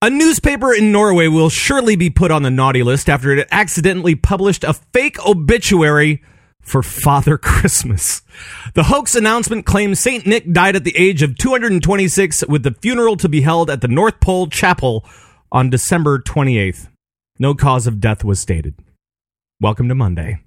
A 0.00 0.10
newspaper 0.10 0.72
in 0.72 0.92
Norway 0.92 1.26
will 1.26 1.50
surely 1.50 1.96
be 1.96 2.08
put 2.08 2.30
on 2.30 2.44
the 2.44 2.52
naughty 2.52 2.84
list 2.84 3.08
after 3.08 3.32
it 3.32 3.48
accidentally 3.50 4.14
published 4.14 4.62
a 4.62 4.74
fake 4.74 5.18
obituary 5.26 6.22
for 6.60 6.84
Father 6.84 7.36
Christmas. 7.42 8.22
The 8.74 8.84
hoax 8.84 9.16
announcement 9.16 9.66
claims 9.66 9.98
St. 9.98 10.24
Nick 10.24 10.52
died 10.52 10.76
at 10.76 10.84
the 10.84 10.96
age 10.96 11.22
of 11.22 11.36
226 11.36 12.46
with 12.46 12.62
the 12.62 12.76
funeral 12.80 13.16
to 13.16 13.28
be 13.28 13.40
held 13.40 13.70
at 13.70 13.80
the 13.80 13.88
North 13.88 14.20
Pole 14.20 14.46
Chapel 14.46 15.04
on 15.50 15.68
December 15.68 16.20
28th. 16.20 16.86
No 17.40 17.56
cause 17.56 17.88
of 17.88 17.98
death 17.98 18.22
was 18.22 18.38
stated. 18.38 18.76
Welcome 19.60 19.88
to 19.88 19.96
Monday. 19.96 20.44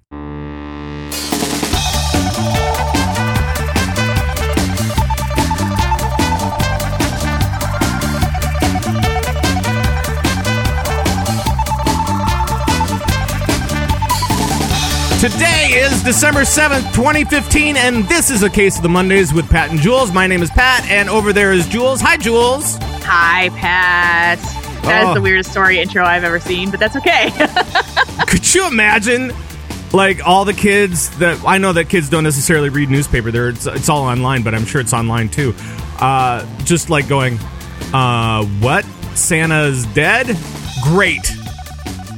Is 16.06 16.14
December 16.14 16.40
7th, 16.40 16.94
2015, 16.94 17.76
and 17.76 18.04
this 18.08 18.30
is 18.30 18.42
a 18.42 18.50
case 18.50 18.76
of 18.76 18.82
the 18.82 18.88
Mondays 18.88 19.32
with 19.32 19.48
Pat 19.48 19.70
and 19.70 19.80
Jules. 19.80 20.12
My 20.12 20.26
name 20.26 20.42
is 20.42 20.50
Pat, 20.50 20.84
and 20.90 21.08
over 21.08 21.32
there 21.32 21.52
is 21.52 21.66
Jules. 21.68 22.00
Hi, 22.00 22.16
Jules. 22.16 22.76
Hi, 23.04 23.48
Pat. 23.50 24.38
That 24.82 25.02
is 25.04 25.08
Oh. 25.10 25.14
the 25.14 25.20
weirdest 25.20 25.50
story 25.50 25.78
intro 25.80 26.04
I've 26.04 26.24
ever 26.24 26.40
seen, 26.40 26.70
but 26.70 26.80
that's 26.80 26.96
okay. 26.96 27.30
Could 28.26 28.54
you 28.54 28.66
imagine, 28.68 29.32
like, 29.92 30.26
all 30.26 30.44
the 30.44 30.54
kids 30.54 31.10
that 31.18 31.38
I 31.46 31.58
know 31.58 31.72
that 31.72 31.88
kids 31.88 32.08
don't 32.08 32.24
necessarily 32.24 32.68
read 32.68 32.90
newspaper. 32.90 33.30
There, 33.30 33.48
it's, 33.48 33.66
it's 33.66 33.88
all 33.88 34.02
online, 34.04 34.42
but 34.42 34.54
I'm 34.54 34.64
sure 34.66 34.80
it's 34.80 34.92
online 34.92 35.28
too. 35.28 35.54
Uh, 36.00 36.44
just 36.64 36.90
like 36.90 37.08
going, 37.08 37.38
uh, 37.92 38.44
what? 38.60 38.84
Santa's 39.14 39.86
dead? 39.86 40.36
Great, 40.82 41.22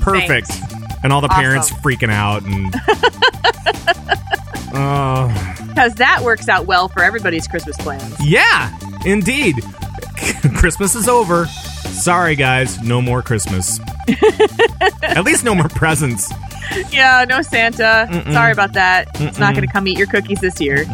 perfect. 0.01 0.48
Thanks. 0.48 0.73
And 1.04 1.12
all 1.12 1.20
the 1.20 1.28
parents 1.28 1.70
freaking 1.70 2.10
out 2.10 2.42
and. 2.42 2.74
uh, 4.74 5.28
Because 5.69 5.94
that 5.96 6.20
works 6.22 6.48
out 6.48 6.66
well 6.66 6.88
for 6.88 7.02
everybody's 7.02 7.46
Christmas 7.46 7.77
plans. 7.77 8.16
Yeah, 8.27 8.77
indeed. 9.05 9.56
Christmas 10.56 10.94
is 10.94 11.08
over. 11.08 11.46
Sorry, 11.46 12.36
guys. 12.36 12.80
No 12.83 13.02
more 13.02 13.22
Christmas. 13.22 13.80
At 15.02 15.24
least 15.24 15.44
no 15.44 15.55
more 15.55 15.69
presents. 15.69 16.33
Yeah, 16.91 17.24
no 17.28 17.42
Santa. 17.42 18.08
Sorry 18.33 18.52
about 18.52 18.72
that. 18.72 19.08
It's 19.20 19.39
not 19.39 19.55
going 19.55 19.66
to 19.66 19.72
come 19.72 19.86
eat 19.86 19.98
your 19.98 20.06
cookies 20.06 20.41
this 20.41 20.61
year. 20.61 20.86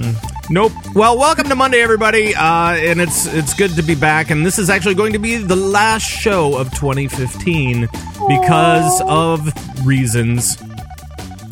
Nope. 0.52 0.72
Well, 0.96 1.16
welcome 1.16 1.48
to 1.48 1.54
Monday, 1.54 1.80
everybody. 1.80 2.34
Uh, 2.34 2.72
and 2.72 3.00
it's 3.00 3.24
it's 3.26 3.54
good 3.54 3.70
to 3.76 3.82
be 3.82 3.94
back. 3.94 4.30
And 4.30 4.44
this 4.44 4.58
is 4.58 4.68
actually 4.68 4.96
going 4.96 5.12
to 5.12 5.20
be 5.20 5.36
the 5.36 5.54
last 5.54 6.02
show 6.02 6.58
of 6.58 6.72
2015 6.74 7.88
because 8.26 9.00
of 9.02 9.86
reasons. 9.86 10.58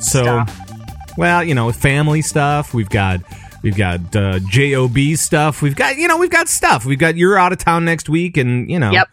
So, 0.01 0.23
Stuff. 0.23 0.61
well, 1.17 1.45
you 1.45 1.55
know, 1.55 1.71
family 1.71 2.23
stuff. 2.23 2.75
We've 2.75 2.91
got 2.91 3.21
we've 3.63 3.77
got 3.77 4.17
uh, 4.17 4.41
job 4.41 4.99
stuff. 5.15 5.63
We've 5.63 5.77
got 5.77 5.97
you 5.97 6.09
know 6.09 6.17
we've 6.17 6.29
got 6.29 6.49
stuff. 6.49 6.85
We've 6.85 6.99
got 6.99 7.17
you're 7.17 7.39
out 7.39 7.53
of 7.53 7.59
town 7.59 7.85
next 7.85 8.09
week, 8.09 8.37
and 8.37 8.69
you 8.69 8.81
know. 8.81 8.91
Yep. 8.91 9.09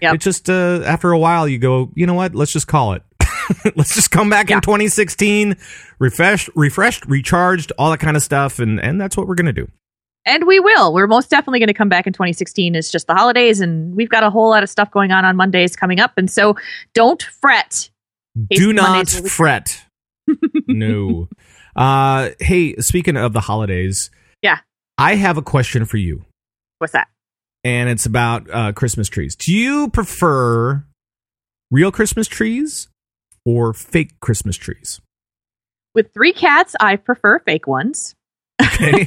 Yep. 0.00 0.14
It 0.14 0.20
just 0.20 0.48
uh, 0.48 0.82
after 0.84 1.10
a 1.10 1.18
while 1.18 1.48
you 1.48 1.58
go, 1.58 1.90
you 1.94 2.06
know 2.06 2.14
what? 2.14 2.36
Let's 2.36 2.52
just 2.52 2.68
call 2.68 2.92
it. 2.92 3.02
Let's 3.76 3.94
just 3.94 4.10
come 4.10 4.30
back 4.30 4.50
in 4.50 4.60
2016, 4.60 5.56
refreshed, 5.98 6.48
refreshed, 6.54 7.06
recharged, 7.06 7.72
all 7.78 7.90
that 7.90 8.00
kind 8.00 8.16
of 8.16 8.22
stuff, 8.22 8.58
and 8.58 8.80
and 8.80 9.00
that's 9.00 9.16
what 9.16 9.26
we're 9.28 9.34
gonna 9.34 9.52
do. 9.52 9.68
And 10.26 10.46
we 10.46 10.58
will. 10.58 10.94
We're 10.94 11.06
most 11.06 11.28
definitely 11.28 11.58
going 11.58 11.66
to 11.66 11.74
come 11.74 11.90
back 11.90 12.06
in 12.06 12.14
2016. 12.14 12.74
It's 12.74 12.90
just 12.90 13.06
the 13.06 13.12
holidays, 13.14 13.60
and 13.60 13.94
we've 13.94 14.08
got 14.08 14.22
a 14.22 14.30
whole 14.30 14.48
lot 14.48 14.62
of 14.62 14.70
stuff 14.70 14.90
going 14.90 15.12
on 15.12 15.26
on 15.26 15.36
Mondays 15.36 15.76
coming 15.76 16.00
up. 16.00 16.12
And 16.16 16.30
so 16.30 16.56
don't 16.94 17.22
fret. 17.22 17.90
Do 18.48 18.72
not 18.72 19.06
fret. 19.10 19.84
no. 20.66 21.28
Uh, 21.76 22.30
hey, 22.40 22.74
speaking 22.76 23.18
of 23.18 23.34
the 23.34 23.40
holidays, 23.40 24.10
Yeah. 24.40 24.60
I 24.96 25.16
have 25.16 25.36
a 25.36 25.42
question 25.42 25.84
for 25.84 25.98
you, 25.98 26.24
What's 26.78 26.94
that? 26.94 27.08
and 27.62 27.90
it's 27.90 28.06
about 28.06 28.48
uh, 28.50 28.72
Christmas 28.72 29.10
trees. 29.10 29.36
Do 29.36 29.52
you 29.52 29.90
prefer 29.90 30.86
real 31.70 31.92
Christmas 31.92 32.28
trees 32.28 32.88
or 33.44 33.72
fake 33.72 34.18
Christmas 34.20 34.56
trees? 34.56 35.00
With 35.94 36.12
three 36.12 36.32
cats, 36.32 36.74
I 36.80 36.96
prefer 36.96 37.38
fake 37.40 37.66
ones. 37.66 38.14
Okay. 38.60 39.06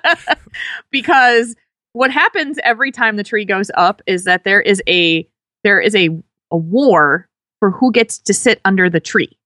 because 0.90 1.54
what 1.92 2.10
happens 2.10 2.58
every 2.62 2.90
time 2.90 3.16
the 3.16 3.24
tree 3.24 3.44
goes 3.44 3.70
up 3.74 4.02
is 4.06 4.24
that 4.24 4.44
there 4.44 4.60
is 4.60 4.82
a 4.88 5.28
there 5.64 5.80
is 5.80 5.94
a 5.94 6.08
a 6.50 6.56
war 6.56 7.28
for 7.60 7.70
who 7.70 7.92
gets 7.92 8.18
to 8.18 8.34
sit 8.34 8.60
under 8.64 8.90
the 8.90 9.00
tree. 9.00 9.38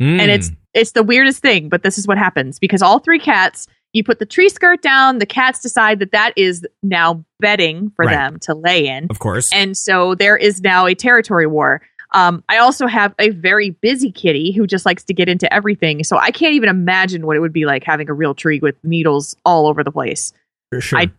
Mm. 0.00 0.20
And 0.20 0.30
it's 0.30 0.50
it's 0.72 0.92
the 0.92 1.02
weirdest 1.02 1.40
thing, 1.42 1.68
but 1.68 1.82
this 1.82 1.98
is 1.98 2.06
what 2.06 2.18
happens 2.18 2.58
because 2.58 2.82
all 2.82 2.98
three 2.98 3.18
cats 3.18 3.66
you 3.92 4.02
put 4.02 4.18
the 4.18 4.26
tree 4.26 4.48
skirt 4.48 4.82
down, 4.82 5.18
the 5.18 5.26
cats 5.26 5.60
decide 5.60 6.00
that 6.00 6.10
that 6.10 6.32
is 6.36 6.66
now 6.82 7.24
bedding 7.38 7.92
for 7.94 8.04
Right. 8.04 8.14
them 8.14 8.38
to 8.40 8.52
lay 8.54 8.88
in. 8.88 9.06
of 9.08 9.20
course. 9.20 9.48
And 9.54 9.76
so 9.76 10.16
there 10.16 10.36
is 10.36 10.60
now 10.62 10.86
a 10.86 10.96
territory 10.96 11.46
war. 11.46 11.80
Um, 12.14 12.42
I 12.48 12.58
also 12.58 12.86
have 12.86 13.14
a 13.18 13.30
very 13.30 13.70
busy 13.70 14.10
kitty 14.10 14.52
who 14.52 14.66
just 14.66 14.86
likes 14.86 15.04
to 15.04 15.14
get 15.14 15.28
into 15.28 15.52
everything. 15.52 16.04
So 16.04 16.16
I 16.16 16.30
can't 16.30 16.54
even 16.54 16.68
imagine 16.68 17.26
what 17.26 17.36
it 17.36 17.40
would 17.40 17.52
be 17.52 17.66
like 17.66 17.84
having 17.84 18.08
a 18.08 18.14
real 18.14 18.34
tree 18.34 18.60
with 18.60 18.76
needles 18.82 19.36
all 19.44 19.66
over 19.66 19.84
the 19.84 19.92
place. 19.92 20.32
For 20.70 20.80
sure. 20.80 20.98
I- 21.00 21.10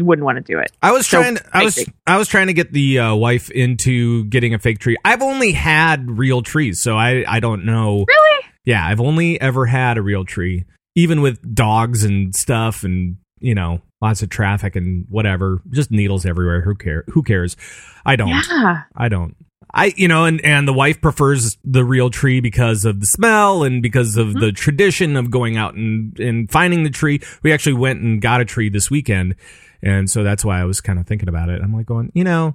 wouldn't 0.00 0.24
want 0.24 0.36
to 0.36 0.42
do 0.42 0.58
it. 0.58 0.72
I 0.82 0.90
was 0.90 1.06
So, 1.06 1.20
trying. 1.20 1.38
I 1.52 1.62
was. 1.64 1.78
I 2.08 2.16
was 2.16 2.26
trying 2.26 2.48
to 2.48 2.54
get 2.54 2.72
the 2.72 2.98
uh, 2.98 3.14
wife 3.14 3.50
into 3.50 4.24
getting 4.24 4.52
a 4.52 4.58
fake 4.58 4.80
tree. 4.80 4.96
I've 5.04 5.22
only 5.22 5.52
had 5.52 6.10
real 6.18 6.42
trees, 6.42 6.82
so 6.82 6.96
I. 6.96 7.24
I 7.28 7.38
don't 7.38 7.64
know. 7.64 8.04
Really? 8.08 8.44
Yeah, 8.64 8.84
I've 8.84 9.00
only 9.00 9.40
ever 9.40 9.66
had 9.66 9.98
a 9.98 10.02
real 10.02 10.24
tree, 10.24 10.64
even 10.96 11.20
with 11.20 11.54
dogs 11.54 12.02
and 12.02 12.34
stuff, 12.34 12.82
and 12.82 13.18
you 13.38 13.54
know, 13.54 13.80
lots 14.00 14.22
of 14.22 14.28
traffic 14.30 14.74
and 14.74 15.04
whatever. 15.08 15.62
Just 15.70 15.92
needles 15.92 16.26
everywhere. 16.26 16.62
Who 16.62 16.74
care? 16.74 17.04
Who 17.10 17.22
cares? 17.22 17.56
I 18.04 18.16
don't. 18.16 18.28
Yeah. 18.28 18.82
I 18.96 19.08
don't. 19.08 19.36
I 19.74 19.94
you 19.96 20.08
know, 20.08 20.24
and 20.24 20.44
and 20.44 20.68
the 20.68 20.72
wife 20.72 21.00
prefers 21.00 21.56
the 21.64 21.84
real 21.84 22.10
tree 22.10 22.40
because 22.40 22.84
of 22.84 23.00
the 23.00 23.06
smell 23.06 23.62
and 23.62 23.82
because 23.82 24.16
of 24.16 24.34
the 24.34 24.52
tradition 24.52 25.16
of 25.16 25.30
going 25.30 25.56
out 25.56 25.74
and 25.74 26.18
and 26.18 26.50
finding 26.50 26.82
the 26.82 26.90
tree. 26.90 27.20
We 27.42 27.52
actually 27.52 27.74
went 27.74 28.00
and 28.00 28.20
got 28.20 28.40
a 28.40 28.44
tree 28.44 28.68
this 28.68 28.90
weekend, 28.90 29.34
and 29.82 30.10
so 30.10 30.22
that's 30.22 30.44
why 30.44 30.60
I 30.60 30.64
was 30.64 30.80
kind 30.80 30.98
of 30.98 31.06
thinking 31.06 31.28
about 31.28 31.48
it. 31.48 31.62
I'm 31.62 31.74
like 31.74 31.86
going, 31.86 32.12
you 32.14 32.24
know, 32.24 32.54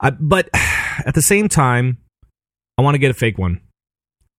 I, 0.00 0.10
but 0.10 0.48
at 0.54 1.14
the 1.14 1.22
same 1.22 1.48
time, 1.48 1.98
I 2.78 2.82
want 2.82 2.94
to 2.94 2.98
get 2.98 3.10
a 3.10 3.14
fake 3.14 3.38
one. 3.38 3.60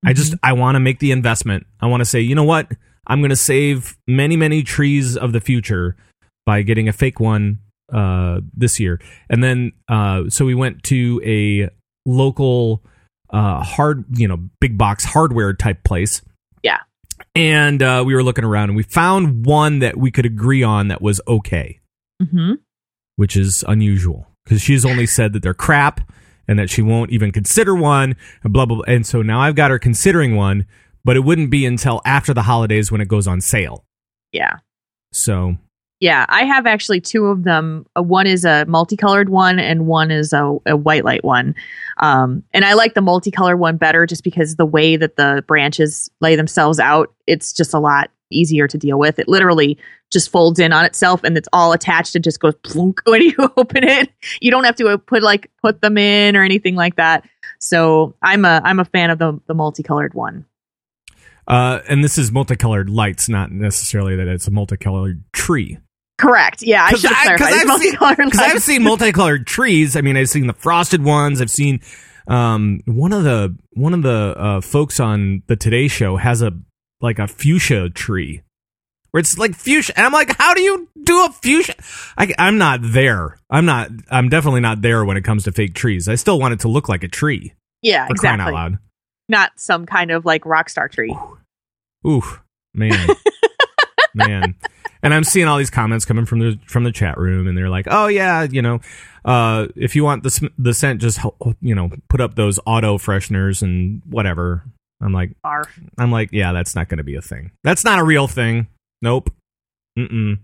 I 0.05 0.13
just 0.13 0.35
I 0.43 0.53
want 0.53 0.75
to 0.75 0.79
make 0.79 0.99
the 0.99 1.11
investment. 1.11 1.65
I 1.81 1.87
want 1.87 2.01
to 2.01 2.05
say, 2.05 2.21
you 2.21 2.35
know 2.35 2.43
what? 2.43 2.71
I'm 3.05 3.19
going 3.19 3.31
to 3.31 3.35
save 3.35 3.97
many 4.07 4.37
many 4.37 4.63
trees 4.63 5.17
of 5.17 5.33
the 5.33 5.41
future 5.41 5.97
by 6.45 6.61
getting 6.61 6.87
a 6.87 6.93
fake 6.93 7.19
one 7.19 7.59
uh, 7.91 8.41
this 8.53 8.79
year. 8.79 8.99
And 9.29 9.43
then 9.43 9.71
uh, 9.89 10.29
so 10.29 10.45
we 10.45 10.55
went 10.55 10.83
to 10.83 11.21
a 11.25 11.69
local 12.05 12.83
uh, 13.29 13.63
hard, 13.63 14.05
you 14.17 14.27
know, 14.27 14.37
big 14.59 14.77
box 14.77 15.03
hardware 15.03 15.53
type 15.53 15.83
place. 15.83 16.21
Yeah. 16.61 16.79
And 17.35 17.81
uh, 17.81 18.03
we 18.05 18.13
were 18.13 18.23
looking 18.23 18.43
around 18.43 18.69
and 18.69 18.75
we 18.75 18.83
found 18.83 19.45
one 19.45 19.79
that 19.79 19.97
we 19.97 20.11
could 20.11 20.25
agree 20.25 20.61
on 20.63 20.89
that 20.89 21.01
was 21.01 21.19
okay, 21.27 21.79
hmm 22.21 22.53
which 23.15 23.35
is 23.37 23.63
unusual 23.67 24.27
because 24.43 24.59
she's 24.61 24.83
only 24.83 25.05
said 25.05 25.33
that 25.33 25.43
they're 25.43 25.53
crap 25.53 26.01
and 26.47 26.57
that 26.57 26.67
she 26.69 26.81
won't 26.81 27.11
even 27.11 27.31
consider 27.31 27.75
one 27.75 28.15
and 28.43 28.51
blah 28.51 28.65
blah. 28.65 28.77
blah. 28.77 28.85
And 28.87 29.05
so 29.05 29.21
now 29.21 29.39
I've 29.39 29.55
got 29.55 29.69
her 29.71 29.77
considering 29.79 30.35
one, 30.35 30.65
but 31.05 31.15
it 31.15 31.21
wouldn't 31.21 31.49
be 31.51 31.65
until 31.65 32.01
after 32.05 32.33
the 32.33 32.41
holidays 32.41 32.91
when 32.91 33.01
it 33.01 33.07
goes 33.07 33.27
on 33.27 33.39
sale. 33.39 33.85
Yeah. 34.31 34.57
So 35.11 35.55
Yeah. 35.99 36.25
I 36.27 36.43
have 36.45 36.65
actually 36.65 37.01
two 37.01 37.27
of 37.27 37.43
them. 37.43 37.85
Uh, 37.95 38.01
one 38.01 38.25
is 38.27 38.45
a 38.45 38.65
multicolored 38.67 39.29
one, 39.29 39.59
and 39.59 39.85
one 39.85 40.09
is 40.11 40.33
a, 40.33 40.57
a 40.65 40.75
white 40.75 41.05
light 41.05 41.23
one. 41.23 41.53
Um, 41.97 42.43
and 42.53 42.65
I 42.65 42.73
like 42.73 42.93
the 42.93 43.01
multicolored 43.01 43.59
one 43.59 43.77
better 43.77 44.05
just 44.05 44.23
because 44.23 44.55
the 44.55 44.65
way 44.65 44.95
that 44.95 45.15
the 45.15 45.43
branches 45.47 46.09
lay 46.21 46.35
themselves 46.35 46.79
out, 46.79 47.13
it's 47.27 47.53
just 47.53 47.73
a 47.73 47.79
lot 47.79 48.09
easier 48.31 48.67
to 48.67 48.77
deal 48.77 48.97
with. 48.97 49.19
It 49.19 49.27
literally 49.27 49.77
just 50.11 50.29
folds 50.29 50.59
in 50.59 50.73
on 50.73 50.85
itself 50.85 51.23
and 51.23 51.37
it's 51.37 51.49
all 51.53 51.73
attached 51.73 52.15
and 52.15 52.23
just 52.23 52.39
goes 52.39 52.55
plunk 52.63 53.01
when 53.05 53.21
you 53.21 53.35
open 53.57 53.83
it. 53.83 54.09
You 54.41 54.51
don't 54.51 54.63
have 54.63 54.75
to 54.77 54.87
uh, 54.87 54.97
put 54.97 55.23
like 55.23 55.51
put 55.61 55.81
them 55.81 55.97
in 55.97 56.35
or 56.35 56.43
anything 56.43 56.75
like 56.75 56.95
that. 56.95 57.27
So 57.59 58.15
I'm 58.21 58.45
a 58.45 58.61
I'm 58.63 58.79
a 58.79 58.85
fan 58.85 59.09
of 59.09 59.19
the 59.19 59.39
the 59.47 59.53
multicolored 59.53 60.13
one. 60.13 60.45
Uh, 61.45 61.79
and 61.89 62.03
this 62.03 62.17
is 62.17 62.31
multicolored 62.31 62.89
lights, 62.89 63.27
not 63.27 63.51
necessarily 63.51 64.15
that 64.15 64.27
it's 64.27 64.47
a 64.47 64.51
multicolored 64.51 65.23
tree. 65.33 65.77
Correct. 66.23 66.61
Yeah, 66.61 66.85
I 66.85 66.93
should 66.93 67.09
clarified. 67.11 67.51
It's 67.51 67.69
I've, 67.69 67.81
seen, 67.81 68.39
I've 68.39 68.61
seen 68.61 68.83
multicolored 68.83 69.45
trees. 69.45 69.97
I 69.97 70.01
mean, 70.01 70.15
I've 70.15 70.29
seen 70.29 70.47
the 70.47 70.53
frosted 70.53 71.03
ones. 71.03 71.41
I've 71.41 71.51
seen 71.51 71.81
um, 72.27 72.81
one 72.85 73.11
of 73.11 73.23
the 73.25 73.57
one 73.73 73.93
of 73.93 74.03
the 74.03 74.35
uh, 74.37 74.61
folks 74.61 74.99
on 75.01 75.43
the 75.47 75.57
Today 75.57 75.89
Show 75.89 76.15
has 76.15 76.41
a 76.41 76.53
like 77.01 77.19
a 77.19 77.27
fuchsia 77.27 77.89
tree, 77.89 78.41
where 79.11 79.19
it's 79.19 79.37
like 79.37 79.53
fuchsia. 79.53 79.97
And 79.97 80.05
I'm 80.05 80.13
like, 80.13 80.37
how 80.37 80.53
do 80.53 80.61
you 80.61 80.87
do 81.03 81.25
a 81.25 81.29
fuchsia? 81.29 81.75
I, 82.17 82.33
I'm 82.39 82.57
not 82.57 82.79
there. 82.81 83.37
I'm 83.49 83.65
not. 83.65 83.89
I'm 84.09 84.29
definitely 84.29 84.61
not 84.61 84.81
there 84.81 85.03
when 85.03 85.17
it 85.17 85.23
comes 85.25 85.43
to 85.43 85.51
fake 85.51 85.75
trees. 85.75 86.07
I 86.07 86.15
still 86.15 86.39
want 86.39 86.53
it 86.53 86.61
to 86.61 86.69
look 86.69 86.87
like 86.87 87.03
a 87.03 87.09
tree. 87.09 87.53
Yeah, 87.81 88.07
For 88.07 88.15
crying 88.15 88.35
exactly. 88.35 88.53
out 88.55 88.71
loud. 88.71 88.79
Not 89.27 89.51
some 89.57 89.85
kind 89.85 90.11
of 90.11 90.23
like 90.23 90.45
rock 90.45 90.69
star 90.69 90.87
tree. 90.87 91.13
Oof, 92.07 92.41
man, 92.73 93.09
man. 94.15 94.55
And 95.03 95.13
I'm 95.13 95.23
seeing 95.23 95.47
all 95.47 95.57
these 95.57 95.69
comments 95.69 96.05
coming 96.05 96.25
from 96.25 96.39
the 96.39 96.57
from 96.65 96.85
the 96.85 96.91
chat 96.91 97.17
room, 97.17 97.47
and 97.47 97.57
they're 97.57 97.69
like, 97.69 97.87
"Oh 97.91 98.07
yeah, 98.07 98.43
you 98.43 98.61
know, 98.61 98.79
uh, 99.25 99.67
if 99.75 99.95
you 99.95 100.03
want 100.03 100.23
the 100.23 100.29
sm- 100.31 100.55
the 100.57 100.73
scent, 100.73 101.01
just 101.01 101.19
you 101.61 101.75
know, 101.75 101.91
put 102.09 102.21
up 102.21 102.35
those 102.35 102.59
auto 102.65 102.97
fresheners 102.97 103.61
and 103.61 104.01
whatever." 104.05 104.63
I'm 105.01 105.11
like, 105.11 105.35
Barf. 105.45 105.67
I'm 105.97 106.11
like, 106.11 106.29
yeah, 106.31 106.53
that's 106.53 106.75
not 106.75 106.87
going 106.87 106.99
to 106.99 107.03
be 107.03 107.15
a 107.15 107.21
thing. 107.21 107.51
That's 107.63 107.83
not 107.83 107.99
a 107.99 108.03
real 108.03 108.27
thing. 108.27 108.67
Nope. 109.01 109.29
Mm-mm. 109.99 110.39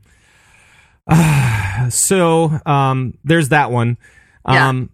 Ah, 1.09 1.87
so, 1.89 2.59
um, 2.65 3.17
there's 3.23 3.49
that 3.49 3.71
one. 3.71 3.97
Yeah. 4.47 4.67
Um, 4.67 4.89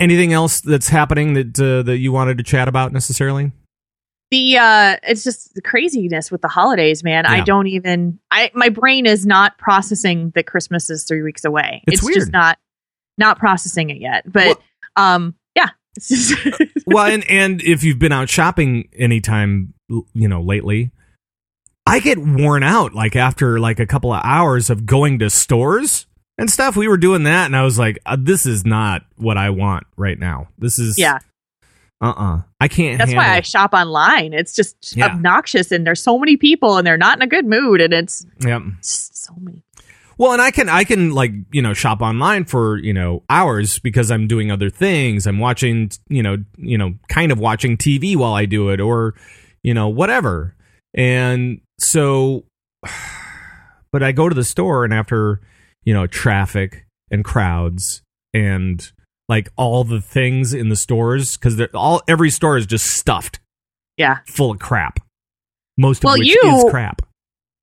anything 0.00 0.32
else 0.32 0.60
that's 0.60 0.88
happening 0.88 1.34
that 1.34 1.60
uh, 1.60 1.82
that 1.84 1.98
you 1.98 2.12
wanted 2.12 2.38
to 2.38 2.44
chat 2.44 2.68
about 2.68 2.92
necessarily? 2.92 3.52
The 4.36 4.58
uh 4.58 4.96
it's 5.02 5.24
just 5.24 5.54
the 5.54 5.62
craziness 5.62 6.30
with 6.30 6.42
the 6.42 6.48
holidays 6.48 7.02
man 7.02 7.26
i 7.26 7.40
don't 7.40 7.66
even 7.66 8.18
i 8.30 8.50
my 8.54 8.68
brain 8.68 9.06
is 9.06 9.24
not 9.24 9.56
processing 9.58 10.30
that 10.34 10.46
christmas 10.46 10.90
is 10.90 11.04
three 11.04 11.22
weeks 11.22 11.44
away 11.44 11.82
It's 11.86 12.00
just 12.00 12.16
weird. 12.16 12.32
not 12.32 12.58
not 13.18 13.38
processing 13.38 13.90
it 13.90 13.98
yet 13.98 14.30
but 14.30 14.60
um 14.96 15.34
yeah 15.54 15.70
well, 16.86 17.06
and 17.06 17.24
and 17.30 17.62
if 17.62 17.82
you've 17.82 17.98
been 17.98 18.12
out 18.12 18.28
shopping 18.28 18.88
anytime, 18.94 19.72
you 19.88 20.28
know, 20.28 20.42
lately, 20.42 20.90
I 21.86 22.00
get 22.00 22.18
worn 22.18 22.62
out 22.62 22.94
like 22.94 23.16
after 23.16 23.58
like 23.58 23.80
a 23.80 23.86
couple 23.86 24.12
of 24.12 24.20
hours 24.24 24.68
of 24.70 24.84
going 24.86 25.18
to 25.20 25.30
stores 25.30 26.06
and 26.38 26.50
stuff. 26.50 26.76
We 26.76 26.88
were 26.88 26.98
doing 26.98 27.22
that, 27.22 27.46
and 27.46 27.56
I 27.56 27.62
was 27.62 27.78
like, 27.78 27.98
uh, 28.04 28.16
this 28.20 28.44
is 28.46 28.66
not 28.66 29.02
what 29.16 29.38
I 29.38 29.50
want 29.50 29.86
right 29.96 30.18
now. 30.18 30.48
This 30.58 30.78
is 30.78 30.96
yeah 30.98 31.18
uh 32.02 32.12
uh 32.16 32.42
I 32.60 32.68
can't. 32.68 32.98
that's 32.98 33.14
why 33.14 33.36
i 33.36 33.40
shop 33.40 33.72
online 33.72 34.32
it's 34.34 34.54
just 34.54 34.96
Yeah. 34.96 35.06
obnoxious 35.06 35.72
and 35.72 35.86
there's 35.86 36.02
so 36.02 36.18
many 36.18 36.36
people 36.36 36.76
and 36.76 36.86
they're 36.86 36.96
not 36.98 37.16
in 37.18 37.22
a 37.22 37.26
good 37.26 37.46
mood 37.46 37.80
and 37.80 37.92
it's 37.94 38.26
Yep. 38.40 38.62
so 38.82 39.34
many 39.40 39.62
Well, 40.18 40.32
and 40.32 40.40
I 40.40 40.50
can 40.50 40.68
I 40.70 40.84
can 40.84 41.10
like 41.10 41.32
you 41.52 41.60
know 41.62 41.74
shop 41.74 42.00
online 42.00 42.44
for 42.46 42.78
you 42.78 42.94
know 42.94 43.22
hours 43.28 43.78
because 43.78 44.10
I'm 44.10 44.26
doing 44.26 44.50
other 44.50 44.70
things. 44.70 45.26
I'm 45.26 45.38
watching 45.38 45.90
you 46.08 46.22
know 46.22 46.38
you 46.56 46.78
know 46.78 46.94
kind 47.08 47.30
of 47.32 47.38
watching 47.38 47.76
TV 47.76 48.16
while 48.16 48.32
I 48.32 48.46
do 48.46 48.70
it, 48.70 48.80
or 48.80 49.14
you 49.62 49.74
know 49.74 49.88
whatever. 49.90 50.54
And 50.94 51.60
so, 51.78 52.44
but 53.92 54.02
I 54.02 54.12
go 54.12 54.28
to 54.30 54.34
the 54.34 54.44
store 54.44 54.84
and 54.84 54.94
after 54.94 55.40
you 55.84 55.92
know 55.92 56.06
traffic 56.06 56.86
and 57.10 57.22
crowds 57.22 58.00
and 58.32 58.90
like 59.28 59.48
all 59.56 59.84
the 59.84 60.00
things 60.00 60.54
in 60.54 60.68
the 60.68 60.76
stores 60.76 61.36
because 61.36 61.56
they're 61.56 61.74
all 61.74 62.02
every 62.06 62.30
store 62.30 62.56
is 62.56 62.66
just 62.66 62.86
stuffed 62.86 63.40
yeah 63.96 64.18
full 64.26 64.50
of 64.52 64.58
crap. 64.58 65.00
Most 65.78 65.98
of 65.98 66.04
Well, 66.04 66.18
which 66.18 66.28
you- 66.28 66.40
is 66.44 66.64
crap. 66.70 67.02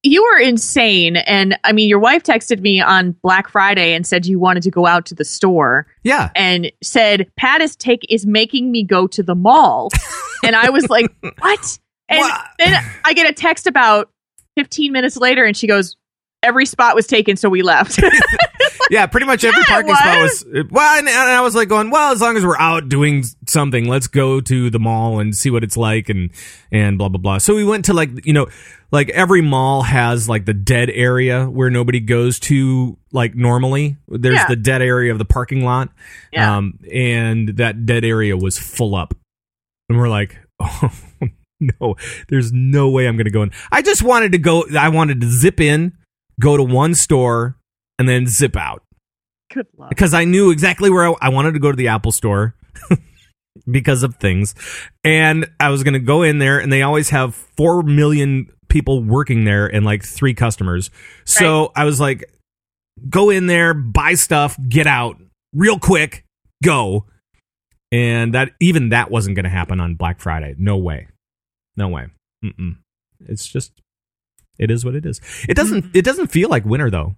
you 0.04 0.22
were 0.24 0.38
insane 0.40 1.16
and 1.16 1.58
i 1.64 1.72
mean 1.72 1.88
your 1.88 2.00
wife 2.00 2.22
texted 2.24 2.60
me 2.60 2.82
on 2.82 3.16
black 3.24 3.48
friday 3.50 3.94
and 3.94 4.06
said 4.06 4.26
you 4.26 4.38
wanted 4.40 4.64
to 4.64 4.70
go 4.72 4.86
out 4.86 5.06
to 5.06 5.16
the 5.16 5.24
store 5.26 5.88
Yeah. 6.04 6.30
and 6.36 6.70
said 6.84 7.28
pat 7.38 7.62
is 7.62 7.76
take 7.78 8.06
is 8.10 8.26
making 8.26 8.72
me 8.72 8.84
go 8.84 9.08
to 9.08 9.24
the 9.24 9.34
mall 9.36 9.90
and 10.44 10.56
i 10.58 10.70
was 10.70 10.90
like 10.90 11.06
what 11.40 11.80
and 12.10 12.20
Wha- 12.20 12.44
then 12.60 12.84
i 13.06 13.14
get 13.14 13.30
a 13.30 13.34
text 13.34 13.66
about 13.66 14.10
15 14.58 14.92
minutes 14.92 15.16
later 15.18 15.46
and 15.46 15.56
she 15.56 15.68
goes 15.68 15.96
every 16.44 16.66
spot 16.66 16.94
was 16.96 17.08
taken 17.08 17.38
so 17.38 17.48
we 17.50 17.62
left 17.62 18.00
Yeah, 18.94 19.08
pretty 19.08 19.26
much 19.26 19.44
every 19.44 19.60
Yeah, 19.62 19.66
parking 19.68 19.96
spot 19.96 20.22
was 20.22 20.46
well, 20.70 21.00
and, 21.00 21.08
and 21.08 21.18
I 21.18 21.42
was 21.42 21.56
like 21.56 21.68
going, 21.68 21.90
well, 21.90 22.12
as 22.14 22.22
long 22.22 22.38
as 22.38 22.46
we're 22.46 22.58
out 22.60 22.90
doing 22.90 23.24
something, 23.48 23.88
let's 23.88 24.06
go 24.06 24.40
to 24.40 24.70
the 24.70 24.78
mall 24.80 25.20
and 25.20 25.36
see 25.36 25.50
what 25.50 25.64
it's 25.64 25.76
like, 25.76 26.10
and 26.10 26.30
and 26.72 27.00
blah 27.00 27.10
blah 27.10 27.20
blah. 27.20 27.38
So 27.40 27.56
we 27.56 27.64
went 27.64 27.86
to 27.86 27.94
like 27.94 28.26
you 28.26 28.34
know, 28.34 28.48
like 28.92 29.10
every 29.10 29.42
mall 29.42 29.82
has 29.82 30.30
like 30.30 30.46
the 30.46 30.54
dead 30.54 30.92
area 30.92 31.46
where 31.50 31.72
nobody 31.72 32.00
goes 32.00 32.40
to 32.42 32.98
like 33.12 33.34
normally. 33.36 33.98
There's 34.08 34.36
Yeah. 34.36 34.48
the 34.48 34.56
dead 34.58 34.84
area 34.84 35.12
of 35.12 35.18
the 35.18 35.26
parking 35.26 35.66
lot, 35.66 35.90
Yeah. 36.32 36.58
um, 36.58 36.78
and 36.94 37.50
that 37.58 37.88
dead 37.88 38.06
area 38.06 38.38
was 38.38 38.60
full 38.60 38.96
up, 38.96 39.16
and 39.90 39.98
we're 39.98 40.10
like, 40.10 40.38
oh. 40.60 40.92
No, 41.80 41.96
there's 42.28 42.52
no 42.52 42.90
way 42.90 43.08
I'm 43.08 43.16
going 43.16 43.24
to 43.26 43.32
go 43.32 43.42
in. 43.42 43.52
I 43.72 43.82
just 43.82 44.04
wanted 44.04 44.34
to 44.34 44.38
go. 44.38 44.66
I 44.78 44.90
wanted 44.90 45.22
to 45.22 45.30
zip 45.30 45.62
in, 45.62 45.94
go 46.38 46.58
to 46.58 46.64
one 46.64 46.94
store, 46.94 47.56
and 48.00 48.08
then 48.08 48.28
zip 48.28 48.56
out 48.56 48.84
good 49.54 49.68
luck 49.78 49.90
because 49.90 50.14
I 50.14 50.26
knew 50.26 50.52
exactly 50.52 50.90
where 50.90 51.08
I, 51.08 51.14
I 51.22 51.30
wanted 51.30 51.54
to 51.54 51.60
go 51.60 51.72
to 51.72 51.78
the 51.78 51.90
Apple 51.90 52.12
store 52.12 52.56
because 53.70 54.04
of 54.04 54.16
things. 54.16 54.56
And 55.04 55.50
I 55.60 55.70
was 55.70 55.84
going 55.84 55.94
to 55.94 56.00
go 56.00 56.24
in 56.24 56.40
there, 56.40 56.60
and 56.60 56.72
they 56.72 56.82
always 56.82 57.10
have 57.12 57.36
4 57.36 57.84
million 57.84 58.48
people 58.68 59.04
working 59.04 59.44
there 59.44 59.68
and 59.68 59.86
like 59.86 60.04
three 60.04 60.34
customers. 60.34 60.90
So 61.26 61.72
I 61.76 61.86
was 61.86 62.00
like, 62.00 62.24
go 63.10 63.30
in 63.30 63.48
there, 63.48 63.74
buy 63.74 64.16
stuff, 64.16 64.58
get 64.68 64.88
out 64.88 65.18
real 65.54 65.80
quick, 65.80 66.26
go. 66.64 67.06
And 67.92 68.34
that 68.34 68.52
even 68.60 68.90
that 68.90 69.12
wasn't 69.12 69.36
going 69.36 69.44
to 69.44 69.50
happen 69.52 69.80
on 69.80 69.96
Black 69.96 70.20
Friday. 70.20 70.56
No 70.58 70.78
way. 70.78 71.08
No 71.78 71.90
way. 71.90 72.08
Mm-mm. 72.44 72.78
It's 73.28 73.48
just, 73.48 73.72
it 74.58 74.72
is 74.72 74.84
what 74.84 74.96
it 74.96 75.06
is. 75.06 75.22
It 75.48 75.54
doesn't, 75.54 75.96
it 75.96 76.04
doesn't 76.04 76.28
feel 76.28 76.50
like 76.50 76.66
winter 76.66 76.90
though. 76.90 77.16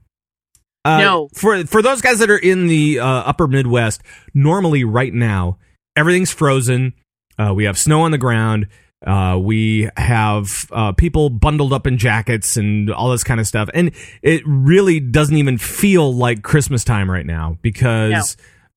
Uh, 0.85 0.99
No. 0.99 1.29
For 1.33 1.65
for 1.65 1.81
those 1.81 2.01
guys 2.01 2.19
that 2.19 2.29
are 2.29 2.37
in 2.37 2.67
the 2.67 2.99
uh, 2.99 3.05
upper 3.05 3.47
Midwest, 3.47 4.01
normally 4.33 4.83
right 4.83 5.13
now 5.13 5.57
everything's 5.95 6.31
frozen. 6.31 6.93
Uh, 7.37 7.53
we 7.53 7.65
have 7.65 7.77
snow 7.77 8.01
on 8.03 8.11
the 8.11 8.17
ground. 8.17 8.67
Uh, 9.05 9.37
we 9.37 9.89
have 9.97 10.47
uh, 10.71 10.91
people 10.93 11.29
bundled 11.29 11.73
up 11.73 11.85
in 11.85 11.97
jackets 11.97 12.55
and 12.57 12.89
all 12.89 13.11
this 13.11 13.23
kind 13.23 13.39
of 13.39 13.45
stuff, 13.47 13.69
and 13.73 13.91
it 14.23 14.41
really 14.45 14.99
doesn't 14.99 15.35
even 15.37 15.57
feel 15.57 16.13
like 16.13 16.41
Christmas 16.43 16.83
time 16.83 17.11
right 17.11 17.25
now 17.25 17.57
because 17.61 18.11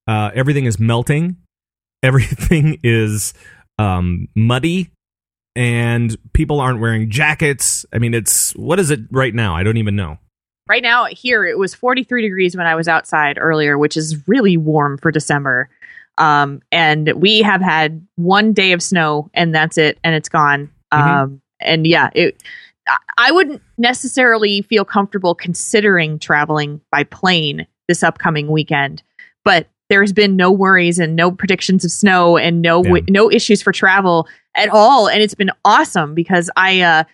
uh, 0.07 0.31
everything 0.35 0.65
is 0.67 0.79
melting, 0.79 1.37
everything 2.03 2.79
is 2.83 3.33
um, 3.79 4.29
muddy, 4.35 4.91
and 5.57 6.17
people 6.33 6.61
aren't 6.61 6.81
wearing 6.81 7.11
jackets. 7.11 7.87
I 7.93 7.99
mean, 7.99 8.13
it's 8.13 8.53
what 8.53 8.79
is 8.81 8.91
it 8.91 9.01
right 9.11 9.35
now? 9.35 9.55
I 9.55 9.63
don't 9.63 9.77
even 9.79 9.97
know. 9.97 10.19
Right 10.69 10.83
now 10.83 11.07
here 11.07 11.45
it 11.45 11.59
was 11.59 11.75
43 11.75 12.23
degrees 12.23 12.57
when 12.57 12.67
i 12.67 12.75
was 12.75 12.89
outside 12.89 13.39
earlier 13.41 13.79
which 13.79 13.97
is 13.97 14.17
really 14.29 14.57
warm 14.57 14.99
for 14.99 15.11
december 15.11 15.69
um, 16.19 16.61
and 16.73 17.13
we 17.15 17.43
have 17.43 17.61
had 17.61 18.05
one 18.17 18.53
day 18.53 18.73
of 18.73 18.83
snow 18.83 19.31
and 19.35 19.55
that's 19.55 19.79
it 19.79 19.99
and 20.03 20.15
it's 20.17 20.29
gone 20.29 20.71
Mhm. 20.93 20.99
um, 21.23 21.43
and 21.61 21.87
yeah 21.87 22.11
it 22.15 22.43
I- 23.19 23.31
wouldn't 23.33 23.61
necessarily 23.77 24.63
feel 24.63 24.85
comfortable 24.85 25.35
considering 25.35 26.19
traveling 26.19 26.81
by 26.91 27.05
plane 27.05 27.67
this 27.89 28.03
upcoming 28.03 28.49
weekend 28.49 29.03
but 29.45 29.69
there's 29.91 30.13
been 30.13 30.37
no 30.37 30.51
worries 30.51 30.99
and 30.99 31.17
no 31.17 31.31
predictions 31.31 31.85
of 31.85 31.91
snow 31.91 32.37
and 32.37 32.61
no 32.63 32.85
Yeah. 32.85 33.01
no 33.09 33.31
issues 33.31 33.63
for 33.63 33.73
travel 33.73 34.27
at 34.55 34.69
all 34.71 35.09
and 35.09 35.23
it's 35.23 35.35
been 35.35 35.51
awesome 35.65 36.15
because 36.15 36.51
i 36.57 36.81
uh 36.81 37.05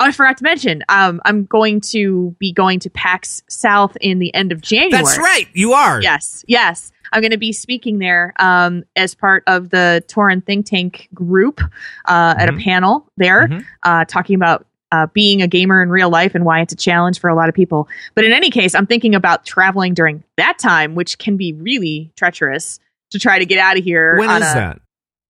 I 0.00 0.12
forgot 0.12 0.36
to 0.38 0.44
mention. 0.44 0.82
Um, 0.88 1.20
I'm 1.24 1.44
going 1.44 1.80
to 1.92 2.34
be 2.38 2.52
going 2.52 2.78
to 2.80 2.90
PAX 2.90 3.42
South 3.48 3.96
in 4.00 4.18
the 4.20 4.32
end 4.34 4.52
of 4.52 4.60
January. 4.60 4.90
That's 4.90 5.18
right, 5.18 5.46
you 5.54 5.72
are. 5.72 6.00
Yes, 6.00 6.44
yes. 6.46 6.92
I'm 7.12 7.20
going 7.22 7.30
to 7.32 7.38
be 7.38 7.52
speaking 7.52 7.98
there 7.98 8.34
um, 8.38 8.84
as 8.94 9.14
part 9.14 9.42
of 9.46 9.70
the 9.70 10.04
Torin 10.08 10.44
Think 10.44 10.66
Tank 10.66 11.08
group 11.14 11.60
uh, 12.04 12.34
at 12.38 12.48
a 12.48 12.52
Mhm. 12.52 12.62
panel 12.62 13.10
there, 13.16 13.48
Mhm. 13.48 13.64
uh, 13.82 14.04
talking 14.04 14.34
about 14.36 14.66
uh, 14.90 15.06
being 15.12 15.42
a 15.42 15.46
gamer 15.46 15.82
in 15.82 15.90
real 15.90 16.08
life 16.08 16.34
and 16.34 16.44
why 16.46 16.60
it's 16.60 16.72
a 16.72 16.76
challenge 16.76 17.20
for 17.20 17.28
a 17.28 17.34
lot 17.34 17.48
of 17.48 17.54
people. 17.54 17.86
But 18.14 18.24
in 18.24 18.32
any 18.32 18.48
case, 18.50 18.74
I'm 18.74 18.86
thinking 18.86 19.14
about 19.14 19.44
traveling 19.44 19.92
during 19.92 20.22
that 20.38 20.58
time, 20.58 20.94
which 20.94 21.18
can 21.18 21.36
be 21.36 21.52
really 21.52 22.10
treacherous 22.16 22.78
to 23.10 23.18
try 23.18 23.38
to 23.38 23.44
get 23.44 23.58
out 23.58 23.76
of 23.76 23.84
here. 23.84 24.16
When 24.16 24.30
is 24.30 24.36
a- 24.50 24.54
that? 24.54 24.80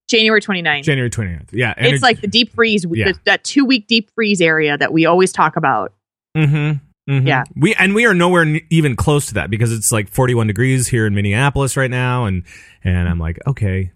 January 0.09 0.41
29th. 0.41 0.83
January 0.83 1.09
29th. 1.09 1.49
Yeah. 1.53 1.73
it's 1.77 2.03
like 2.03 2.19
the 2.21 2.27
deep 2.27 2.51
freeze, 2.53 2.85
Yeah. 2.89 3.11
the, 3.13 3.19
that 3.25 3.43
two 3.43 3.63
week 3.63 3.87
deep 3.87 4.09
freeze 4.15 4.41
area 4.41 4.77
that 4.77 4.91
we 4.91 5.05
always 5.05 5.31
talk 5.31 5.55
about. 5.55 5.93
Mm-hmm, 6.35 7.11
mm-hmm. 7.13 7.27
Yeah. 7.27 7.43
We 7.55 7.73
and 7.75 7.95
we 7.95 8.05
are 8.05 8.13
nowhere 8.13 8.41
n- 8.43 8.61
even 8.69 8.95
close 8.95 9.27
to 9.27 9.35
that 9.35 9.49
because 9.49 9.71
it's 9.71 9.91
like 9.91 10.09
41 10.09 10.47
degrees 10.47 10.87
here 10.87 11.05
in 11.07 11.13
Minneapolis 11.15 11.77
right 11.77 11.89
now, 11.91 12.25
and 12.25 12.43
and 12.83 13.07
I'm 13.07 13.19
like, 13.19 13.39
okay, 13.47 13.91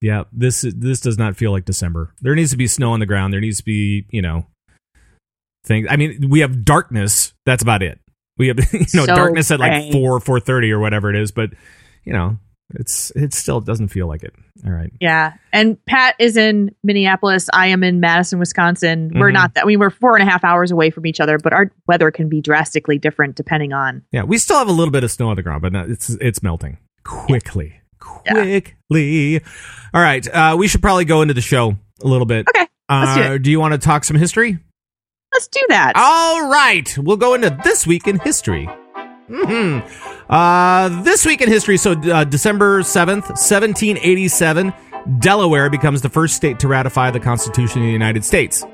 yeah, 0.00 0.24
this 0.32 0.64
this 0.76 1.00
does 1.00 1.18
not 1.18 1.36
feel 1.36 1.50
like 1.50 1.64
December. 1.64 2.14
There 2.20 2.34
needs 2.34 2.50
to 2.52 2.56
be 2.56 2.66
snow 2.66 2.92
on 2.92 3.00
the 3.00 3.06
ground. 3.06 3.32
There 3.32 3.40
needs 3.40 3.58
to 3.58 3.64
be 3.64 4.06
you 4.10 4.22
know 4.22 4.46
things. 5.64 5.86
I 5.90 5.96
mean, 5.96 6.28
we 6.28 6.40
have 6.40 6.64
darkness. 6.64 7.32
That's 7.46 7.62
about 7.62 7.82
it. 7.82 7.98
We 8.36 8.48
have 8.48 8.58
you 8.72 8.80
know 8.94 9.04
So 9.04 9.06
darkness 9.06 9.50
at 9.50 9.60
like 9.60 9.70
gray. 9.70 9.92
four 9.92 10.20
four 10.20 10.40
thirty 10.40 10.72
or 10.72 10.78
whatever 10.78 11.08
it 11.10 11.16
is, 11.16 11.32
but 11.32 11.50
you 12.04 12.12
know 12.12 12.38
It's 12.70 13.10
it 13.14 13.34
still 13.34 13.60
doesn't 13.60 13.88
feel 13.88 14.06
like 14.08 14.22
it. 14.22 14.34
All 14.66 14.72
right. 14.72 14.90
Yeah. 15.00 15.34
And 15.52 15.82
Pat 15.84 16.14
is 16.18 16.36
in 16.36 16.74
Minneapolis. 16.82 17.48
I 17.52 17.66
am 17.68 17.84
in 17.84 18.00
Madison, 18.00 18.38
Wisconsin. 18.38 19.12
We're 19.14 19.30
Mhm. 19.30 19.34
not 19.34 19.54
that, 19.54 19.64
I 19.64 19.66
mean, 19.66 19.78
we're 19.78 19.90
four 19.90 20.16
and 20.16 20.26
a 20.26 20.30
half 20.30 20.44
hours 20.44 20.70
away 20.70 20.88
from 20.90 21.04
each 21.06 21.20
other, 21.20 21.36
but 21.38 21.52
our 21.52 21.70
weather 21.86 22.10
can 22.10 22.28
be 22.30 22.40
drastically 22.40 22.98
different 22.98 23.36
depending 23.36 23.72
on. 23.74 24.02
Yeah, 24.12 24.22
we 24.24 24.38
still 24.38 24.56
have 24.58 24.68
a 24.68 24.72
little 24.72 24.92
bit 24.92 25.04
of 25.04 25.10
snow 25.10 25.28
on 25.28 25.36
the 25.36 25.42
ground, 25.42 25.60
but 25.62 25.72
not, 25.72 25.90
it's 25.90 26.08
it's 26.20 26.42
melting 26.42 26.78
quickly, 27.04 27.74
quickly. 28.00 29.40
All 29.92 30.00
right, 30.02 30.26
uh, 30.28 30.56
we 30.58 30.66
should 30.68 30.82
probably 30.82 31.04
go 31.04 31.20
into 31.22 31.34
the 31.34 31.40
show 31.42 31.76
a 32.02 32.06
little 32.08 32.26
bit. 32.26 32.46
Okay. 32.48 32.66
let's 32.88 33.14
do 33.14 33.22
Uh, 33.22 33.38
do 33.38 33.50
you 33.50 33.60
want 33.60 33.72
to 33.72 33.78
talk 33.78 34.04
some 34.04 34.16
history? 34.16 34.58
Let's 35.32 35.48
do 35.48 35.60
that. 35.68 35.92
All 35.96 36.48
right, 36.48 36.96
we'll 36.96 37.16
go 37.16 37.34
into 37.34 37.50
this 37.64 37.86
week 37.86 38.06
in 38.08 38.18
history. 38.20 38.68
hmm 39.28 39.80
Uh, 40.30 41.02
this 41.02 41.24
week 41.26 41.40
in 41.42 41.48
history, 41.48 41.76
so 41.76 41.92
uh, 41.92 42.24
December 42.24 42.80
7th, 42.80 43.28
1787, 43.28 44.72
Delaware 45.18 45.68
becomes 45.70 46.02
the 46.02 46.08
first 46.08 46.34
state 46.34 46.58
to 46.60 46.68
ratify 46.68 47.10
the 47.10 47.20
Constitution 47.20 47.80
of 47.82 47.86
the 47.86 47.92
United 47.92 48.24
States. 48.24 48.64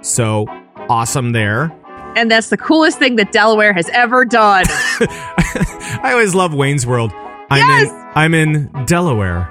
So 0.00 0.46
awesome 0.88 1.32
there. 1.32 1.72
And 2.16 2.30
that's 2.30 2.48
the 2.48 2.56
coolest 2.56 2.98
thing 2.98 3.16
that 3.16 3.32
Delaware 3.32 3.72
has 3.74 3.88
ever 3.90 4.24
done. 4.24 4.64
I 4.68 6.10
always 6.12 6.34
love 6.34 6.54
Wayne's 6.54 6.86
World. 6.86 7.12
I'm 7.50 7.58
Yes! 7.68 7.90
in 7.90 8.08
I'm 8.14 8.34
in 8.34 8.84
Delaware. 8.86 9.44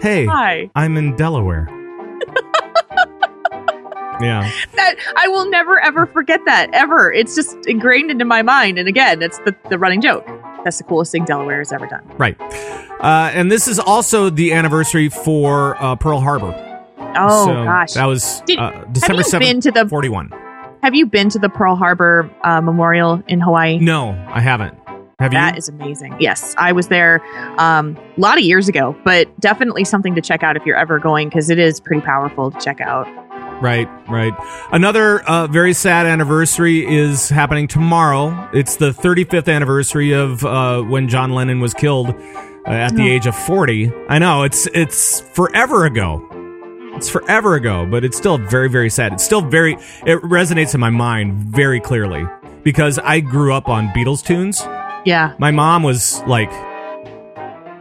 Hey, 0.00 0.26
Hi. 0.26 0.70
I'm 0.74 0.96
in 0.96 1.16
Delaware. 1.16 1.68
Yeah. 4.20 4.50
That 4.74 4.96
I 5.16 5.28
will 5.28 5.48
never 5.50 5.78
ever 5.80 6.06
forget 6.06 6.40
that 6.46 6.70
ever. 6.72 7.12
It's 7.12 7.34
just 7.34 7.56
ingrained 7.66 8.10
into 8.10 8.24
my 8.24 8.42
mind. 8.42 8.78
And 8.78 8.88
again, 8.88 9.22
it's 9.22 9.38
the, 9.40 9.54
the 9.70 9.78
running 9.78 10.00
joke. 10.00 10.26
That's 10.64 10.78
the 10.78 10.84
coolest 10.84 11.12
thing 11.12 11.24
Delaware 11.24 11.58
has 11.58 11.72
ever 11.72 11.86
done. 11.86 12.02
Right. 12.18 12.36
Uh, 12.40 13.30
and 13.34 13.50
this 13.52 13.68
is 13.68 13.78
also 13.78 14.30
the 14.30 14.52
anniversary 14.52 15.08
for 15.08 15.80
uh, 15.82 15.96
Pearl 15.96 16.20
Harbor. 16.20 16.54
Oh 17.18 17.46
So 17.46 17.52
gosh. 17.64 17.92
That 17.94 18.06
was 18.06 18.42
Did- 18.46 18.58
uh, 18.58 18.84
December 18.92 19.22
have 19.22 19.32
you 19.34 19.38
been 19.38 19.58
7th, 19.58 19.62
to 19.62 19.70
the 19.72 19.88
41. 19.88 20.32
Have 20.82 20.94
you 20.94 21.06
been 21.06 21.28
to 21.30 21.38
the 21.38 21.48
Pearl 21.48 21.74
Harbor 21.76 22.30
uh, 22.42 22.60
Memorial 22.60 23.22
in 23.28 23.40
Hawaii? 23.40 23.78
No, 23.78 24.10
I 24.28 24.40
haven't. 24.40 24.76
Have 25.18 25.32
you? 25.32 25.38
That 25.38 25.56
is 25.56 25.68
amazing. 25.68 26.14
Yes, 26.20 26.54
I 26.58 26.72
was 26.72 26.88
there 26.88 27.22
um, 27.58 27.96
a 28.16 28.20
lot 28.20 28.36
of 28.36 28.44
years 28.44 28.68
ago, 28.68 28.94
but 29.02 29.28
definitely 29.40 29.82
something 29.84 30.14
to 30.14 30.20
check 30.20 30.42
out 30.42 30.56
if 30.56 30.66
you're 30.66 30.76
ever 30.76 30.98
going 30.98 31.28
because 31.30 31.48
it 31.48 31.58
is 31.58 31.80
pretty 31.80 32.02
powerful 32.02 32.50
to 32.50 32.60
check 32.60 32.80
out. 32.82 33.06
Right, 33.60 33.88
right. 34.08 34.34
Another 34.70 35.20
uh, 35.20 35.46
very 35.46 35.72
sad 35.72 36.06
anniversary 36.06 36.86
is 36.86 37.28
happening 37.28 37.68
tomorrow. 37.68 38.48
It's 38.52 38.76
the 38.76 38.90
35th 38.90 39.52
anniversary 39.52 40.12
of 40.12 40.44
uh, 40.44 40.82
when 40.82 41.08
John 41.08 41.32
Lennon 41.32 41.60
was 41.60 41.72
killed 41.72 42.10
uh, 42.10 42.70
at 42.70 42.94
the 42.96 43.08
age 43.08 43.26
of 43.26 43.34
40. 43.34 43.90
I 44.08 44.18
know 44.18 44.42
it's 44.42 44.66
it's 44.68 45.20
forever 45.20 45.86
ago. 45.86 46.26
It's 46.96 47.08
forever 47.08 47.54
ago, 47.54 47.86
but 47.86 48.04
it's 48.04 48.16
still 48.16 48.38
very 48.38 48.68
very 48.68 48.90
sad. 48.90 49.12
It's 49.14 49.24
still 49.24 49.42
very 49.42 49.74
it 50.04 50.20
resonates 50.22 50.74
in 50.74 50.80
my 50.80 50.90
mind 50.90 51.34
very 51.34 51.80
clearly 51.80 52.26
because 52.62 52.98
I 52.98 53.20
grew 53.20 53.54
up 53.54 53.68
on 53.68 53.88
Beatles 53.88 54.24
tunes. 54.24 54.62
Yeah. 55.06 55.34
My 55.38 55.50
mom 55.50 55.82
was 55.82 56.20
like 56.26 56.50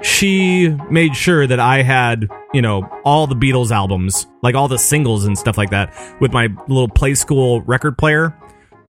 she 0.06 0.70
made 0.90 1.16
sure 1.16 1.48
that 1.48 1.60
I 1.60 1.82
had, 1.82 2.28
you 2.54 2.62
know, 2.62 2.84
all 3.04 3.28
the 3.28 3.36
Beatles 3.36 3.72
albums, 3.72 4.28
like 4.44 4.56
all 4.56 4.68
the 4.68 4.78
singles 4.78 5.26
and 5.26 5.38
stuff 5.38 5.58
like 5.58 5.72
that, 5.72 5.94
with 6.22 6.32
my 6.32 6.48
little 6.68 6.88
play 6.90 7.16
school 7.16 7.62
record 7.62 7.98
player. 7.98 8.38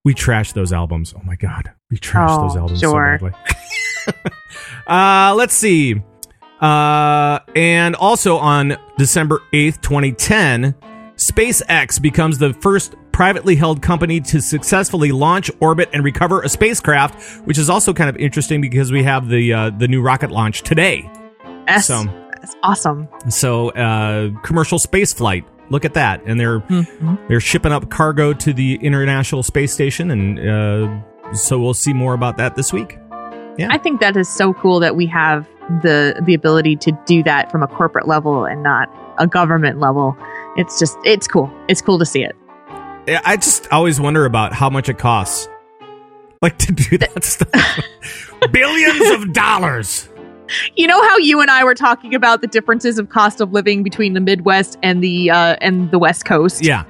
We 0.05 0.15
trashed 0.15 0.53
those 0.55 0.73
albums. 0.73 1.15
Oh 1.17 1.23
my 1.25 1.35
god, 1.37 1.73
we 1.91 1.97
trashed 1.97 2.39
Oh, 2.39 2.43
those 2.43 2.57
albums 2.57 2.81
sure. 2.81 3.19
so 3.19 3.29
badly. 3.29 4.31
uh, 4.87 5.35
let's 5.37 5.55
see. 5.55 6.01
Uh, 6.61 7.39
and 7.55 7.95
also 7.97 8.37
on 8.39 8.77
December 8.99 9.43
8th, 9.53 9.81
2010, 9.83 10.75
SpaceX 11.17 12.01
becomes 12.01 12.39
the 12.39 12.53
first 12.55 12.95
privately 13.17 13.57
held 13.57 13.81
company 13.81 14.21
to 14.21 14.43
successfully 14.43 15.11
launch, 15.11 15.51
orbit, 15.61 15.89
and 15.95 16.05
recover 16.05 16.43
a 16.43 16.49
spacecraft, 16.51 17.15
which 17.47 17.57
is 17.57 17.71
also 17.71 17.95
kind 17.95 18.11
of 18.11 18.17
interesting 18.19 18.61
because 18.61 18.93
we 18.93 19.03
have 19.03 19.29
the 19.29 19.53
uh, 19.55 19.71
the 19.71 19.89
new 19.89 20.03
rocket 20.03 20.31
launch 20.31 20.61
today. 20.63 21.11
That's, 21.67 21.87
So- 21.87 22.05
that's 22.35 22.55
awesome. 22.63 23.09
So, 23.31 23.71
uh, 23.71 24.31
commercial 24.43 24.79
space 24.79 25.15
flight. 25.15 25.45
Look 25.71 25.85
at 25.87 25.95
that, 25.95 26.21
and 26.27 26.39
they're 26.39 26.61
Mhm. 26.61 27.19
they're 27.29 27.41
shipping 27.41 27.73
up 27.73 27.89
cargo 27.91 28.35
to 28.35 28.53
the 28.53 28.75
International 28.83 29.43
Space 29.43 29.73
Station, 29.73 30.11
and 30.11 30.39
uh, 30.39 31.33
so 31.33 31.59
we'll 31.59 31.75
see 31.75 31.95
more 31.95 32.13
about 32.13 32.37
that 32.37 32.55
this 32.55 32.71
week. 32.73 32.99
Yeah, 33.57 33.69
I 33.71 33.79
think 33.79 34.01
that 34.01 34.15
is 34.17 34.29
so 34.29 34.53
cool 34.53 34.79
that 34.81 34.95
we 34.95 35.07
have 35.07 35.49
the 35.83 36.21
the 36.25 36.35
ability 36.35 36.77
to 36.77 36.93
do 37.07 37.23
that 37.25 37.51
from 37.51 37.63
a 37.63 37.67
corporate 37.67 38.07
level 38.07 38.45
and 38.45 38.63
not 38.63 38.89
a 39.19 39.27
government 39.27 39.81
level. 39.81 40.15
It's 40.57 40.79
just 40.79 40.97
it's 41.05 41.27
cool. 41.27 41.51
It's 41.67 41.81
cool 41.83 41.99
to 41.99 42.05
see 42.05 42.23
it. 42.23 42.37
Yeah, 43.07 43.21
I 43.25 43.37
just 43.37 43.71
always 43.73 44.01
wonder 44.01 44.25
about 44.25 44.53
how 44.53 44.69
much 44.71 44.89
it 44.89 44.99
costs, 44.99 45.49
like 46.43 46.59
to 46.59 46.73
do 46.73 46.99
that 46.99 47.25
stuff. 47.25 47.81
Billions 48.53 49.11
of 49.23 49.33
dollars. 49.33 50.09
You 50.77 50.87
know 50.87 51.01
how 51.09 51.17
you 51.19 51.41
and 51.41 51.51
I 51.51 51.65
were 51.65 51.75
talking 51.75 52.15
about 52.15 52.41
the 52.41 52.47
differences 52.47 52.99
of 52.99 53.09
cost 53.09 53.41
of 53.41 53.53
living 53.53 53.83
between 53.83 54.13
the 54.15 54.21
Midwest 54.21 54.77
and 54.83 55.03
the 55.03 55.31
uh, 55.31 55.57
and 55.61 55.91
the 55.91 55.99
West 55.99 56.25
Coast, 56.25 56.65
Yeah, 56.65 56.85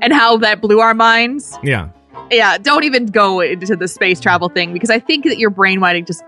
and 0.00 0.12
how 0.12 0.36
that 0.38 0.60
blew 0.60 0.80
our 0.80 0.94
minds. 0.94 1.56
yeah. 1.62 1.88
Yeah, 2.30 2.58
don't 2.58 2.82
even 2.82 3.06
go 3.06 3.40
into 3.40 3.76
the 3.76 3.86
space 3.86 4.18
travel 4.18 4.48
thing 4.48 4.72
because 4.72 4.90
I 4.90 4.98
think 4.98 5.24
that 5.26 5.38
your 5.38 5.50
brain 5.50 5.78
might 5.78 6.04
just 6.06 6.24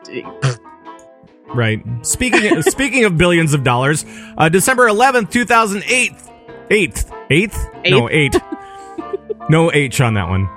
Right. 1.48 1.82
Speaking 2.02 2.62
speaking 2.62 3.04
of 3.04 3.16
billions 3.16 3.54
of 3.54 3.64
dollars, 3.64 4.04
uh, 4.36 4.48
December 4.48 4.86
eleventh, 4.86 5.30
two 5.30 5.44
thousand 5.44 5.82
eight, 5.86 6.12
eighth, 6.70 7.10
eighth, 7.30 7.68
no 7.86 8.08
eight, 8.10 8.36
no 9.48 9.72
H 9.72 10.00
on 10.00 10.14
that 10.14 10.28
one. 10.28 10.48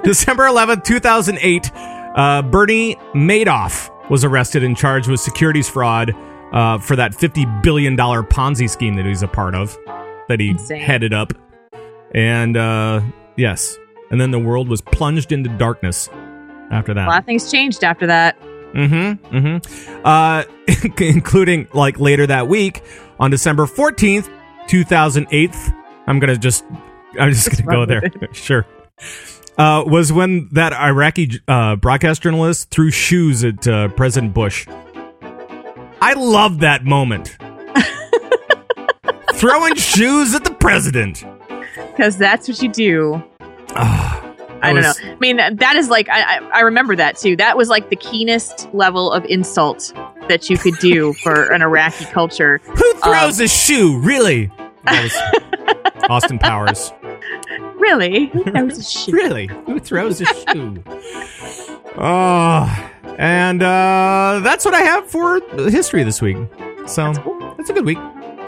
December 0.04 0.46
eleventh, 0.46 0.84
two 0.84 1.00
thousand 1.00 1.38
eight. 1.40 1.70
Uh, 1.74 2.42
Bernie 2.42 2.96
Madoff 3.14 3.90
was 4.10 4.24
arrested 4.24 4.62
and 4.64 4.76
charged 4.76 5.08
with 5.08 5.20
securities 5.20 5.68
fraud 5.68 6.14
uh, 6.52 6.78
for 6.78 6.96
that 6.96 7.14
fifty 7.14 7.46
billion 7.62 7.96
dollar 7.96 8.22
Ponzi 8.22 8.68
scheme 8.68 8.94
that 8.96 9.06
he's 9.06 9.22
a 9.22 9.28
part 9.28 9.54
of, 9.54 9.76
that 10.28 10.40
he 10.40 10.50
Insane. 10.50 10.80
headed 10.80 11.12
up. 11.12 11.32
And 12.14 12.56
uh, 12.56 13.02
yes, 13.36 13.76
and 14.10 14.20
then 14.20 14.30
the 14.30 14.38
world 14.38 14.68
was 14.68 14.80
plunged 14.80 15.32
into 15.32 15.50
darkness 15.56 16.08
after 16.70 16.94
that. 16.94 17.06
a 17.06 17.10
lot 17.10 17.20
of 17.20 17.26
things 17.26 17.50
changed 17.50 17.84
after 17.84 18.06
that. 18.06 18.38
Mm-hmm. 18.40 19.36
Mm-hmm. 19.36 20.06
Uh, 20.06 20.44
including 21.04 21.66
like 21.72 21.98
later 21.98 22.26
that 22.26 22.48
week 22.48 22.82
on 23.18 23.30
December 23.30 23.66
fourteenth, 23.66 24.28
two 24.68 24.84
thousand 24.84 25.26
eight. 25.30 25.54
I'm 26.06 26.18
gonna 26.20 26.36
just, 26.36 26.64
I'm 27.20 27.32
just, 27.32 27.48
Just 27.50 27.64
gonna 27.64 27.76
go 27.76 27.86
there. 27.86 28.02
sure. 28.32 28.66
Uh, 29.58 29.82
was 29.86 30.12
when 30.12 30.48
that 30.52 30.72
Iraqi 30.74 31.40
uh, 31.48 31.76
broadcast 31.76 32.22
journalist 32.22 32.70
threw 32.70 32.90
shoes 32.90 33.42
at 33.44 33.66
uh, 33.66 33.88
President 33.88 34.34
Bush. 34.34 34.66
I 36.02 36.12
love 36.12 36.60
that 36.60 36.84
moment. 36.84 37.36
Throwing 39.34 39.74
shoes 39.74 40.34
at 40.34 40.44
the 40.44 40.50
president. 40.52 41.24
because 41.96 42.16
that's 42.16 42.48
what 42.48 42.62
you 42.62 42.70
do. 42.70 43.22
Ah, 43.70 44.22
I 44.62 44.72
don't 44.72 44.76
was- 44.84 45.02
know. 45.02 45.10
I 45.12 45.16
mean, 45.16 45.36
that 45.36 45.76
is 45.76 45.88
like 45.90 46.08
I, 46.08 46.38
I 46.38 46.50
I 46.54 46.60
remember 46.60 46.96
that 46.96 47.16
too. 47.18 47.36
That 47.36 47.56
was 47.56 47.68
like 47.68 47.90
the 47.90 47.96
keenest 47.96 48.68
level 48.72 49.12
of 49.12 49.24
insult 49.26 49.92
that 50.28 50.48
you 50.48 50.56
could 50.58 50.76
do 50.78 51.12
for 51.22 51.52
an 51.52 51.60
Iraqi 51.62 52.06
culture. 52.06 52.58
Who 52.64 52.94
throws 52.94 53.38
a 53.40 53.48
shoe? 53.48 53.98
Really? 54.00 54.50
That 54.86 55.02
was 55.02 56.04
Austin 56.08 56.38
Powers. 56.38 56.92
Really? 57.78 58.26
That 58.46 58.64
was 58.64 58.78
a 58.78 58.82
shit. 58.82 59.14
Really? 59.14 59.46
Who 59.66 59.78
throws 59.78 60.20
a 60.20 60.24
shoe? 60.24 60.82
Oh, 61.96 62.90
and 63.18 63.62
uh, 63.62 64.40
that's 64.42 64.64
what 64.64 64.74
I 64.74 64.80
have 64.80 65.08
for 65.08 65.40
history 65.70 66.02
this 66.02 66.20
week. 66.20 66.36
So 66.86 67.12
that's 67.56 67.70
a 67.70 67.72
good 67.72 67.84
week. 67.84 67.98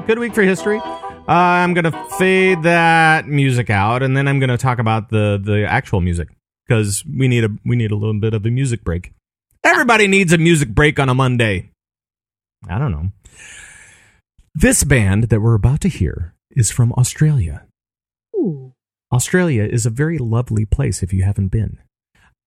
Good 0.06 0.18
week 0.18 0.34
for 0.34 0.42
history. 0.42 0.78
Uh, 0.78 1.22
I'm 1.28 1.72
gonna 1.74 1.92
fade 2.18 2.62
that 2.64 3.28
music 3.28 3.70
out, 3.70 4.02
and 4.02 4.16
then 4.16 4.26
I'm 4.26 4.40
gonna 4.40 4.58
talk 4.58 4.78
about 4.78 5.10
the 5.10 5.40
the 5.42 5.64
actual 5.68 6.00
music 6.00 6.28
because 6.66 7.04
we 7.06 7.28
need 7.28 7.44
a 7.44 7.50
we 7.64 7.76
need 7.76 7.92
a 7.92 7.96
little 7.96 8.18
bit 8.18 8.34
of 8.34 8.44
a 8.44 8.50
music 8.50 8.82
break. 8.82 9.12
Everybody 9.62 10.08
needs 10.08 10.32
a 10.32 10.38
music 10.38 10.70
break 10.70 10.98
on 10.98 11.08
a 11.08 11.14
Monday. 11.14 11.70
I 12.68 12.78
don't 12.78 12.90
know. 12.90 13.10
This 14.60 14.82
band 14.82 15.28
that 15.28 15.40
we're 15.40 15.54
about 15.54 15.80
to 15.82 15.88
hear 15.88 16.34
is 16.50 16.72
from 16.72 16.92
Australia. 16.94 17.68
Ooh. 18.34 18.74
Australia 19.12 19.62
is 19.62 19.86
a 19.86 19.90
very 19.90 20.18
lovely 20.18 20.64
place 20.64 21.00
if 21.00 21.12
you 21.12 21.22
haven't 21.22 21.52
been. 21.52 21.78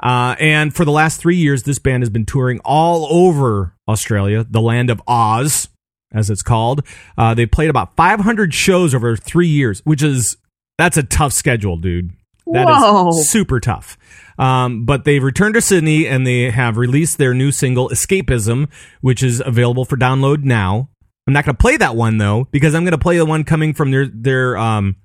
Uh, 0.03 0.35
and 0.37 0.75
for 0.75 0.83
the 0.83 0.91
last 0.91 1.21
three 1.21 1.37
years, 1.37 1.63
this 1.63 1.79
band 1.79 2.03
has 2.03 2.09
been 2.09 2.25
touring 2.25 2.59
all 2.65 3.07
over 3.09 3.77
Australia, 3.87 4.43
the 4.43 4.59
land 4.59 4.89
of 4.89 5.01
Oz, 5.07 5.69
as 6.11 6.29
it's 6.29 6.41
called. 6.41 6.85
Uh, 7.17 7.33
they 7.33 7.45
played 7.45 7.69
about 7.69 7.95
500 7.95 8.53
shows 8.53 8.93
over 8.93 9.15
three 9.15 9.47
years, 9.47 9.79
which 9.85 10.03
is 10.03 10.35
that's 10.77 10.97
a 10.97 11.03
tough 11.03 11.31
schedule, 11.31 11.77
dude. 11.77 12.11
That 12.45 12.67
is 12.67 12.75
Whoa. 12.75 13.11
super 13.21 13.61
tough. 13.61 13.97
Um, 14.37 14.83
but 14.83 15.05
they've 15.05 15.23
returned 15.23 15.53
to 15.53 15.61
Sydney 15.61 16.07
and 16.07 16.27
they 16.27 16.51
have 16.51 16.75
released 16.75 17.19
their 17.19 17.33
new 17.33 17.53
single 17.53 17.87
Escapism, 17.87 18.69
which 18.99 19.23
is 19.23 19.41
available 19.45 19.85
for 19.85 19.95
download 19.95 20.43
now. 20.43 20.89
I'm 21.31 21.33
not 21.33 21.45
going 21.45 21.55
to 21.55 21.61
play 21.61 21.77
that 21.77 21.95
one 21.95 22.17
though 22.17 22.49
because 22.51 22.75
I'm 22.75 22.83
going 22.83 22.91
to 22.91 22.97
play 22.97 23.17
the 23.17 23.25
one 23.25 23.45
coming 23.45 23.73
from 23.73 23.89
their 23.89 24.05
their 24.05 24.57
um 24.57 24.97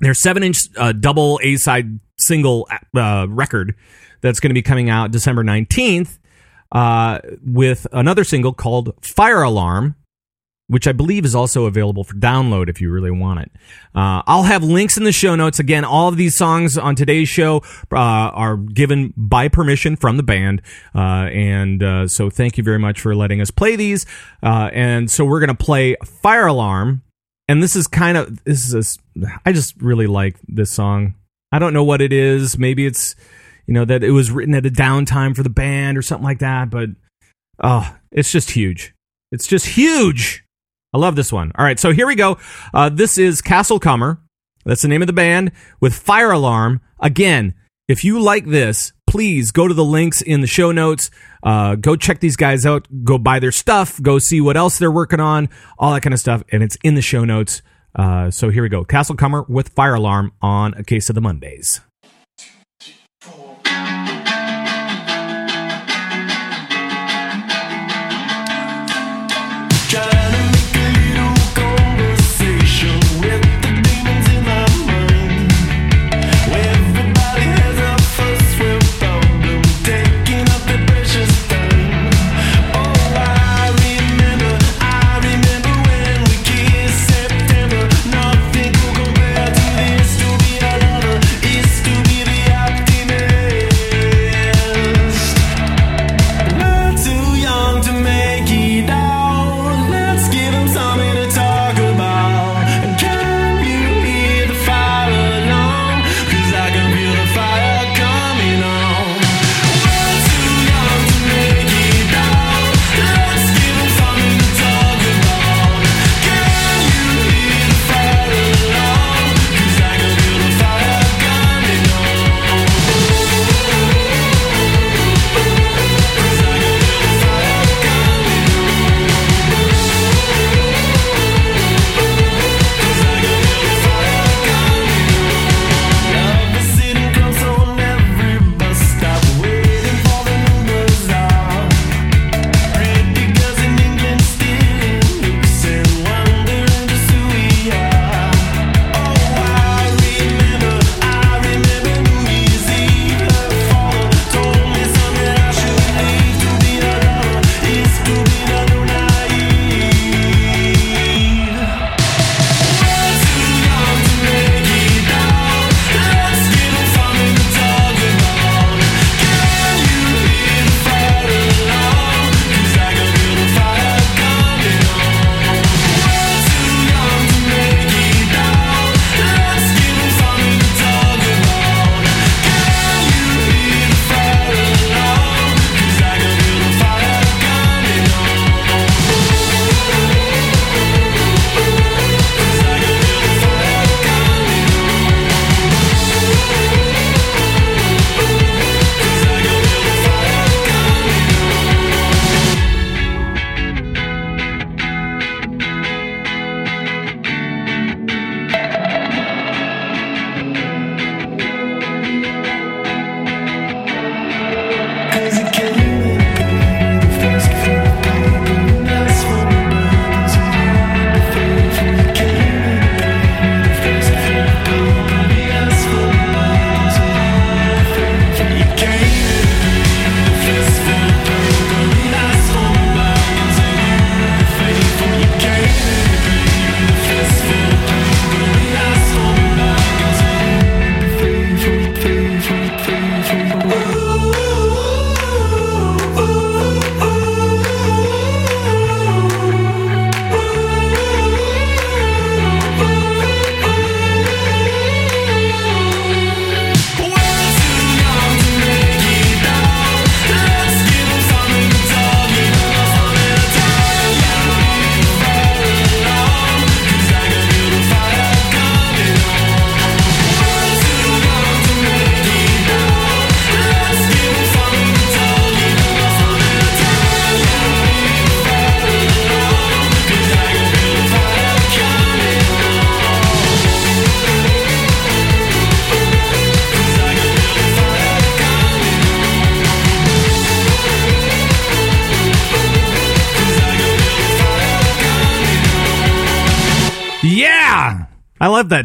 their 0.00 0.12
seven 0.12 0.42
inch 0.42 0.58
uh, 0.76 0.92
double 0.92 1.40
A 1.42 1.56
side 1.56 1.98
single 2.18 2.68
uh, 2.94 3.26
record 3.26 3.74
that's 4.20 4.38
going 4.38 4.50
to 4.50 4.54
be 4.54 4.60
coming 4.60 4.90
out 4.90 5.12
December 5.12 5.42
19th 5.42 6.18
uh, 6.72 7.20
with 7.42 7.86
another 7.90 8.22
single 8.22 8.52
called 8.52 8.92
Fire 9.00 9.40
Alarm, 9.40 9.96
which 10.72 10.88
I 10.88 10.92
believe 10.92 11.26
is 11.26 11.34
also 11.34 11.66
available 11.66 12.02
for 12.02 12.14
download 12.14 12.70
if 12.70 12.80
you 12.80 12.90
really 12.90 13.10
want 13.10 13.40
it. 13.40 13.50
Uh, 13.94 14.22
I'll 14.26 14.44
have 14.44 14.64
links 14.64 14.96
in 14.96 15.04
the 15.04 15.12
show 15.12 15.36
notes. 15.36 15.58
Again, 15.58 15.84
all 15.84 16.08
of 16.08 16.16
these 16.16 16.34
songs 16.34 16.78
on 16.78 16.96
today's 16.96 17.28
show 17.28 17.58
uh, 17.92 17.96
are 18.32 18.56
given 18.56 19.12
by 19.14 19.48
permission 19.48 19.96
from 19.96 20.16
the 20.16 20.22
band. 20.22 20.62
Uh, 20.94 21.28
and 21.30 21.82
uh, 21.82 22.08
so 22.08 22.30
thank 22.30 22.56
you 22.56 22.64
very 22.64 22.78
much 22.78 23.02
for 23.02 23.14
letting 23.14 23.42
us 23.42 23.50
play 23.50 23.76
these. 23.76 24.06
Uh, 24.42 24.70
and 24.72 25.10
so 25.10 25.26
we're 25.26 25.40
going 25.40 25.54
to 25.54 25.64
play 25.64 25.94
Fire 26.04 26.46
Alarm. 26.46 27.02
And 27.48 27.62
this 27.62 27.76
is 27.76 27.86
kind 27.86 28.16
of, 28.16 28.42
this 28.44 28.72
is, 28.72 28.98
a, 29.22 29.26
I 29.44 29.52
just 29.52 29.76
really 29.82 30.06
like 30.06 30.36
this 30.48 30.70
song. 30.70 31.16
I 31.52 31.58
don't 31.58 31.74
know 31.74 31.84
what 31.84 32.00
it 32.00 32.14
is. 32.14 32.56
Maybe 32.56 32.86
it's, 32.86 33.14
you 33.66 33.74
know, 33.74 33.84
that 33.84 34.02
it 34.02 34.12
was 34.12 34.30
written 34.30 34.54
at 34.54 34.64
a 34.64 34.70
downtime 34.70 35.36
for 35.36 35.42
the 35.42 35.50
band 35.50 35.98
or 35.98 36.02
something 36.02 36.24
like 36.24 36.38
that. 36.38 36.70
But, 36.70 36.88
oh, 37.62 37.94
it's 38.10 38.32
just 38.32 38.52
huge. 38.52 38.94
It's 39.32 39.46
just 39.46 39.66
huge. 39.66 40.46
I 40.92 40.98
love 40.98 41.16
this 41.16 41.32
one. 41.32 41.52
All 41.56 41.64
right, 41.64 41.78
so 41.78 41.92
here 41.92 42.06
we 42.06 42.14
go. 42.14 42.38
Uh, 42.74 42.88
this 42.88 43.18
is 43.18 43.40
Castlecomer. 43.40 44.18
That's 44.64 44.82
the 44.82 44.88
name 44.88 45.02
of 45.02 45.06
the 45.06 45.12
band 45.12 45.52
with 45.80 45.94
Fire 45.94 46.30
Alarm. 46.30 46.80
Again, 47.00 47.54
if 47.88 48.04
you 48.04 48.20
like 48.20 48.46
this, 48.46 48.92
please 49.06 49.50
go 49.50 49.66
to 49.66 49.74
the 49.74 49.84
links 49.84 50.22
in 50.22 50.40
the 50.40 50.46
show 50.46 50.70
notes. 50.70 51.10
Uh, 51.42 51.74
go 51.74 51.96
check 51.96 52.20
these 52.20 52.36
guys 52.36 52.64
out. 52.64 52.86
Go 53.04 53.18
buy 53.18 53.40
their 53.40 53.52
stuff. 53.52 54.00
Go 54.00 54.18
see 54.18 54.40
what 54.40 54.56
else 54.56 54.78
they're 54.78 54.90
working 54.90 55.20
on. 55.20 55.48
All 55.78 55.92
that 55.92 56.02
kind 56.02 56.14
of 56.14 56.20
stuff. 56.20 56.42
And 56.52 56.62
it's 56.62 56.76
in 56.84 56.94
the 56.94 57.02
show 57.02 57.24
notes. 57.24 57.62
Uh, 57.94 58.30
so 58.30 58.50
here 58.50 58.62
we 58.62 58.68
go. 58.68 58.84
Castlecomer 58.84 59.48
with 59.48 59.70
Fire 59.70 59.94
Alarm 59.94 60.32
on 60.40 60.74
A 60.74 60.84
Case 60.84 61.08
of 61.08 61.14
the 61.14 61.20
Mondays. 61.20 61.80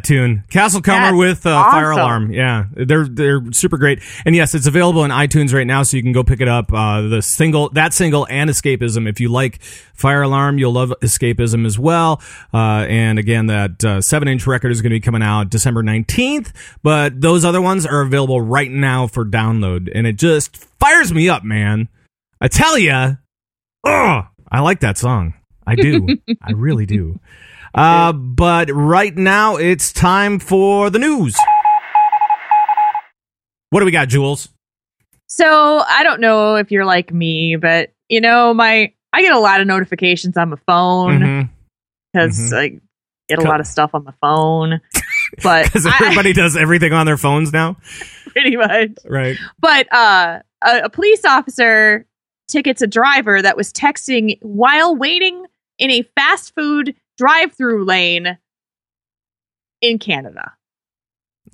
Tune. 0.07 0.45
Castlecomer 0.49 1.19
with 1.19 1.45
uh, 1.45 1.69
Fire. 1.69 1.91
Alarm. 1.91 2.31
Yeah, 2.31 2.67
they're 2.71 3.05
they're 3.05 3.41
super 3.51 3.77
great. 3.77 3.99
And 4.25 4.33
yes, 4.33 4.55
it's 4.55 4.65
available 4.65 5.03
in 5.03 5.11
iTunes 5.11 5.53
right 5.53 5.67
now, 5.67 5.83
so 5.83 5.97
you 5.97 6.03
can 6.03 6.13
go 6.13 6.23
pick 6.23 6.39
it 6.39 6.47
up. 6.47 6.71
Uh, 6.71 7.01
the 7.01 7.21
single, 7.21 7.67
that 7.71 7.93
single, 7.93 8.25
and 8.29 8.49
Escapism. 8.49 9.09
If 9.09 9.19
you 9.19 9.27
like 9.27 9.61
Fire 9.61 10.21
Alarm, 10.21 10.59
you'll 10.59 10.71
love 10.71 10.93
Escapism 11.01 11.65
as 11.65 11.77
well. 11.77 12.21
Uh, 12.53 12.85
and 12.87 13.19
again, 13.19 13.47
that 13.47 13.83
uh, 13.83 13.99
seven 13.99 14.29
inch 14.29 14.47
record 14.47 14.71
is 14.71 14.81
going 14.81 14.91
to 14.91 14.95
be 14.95 15.01
coming 15.01 15.21
out 15.21 15.49
December 15.49 15.83
nineteenth. 15.83 16.53
But 16.83 17.19
those 17.19 17.43
other 17.43 17.61
ones 17.61 17.85
are 17.85 17.99
available 17.99 18.39
right 18.39 18.71
now 18.71 19.07
for 19.07 19.25
download, 19.25 19.91
and 19.93 20.07
it 20.07 20.15
just 20.15 20.55
fires 20.79 21.13
me 21.13 21.27
up, 21.27 21.43
man. 21.43 21.89
I 22.39 22.47
tell 22.47 22.77
you, 22.77 23.17
oh, 23.83 24.21
I 24.49 24.61
like 24.61 24.79
that 24.79 24.97
song. 24.97 25.33
I 25.65 25.75
do. 25.75 26.07
I 26.41 26.53
really 26.53 26.85
do. 26.85 27.19
Uh, 27.77 28.11
but 28.11 28.69
right 28.71 29.15
now 29.15 29.55
it's 29.57 29.93
time 29.93 30.39
for 30.39 30.89
the 30.89 30.97
news. 30.99 31.35
What 33.69 33.81
do 33.81 33.85
we 33.85 33.91
got, 33.91 34.07
Jules? 34.07 34.49
So 35.27 35.83
I 35.87 36.03
don't 36.03 36.21
know 36.21 36.55
if 36.55 36.71
you're 36.71 36.85
like 36.85 37.13
me, 37.13 37.55
but 37.57 37.91
you 38.09 38.21
know, 38.21 38.53
my 38.53 38.93
I 39.13 39.21
get 39.21 39.33
a 39.33 39.39
lot 39.39 39.61
of 39.61 39.67
notifications 39.67 40.37
on 40.37 40.49
my 40.49 40.57
phone 40.65 41.49
because 42.13 42.37
Mhm. 42.51 42.57
I 42.57 42.67
get 43.27 43.39
a 43.39 43.41
Co- 43.43 43.49
lot 43.49 43.59
of 43.59 43.67
stuff 43.67 43.91
on 43.93 44.05
my 44.05 44.13
phone. 44.21 44.79
But 45.43 45.65
Because 45.73 45.85
I- 45.85 45.95
everybody 46.01 46.33
does 46.33 46.55
everything 46.55 46.93
on 46.93 47.05
their 47.05 47.17
phones 47.17 47.51
now, 47.51 47.75
pretty 48.27 48.55
much. 48.55 48.91
right? 49.05 49.37
But 49.59 49.91
uh, 49.93 50.39
a, 50.63 50.79
a 50.85 50.89
police 50.89 51.25
officer 51.25 52.05
tickets 52.47 52.81
a 52.81 52.87
driver 52.87 53.41
that 53.41 53.57
was 53.57 53.73
texting 53.73 54.37
while 54.41 54.95
waiting 54.95 55.45
in 55.77 55.91
a 55.91 56.03
fast 56.17 56.55
food 56.55 56.95
drive-through 57.17 57.85
lane 57.85 58.37
in 59.81 59.99
Canada. 59.99 60.53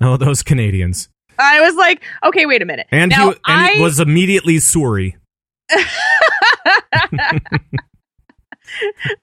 Oh, 0.00 0.16
those 0.16 0.42
Canadians. 0.42 1.08
I 1.38 1.60
was 1.60 1.74
like, 1.76 2.02
okay, 2.24 2.46
wait 2.46 2.62
a 2.62 2.64
minute. 2.64 2.86
And 2.90 3.10
now, 3.10 3.30
he 3.30 3.36
and 3.46 3.68
he 3.74 3.80
I- 3.80 3.82
was 3.82 3.98
immediately 4.00 4.58
sorry. 4.60 5.16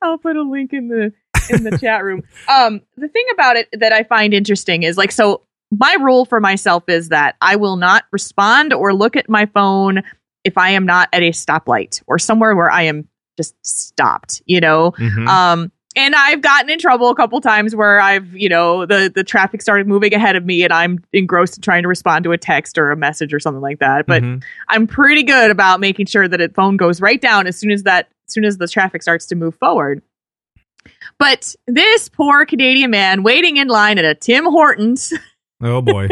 I'll 0.02 0.18
put 0.18 0.36
a 0.36 0.42
link 0.44 0.74
in 0.74 0.88
the 0.88 1.14
in 1.54 1.64
the 1.64 1.78
chat 1.78 2.04
room. 2.04 2.22
Um, 2.50 2.82
the 2.98 3.08
thing 3.08 3.26
about 3.34 3.56
it 3.56 3.70
that 3.74 3.94
I 3.94 4.04
find 4.04 4.34
interesting 4.34 4.84
is 4.84 4.98
like, 4.98 5.12
so 5.12 5.44
my 5.72 5.96
rule 6.02 6.26
for 6.26 6.40
myself 6.40 6.84
is 6.90 7.10
that 7.10 7.36
I 7.42 7.56
will 7.56 7.78
not 7.78 8.04
respond 8.12 8.74
or 8.74 8.94
look 8.94 9.16
at 9.16 9.30
my 9.30 9.46
phone 9.48 10.04
if 10.44 10.58
I 10.58 10.72
am 10.72 10.86
not 10.86 11.08
at 11.14 11.22
a 11.22 11.30
stoplight 11.32 12.02
or 12.08 12.20
somewhere 12.20 12.56
where 12.56 12.70
I 12.70 12.84
am 12.84 13.08
just 13.38 13.56
stopped. 13.66 14.42
You 14.46 14.60
know, 14.60 14.92
Mhm. 14.92 15.28
um, 15.28 15.72
and 15.96 16.16
I've 16.16 16.42
gotten 16.42 16.70
in 16.70 16.80
trouble 16.80 17.10
a 17.10 17.16
couple 17.16 17.40
times 17.42 17.76
where 17.76 18.00
I've, 18.00 18.34
you 18.36 18.48
know, 18.50 18.86
the 18.86 19.12
the 19.14 19.24
traffic 19.24 19.62
started 19.62 19.88
moving 19.88 20.14
ahead 20.14 20.36
of 20.36 20.46
me 20.46 20.64
and 20.64 20.72
I'm 20.72 21.04
engrossed 21.14 21.58
in 21.58 21.62
trying 21.62 21.84
to 21.84 21.90
respond 21.90 22.24
to 22.24 22.32
a 22.32 22.38
text 22.38 22.78
or 22.78 22.92
a 22.92 22.96
message 22.98 23.34
or 23.34 23.40
something 23.40 23.62
like 23.62 23.80
that. 23.80 24.06
But 24.06 24.24
Mhm. 24.24 24.44
I'm 24.70 24.88
pretty 24.88 25.24
good 25.24 25.52
about 25.52 25.80
making 25.80 26.06
sure 26.06 26.28
that 26.28 26.40
it 26.40 26.56
phone 26.56 26.78
goes 26.78 27.02
right 27.02 27.20
down 27.20 27.48
as 27.48 27.58
soon 27.58 27.72
as 27.72 27.84
that 27.84 28.08
as 28.28 28.34
soon 28.34 28.46
as 28.46 28.58
the 28.58 28.68
traffic 28.68 29.02
starts 29.02 29.26
to 29.28 29.36
move 29.36 29.56
forward. 29.56 30.02
But 31.20 31.56
this 31.68 32.10
poor 32.10 32.46
Canadian 32.46 32.92
man 32.92 33.22
waiting 33.24 33.58
in 33.58 33.68
line 33.68 33.98
at 33.98 34.06
a 34.06 34.16
Tim 34.16 34.46
Hortons, 34.46 35.14
oh 35.62 35.82
boy, 35.82 36.08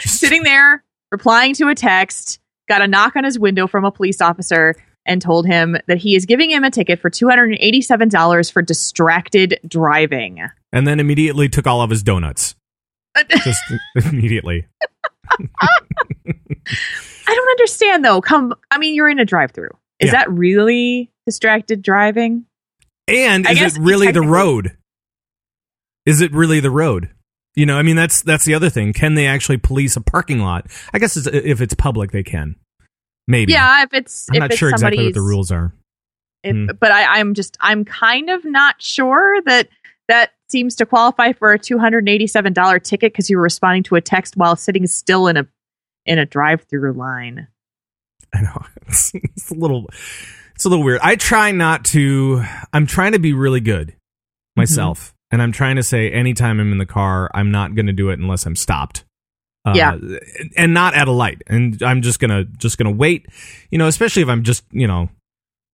sitting 0.00 0.42
there 0.42 0.84
replying 1.10 1.54
to 1.54 1.68
a 1.68 1.74
text, 1.74 2.40
got 2.68 2.80
a 2.82 2.86
knock 2.86 3.16
on 3.16 3.24
his 3.24 3.38
window 3.38 3.66
from 3.66 3.84
a 3.84 3.90
police 3.90 4.20
officer 4.20 4.74
and 5.06 5.20
told 5.22 5.46
him 5.46 5.76
that 5.88 5.98
he 5.98 6.14
is 6.14 6.26
giving 6.26 6.50
him 6.50 6.64
a 6.64 6.70
ticket 6.70 7.00
for 7.00 7.10
$287 7.10 8.52
for 8.52 8.62
distracted 8.62 9.58
driving. 9.66 10.40
and 10.72 10.86
then 10.86 11.00
immediately 11.00 11.48
took 11.48 11.66
all 11.66 11.80
of 11.82 11.90
his 11.90 12.02
donuts. 12.02 12.54
Just 13.44 13.60
immediately. 14.06 14.66
I 15.60 17.34
don't 17.34 17.48
understand 17.50 18.04
though. 18.04 18.20
Come, 18.20 18.54
I 18.70 18.78
mean, 18.78 18.94
you're 18.94 19.08
in 19.08 19.18
a 19.18 19.24
drive-through. 19.24 19.70
Is 20.00 20.06
Yeah. 20.06 20.12
that 20.12 20.30
really 20.32 21.10
distracted 21.26 21.82
driving? 21.82 22.46
And 23.08 23.46
I 23.46 23.52
is 23.52 23.76
it 23.76 23.80
really 23.82 24.10
the 24.12 24.22
road? 24.22 24.76
Is 26.06 26.20
it 26.20 26.32
really 26.32 26.60
the 26.60 26.70
road? 26.70 27.10
You 27.54 27.66
know, 27.66 27.76
I 27.76 27.82
mean, 27.82 27.96
that's 27.96 28.22
that's 28.22 28.44
the 28.44 28.54
other 28.54 28.70
thing. 28.70 28.92
Can 28.92 29.14
they 29.14 29.26
actually 29.26 29.58
police 29.58 29.94
a 29.96 30.00
parking 30.00 30.40
lot? 30.40 30.66
I 30.92 30.98
guess 30.98 31.16
it's, 31.16 31.26
if 31.26 31.60
it's 31.60 31.74
public, 31.74 32.10
they 32.12 32.22
can. 32.22 32.56
Maybe. 33.28 33.52
Yeah, 33.52 33.82
if 33.84 33.94
it's 33.94 34.28
I'm 34.30 34.36
if 34.36 34.40
not 34.40 34.50
it's 34.50 34.58
sure 34.58 34.70
exactly 34.70 35.04
what 35.04 35.14
the 35.14 35.20
rules 35.20 35.50
are. 35.52 35.72
if, 36.42 36.54
Hmm. 36.54 36.66
but 36.80 36.90
I, 36.90 37.18
I'm 37.20 37.34
just 37.34 37.56
I'm 37.60 37.84
kind 37.84 38.30
of 38.30 38.44
not 38.44 38.80
sure 38.82 39.40
that 39.42 39.68
that 40.08 40.32
seems 40.48 40.74
to 40.76 40.86
qualify 40.86 41.32
for 41.32 41.52
a 41.52 41.58
two 41.58 41.78
hundred 41.78 41.98
and 41.98 42.08
eighty 42.08 42.26
seven 42.26 42.52
dollar 42.52 42.78
ticket 42.78 43.12
because 43.12 43.30
you 43.30 43.36
were 43.36 43.42
responding 43.44 43.82
to 43.84 43.94
a 43.94 44.00
text 44.00 44.36
while 44.36 44.56
sitting 44.56 44.86
still 44.86 45.28
in 45.28 45.36
a 45.36 45.46
in 46.04 46.18
a 46.18 46.26
drive 46.26 46.62
through 46.68 46.92
line. 46.94 47.46
I 48.34 48.42
know 48.42 48.64
it's, 48.88 49.12
it's 49.14 49.50
a 49.50 49.54
little, 49.54 49.86
it's 50.54 50.64
a 50.64 50.68
little 50.68 50.84
weird. 50.84 51.00
I 51.02 51.16
try 51.16 51.52
not 51.52 51.84
to. 51.86 52.42
I'm 52.72 52.86
trying 52.86 53.12
to 53.12 53.18
be 53.18 53.32
really 53.34 53.60
good 53.60 53.94
myself, 54.56 55.14
and 55.30 55.40
I'm 55.40 55.52
trying 55.52 55.76
to 55.76 55.82
say 55.82 56.10
anytime 56.10 56.58
I'm 56.58 56.72
in 56.72 56.78
the 56.78 56.86
car, 56.86 57.30
I'm 57.34 57.50
not 57.50 57.74
going 57.74 57.86
to 57.86 57.92
do 57.92 58.10
it 58.10 58.18
unless 58.18 58.46
I'm 58.46 58.56
stopped. 58.56 59.04
Uh, 59.64 59.74
Yeah. 59.76 59.96
and 60.56 60.74
not 60.74 60.94
at 60.94 61.06
a 61.06 61.12
light, 61.12 61.42
and 61.46 61.80
I'm 61.82 62.02
just 62.02 62.18
gonna 62.18 62.44
just 62.44 62.78
gonna 62.78 62.90
wait. 62.90 63.26
You 63.70 63.78
know, 63.78 63.86
especially 63.86 64.22
if 64.22 64.28
I'm 64.28 64.42
just 64.42 64.64
you 64.72 64.86
know 64.86 65.08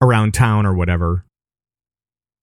around 0.01 0.33
town 0.33 0.65
or 0.65 0.73
whatever. 0.73 1.25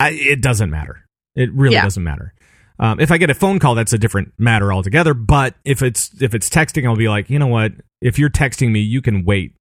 I, 0.00 0.10
it 0.10 0.42
doesn't 0.42 0.70
matter. 0.70 1.04
It 1.34 1.52
really 1.52 1.74
Yeah. 1.74 1.82
doesn't 1.84 2.02
matter. 2.02 2.34
Um, 2.78 3.00
if 3.00 3.10
I 3.10 3.16
get 3.16 3.30
a 3.30 3.34
phone 3.34 3.58
call, 3.58 3.74
that's 3.74 3.94
a 3.94 3.98
different 3.98 4.32
matter 4.38 4.72
altogether. 4.72 5.14
But 5.14 5.54
if 5.64 5.82
it's 5.82 6.10
if 6.20 6.34
it's 6.34 6.50
texting, 6.50 6.84
I'll 6.86 6.96
be 6.96 7.08
like, 7.08 7.30
you 7.30 7.38
know 7.38 7.46
what? 7.46 7.72
If 8.02 8.18
you're 8.18 8.28
texting 8.28 8.72
me, 8.72 8.80
you 8.80 9.00
can 9.00 9.24
wait 9.24 9.54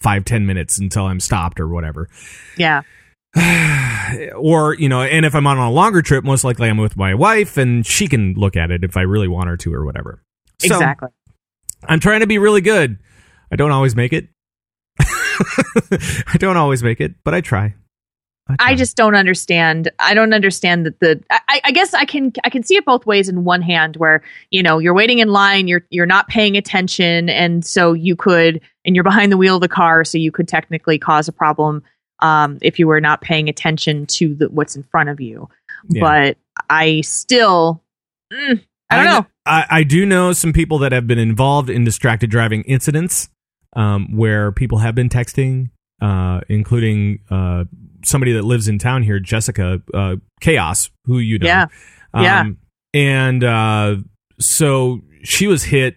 five 0.00 0.24
ten 0.24 0.44
minutes 0.44 0.78
until 0.78 1.06
I'm 1.06 1.20
stopped 1.20 1.58
or 1.60 1.68
whatever. 1.68 2.08
Yeah, 2.58 2.82
or 4.36 4.74
you 4.74 4.88
know, 4.88 5.02
and 5.02 5.24
if 5.24 5.34
I'm 5.34 5.46
on 5.46 5.56
a 5.58 5.70
longer 5.70 6.02
trip, 6.02 6.24
most 6.24 6.44
likely 6.44 6.68
I'm 6.68 6.76
with 6.78 6.96
my 6.96 7.14
wife, 7.14 7.56
and 7.56 7.86
she 7.86 8.08
can 8.08 8.34
look 8.34 8.56
at 8.56 8.70
it 8.70 8.84
if 8.84 8.96
I 8.96 9.02
really 9.02 9.28
want 9.28 9.48
her 9.48 9.56
to 9.58 9.72
or 9.74 9.84
whatever. 9.84 10.22
So 10.60 10.74
exactly. 10.74 11.08
I'm 11.84 12.00
trying 12.00 12.20
to 12.20 12.26
be 12.26 12.38
really 12.38 12.60
good. 12.60 12.98
I 13.52 13.56
don't 13.56 13.70
always 13.70 13.94
make 13.94 14.12
it. 14.12 14.28
I 15.00 16.36
don't 16.38 16.56
always 16.56 16.82
make 16.82 17.00
it, 17.00 17.14
but 17.24 17.34
I 17.34 17.40
try. 17.40 17.74
I 18.50 18.56
try. 18.56 18.74
just 18.74 18.96
don't 18.96 19.14
understand. 19.14 19.90
I 19.98 20.14
don't 20.14 20.32
understand 20.32 20.86
that 20.86 21.00
the. 21.00 21.22
I, 21.30 21.60
I 21.64 21.70
guess 21.70 21.92
I 21.94 22.04
can 22.04 22.32
I 22.44 22.50
can 22.50 22.62
see 22.62 22.76
it 22.76 22.84
both 22.84 23.06
ways. 23.06 23.28
In 23.28 23.44
one 23.44 23.62
hand, 23.62 23.96
where 23.96 24.22
you 24.50 24.62
know 24.62 24.78
you're 24.78 24.94
waiting 24.94 25.18
in 25.18 25.28
line, 25.28 25.68
you're 25.68 25.84
you're 25.90 26.06
not 26.06 26.28
paying 26.28 26.56
attention, 26.56 27.28
and 27.28 27.64
so 27.64 27.92
you 27.92 28.16
could, 28.16 28.60
and 28.84 28.96
you're 28.96 29.04
behind 29.04 29.30
the 29.30 29.36
wheel 29.36 29.56
of 29.56 29.60
the 29.60 29.68
car, 29.68 30.04
so 30.04 30.18
you 30.18 30.32
could 30.32 30.48
technically 30.48 30.98
cause 30.98 31.28
a 31.28 31.32
problem 31.32 31.82
um, 32.20 32.58
if 32.62 32.78
you 32.78 32.86
were 32.86 33.00
not 33.00 33.20
paying 33.20 33.48
attention 33.48 34.06
to 34.06 34.34
the, 34.34 34.48
what's 34.48 34.76
in 34.76 34.82
front 34.82 35.08
of 35.08 35.20
you. 35.20 35.48
Yeah. 35.88 36.00
But 36.00 36.38
I 36.70 37.02
still, 37.02 37.82
mm, 38.32 38.62
I 38.90 38.96
don't 38.96 39.04
know. 39.04 39.26
I, 39.48 39.66
I 39.70 39.82
do 39.82 40.04
know 40.04 40.32
some 40.32 40.52
people 40.52 40.78
that 40.78 40.92
have 40.92 41.06
been 41.06 41.18
involved 41.18 41.70
in 41.70 41.84
distracted 41.84 42.30
driving 42.30 42.62
incidents 42.62 43.28
um, 43.74 44.16
where 44.16 44.52
people 44.52 44.78
have 44.78 44.94
been 44.94 45.08
texting, 45.08 45.70
uh, 46.00 46.40
including 46.48 47.20
uh, 47.30 47.64
somebody 48.04 48.32
that 48.32 48.42
lives 48.42 48.68
in 48.68 48.78
town 48.78 49.02
here, 49.02 49.18
Jessica 49.18 49.80
uh, 49.94 50.16
Chaos, 50.40 50.90
who 51.04 51.18
you 51.18 51.38
know. 51.38 51.46
Yeah. 51.46 51.66
Yeah. 52.14 52.40
Um, 52.40 52.58
and 52.94 53.44
uh, 53.44 53.96
so 54.38 55.00
she 55.22 55.46
was 55.46 55.64
hit 55.64 55.96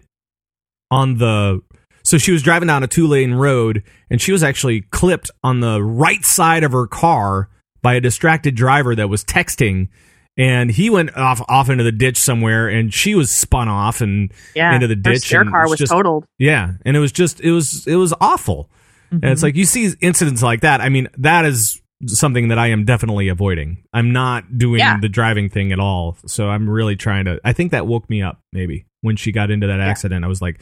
on 0.89 1.17
the. 1.17 1.61
So 2.03 2.17
she 2.17 2.31
was 2.31 2.41
driving 2.41 2.67
down 2.67 2.81
a 2.81 2.87
two 2.87 3.05
lane 3.05 3.33
road 3.33 3.83
and 4.09 4.19
she 4.19 4.31
was 4.31 4.43
actually 4.43 4.81
clipped 4.89 5.29
on 5.43 5.59
the 5.59 5.83
right 5.83 6.25
side 6.25 6.63
of 6.63 6.71
her 6.71 6.87
car 6.87 7.47
by 7.83 7.93
a 7.93 8.01
distracted 8.01 8.55
driver 8.55 8.95
that 8.95 9.07
was 9.07 9.23
texting. 9.23 9.89
And 10.37 10.71
he 10.71 10.89
went 10.89 11.15
off 11.17 11.41
off 11.49 11.69
into 11.69 11.83
the 11.83 11.91
ditch 11.91 12.17
somewhere, 12.17 12.67
and 12.69 12.93
she 12.93 13.15
was 13.15 13.31
spun 13.31 13.67
off 13.67 14.01
and 14.01 14.31
Yeah, 14.55 14.73
into 14.73 14.87
the 14.87 14.95
ditch. 14.95 15.29
Their 15.29 15.43
car 15.45 15.67
was 15.69 15.77
just- 15.77 15.91
totaled. 15.91 16.25
Yeah, 16.39 16.73
and 16.85 16.95
it 16.95 16.99
was 16.99 17.11
just 17.11 17.41
it 17.41 17.51
was 17.51 17.85
it 17.85 17.95
was 17.97 18.13
awful. 18.21 18.69
And 19.11 19.25
it's 19.25 19.41
Mhm. 19.41 19.43
like 19.43 19.55
you 19.57 19.65
see 19.65 19.91
incidents 19.99 20.41
like 20.41 20.61
that. 20.61 20.79
I 20.79 20.87
mean, 20.87 21.09
that 21.17 21.43
is 21.43 21.81
something 22.07 22.47
that 22.47 22.57
I 22.57 22.67
am 22.67 22.85
definitely 22.85 23.27
avoiding. 23.27 23.83
I'm 23.93 24.11
not 24.13 24.57
doing 24.57 24.79
Yeah. 24.79 24.97
the 24.99 25.09
driving 25.09 25.49
thing 25.49 25.71
at 25.73 25.79
all. 25.79 26.17
So 26.25 26.49
I'm 26.49 26.67
really 26.69 26.95
trying 26.95 27.25
to. 27.25 27.39
I 27.43 27.51
think 27.53 27.71
that 27.73 27.85
woke 27.85 28.09
me 28.09 28.21
up 28.21 28.39
maybe 28.53 28.85
when 29.01 29.17
she 29.17 29.31
got 29.33 29.51
into 29.51 29.67
that 29.67 29.79
Yeah. 29.79 29.85
accident. 29.85 30.23
I 30.23 30.27
was 30.29 30.41
like, 30.41 30.61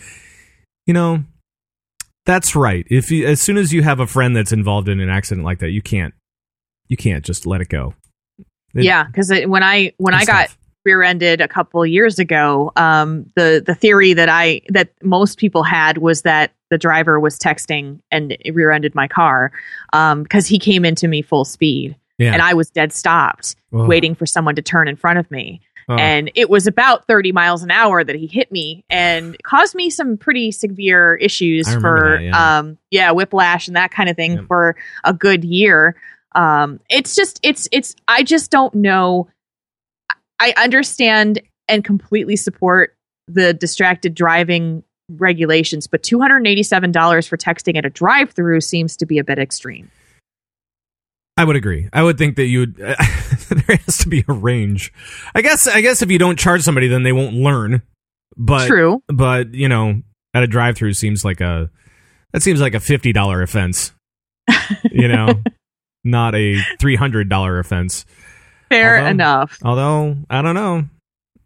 you 0.88 0.94
know, 0.96 1.24
that's 2.26 2.56
right. 2.56 2.86
If 2.90 3.12
you, 3.12 3.28
as 3.28 3.40
soon 3.42 3.58
as 3.58 3.72
you 3.72 3.84
have 3.84 4.00
a 4.00 4.08
friend 4.08 4.36
that's 4.36 4.52
involved 4.52 4.90
in 4.90 5.00
an 5.00 5.10
accident 5.10 5.46
like 5.46 5.60
that, 5.60 5.70
you 5.70 5.82
can't 5.84 6.14
you 6.88 6.98
can't 6.98 7.24
just 7.24 7.46
let 7.46 7.62
it 7.62 7.70
go. 7.70 7.94
It- 8.76 8.84
yeah, 8.84 9.04
because 9.06 9.32
when 9.48 9.64
I 9.64 9.94
when 9.98 10.14
I 10.14 10.26
got 10.26 10.50
rear-ended 10.86 11.42
a 11.42 11.48
couple 11.48 11.86
years 11.86 12.20
ago, 12.20 12.72
um, 12.76 13.26
the 13.36 13.62
the 13.66 13.76
theory 13.76 14.14
that 14.14 14.30
I 14.30 14.62
that 14.70 14.90
most 15.04 15.38
people 15.38 15.64
had 15.64 15.98
was 15.98 16.22
that 16.24 16.52
the 16.70 16.78
driver 16.78 17.20
was 17.20 17.38
texting 17.38 18.00
and 18.12 18.38
rear-ended 18.54 18.94
my 18.96 19.08
car 19.08 19.52
because 19.92 20.46
he 20.48 20.60
came 20.60 20.86
into 20.86 21.08
me 21.08 21.22
full 21.22 21.46
speed. 21.46 21.96
Yeah. 22.18 22.34
and 22.34 22.42
I 22.42 22.54
was 22.54 22.70
dead 22.70 22.92
stopped, 22.92 23.56
Whoa. 23.70 23.88
waiting 23.88 24.14
for 24.14 24.26
someone 24.26 24.54
to 24.56 24.62
turn 24.62 24.90
in 24.90 24.98
front 24.98 25.20
of 25.20 25.32
me. 25.32 25.62
Oh. 25.88 25.96
And 25.96 26.30
it 26.36 26.50
was 26.50 26.68
about 26.68 27.08
30 27.08 27.32
miles 27.32 27.64
an 27.64 27.72
hour 27.72 28.04
that 28.04 28.14
he 28.14 28.28
hit 28.28 28.52
me 28.52 28.84
and 28.90 29.42
caused 29.44 29.74
me 29.74 29.90
some 29.90 30.18
pretty 30.18 30.52
severe 30.52 31.16
issues 31.16 31.74
for, 31.76 32.18
that, 32.20 32.24
yeah. 32.26 32.58
um, 32.60 32.78
yeah, 32.92 33.12
whiplash 33.12 33.68
and 33.68 33.78
that 33.78 33.92
kind 33.92 34.10
of 34.10 34.18
thing 34.18 34.34
Yep. 34.34 34.48
for 34.50 34.76
a 35.06 35.14
good 35.14 35.46
year. 35.46 35.96
Um, 36.36 36.80
it's 36.89 37.15
just, 37.15 37.39
it's, 37.44 37.68
it's, 37.72 37.96
I 38.08 38.24
just 38.24 38.52
don't 38.52 38.74
know. 38.76 39.28
I 40.39 40.54
understand 40.58 41.42
and 41.68 41.84
completely 41.84 42.36
support 42.36 42.96
the 43.28 43.54
distracted 43.54 44.13
driving 44.15 44.84
regulations, 45.10 45.88
but 45.88 46.04
$287 46.04 47.28
for 47.28 47.38
texting 47.38 47.78
at 47.78 47.86
a 47.86 47.89
drive 47.89 48.32
through 48.32 48.62
seems 48.62 48.98
to 48.98 49.06
be 49.06 49.18
a 49.18 49.24
bit 49.24 49.39
extreme. 49.39 49.89
I 51.38 51.46
would 51.46 51.56
agree. 51.56 51.88
I 51.94 52.04
would 52.04 52.18
think 52.18 52.36
that 52.36 52.48
you 52.48 52.60
would. 52.60 52.76
there 52.76 53.78
has 53.86 54.00
to 54.00 54.10
be 54.10 54.26
a 54.28 54.34
range. 54.34 54.92
I 55.34 55.42
guess. 55.42 55.68
I 55.68 55.80
guess 55.80 56.02
if 56.02 56.12
you 56.12 56.20
don't 56.20 56.38
charge 56.38 56.63
somebody, 56.63 56.89
then 56.89 57.04
they 57.04 57.13
won't 57.13 57.34
learn. 57.34 57.82
But 58.36 58.68
True. 58.68 59.02
But 59.08 59.54
you 59.54 59.70
know, 59.70 60.02
at 60.34 60.44
a 60.44 60.48
drive-through 60.48 60.96
seems 60.96 61.24
like 61.24 61.39
a 61.39 61.70
that 62.34 62.42
seems 62.42 62.60
like 62.60 62.74
a 62.74 62.82
fifty 62.82 63.13
dollar 63.13 63.42
offense. 63.42 63.94
you 64.92 65.08
know, 65.08 65.30
not 66.04 66.36
a 66.36 66.62
three 66.80 66.96
hundred 66.96 67.30
dollar 67.30 67.60
offense. 67.60 68.06
Fair 68.70 68.98
Although- 69.00 69.10
enough. 69.10 69.58
Although 69.64 70.18
I 70.30 70.42
don't 70.42 70.56
know. 70.56 70.86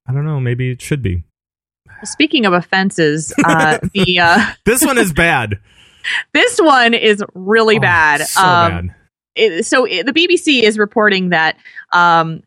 I 0.08 0.14
don't 0.14 0.26
know. 0.26 0.40
Maybe 0.40 0.72
it 0.72 0.82
should 0.82 1.02
be. 1.02 1.24
Speaking 2.04 2.46
of 2.46 2.52
offenses, 2.54 3.34
uh, 3.46 3.78
the 3.94 4.20
uh, 4.20 4.46
This 4.66 4.84
one 4.86 4.98
is 4.98 5.14
bad. 5.14 5.60
this 6.34 6.60
one 6.60 6.94
is 6.94 7.24
really 7.34 7.78
Oh, 7.78 7.82
bad. 7.82 8.22
So 8.28 8.42
Um, 8.42 8.72
bad. 8.88 8.96
it- 9.36 9.66
so 9.66 9.86
it, 9.86 10.06
the 10.06 10.12
BBC 10.14 10.64
is 10.64 10.78
reporting 10.78 11.30
that 11.30 11.58
um, 11.94 12.44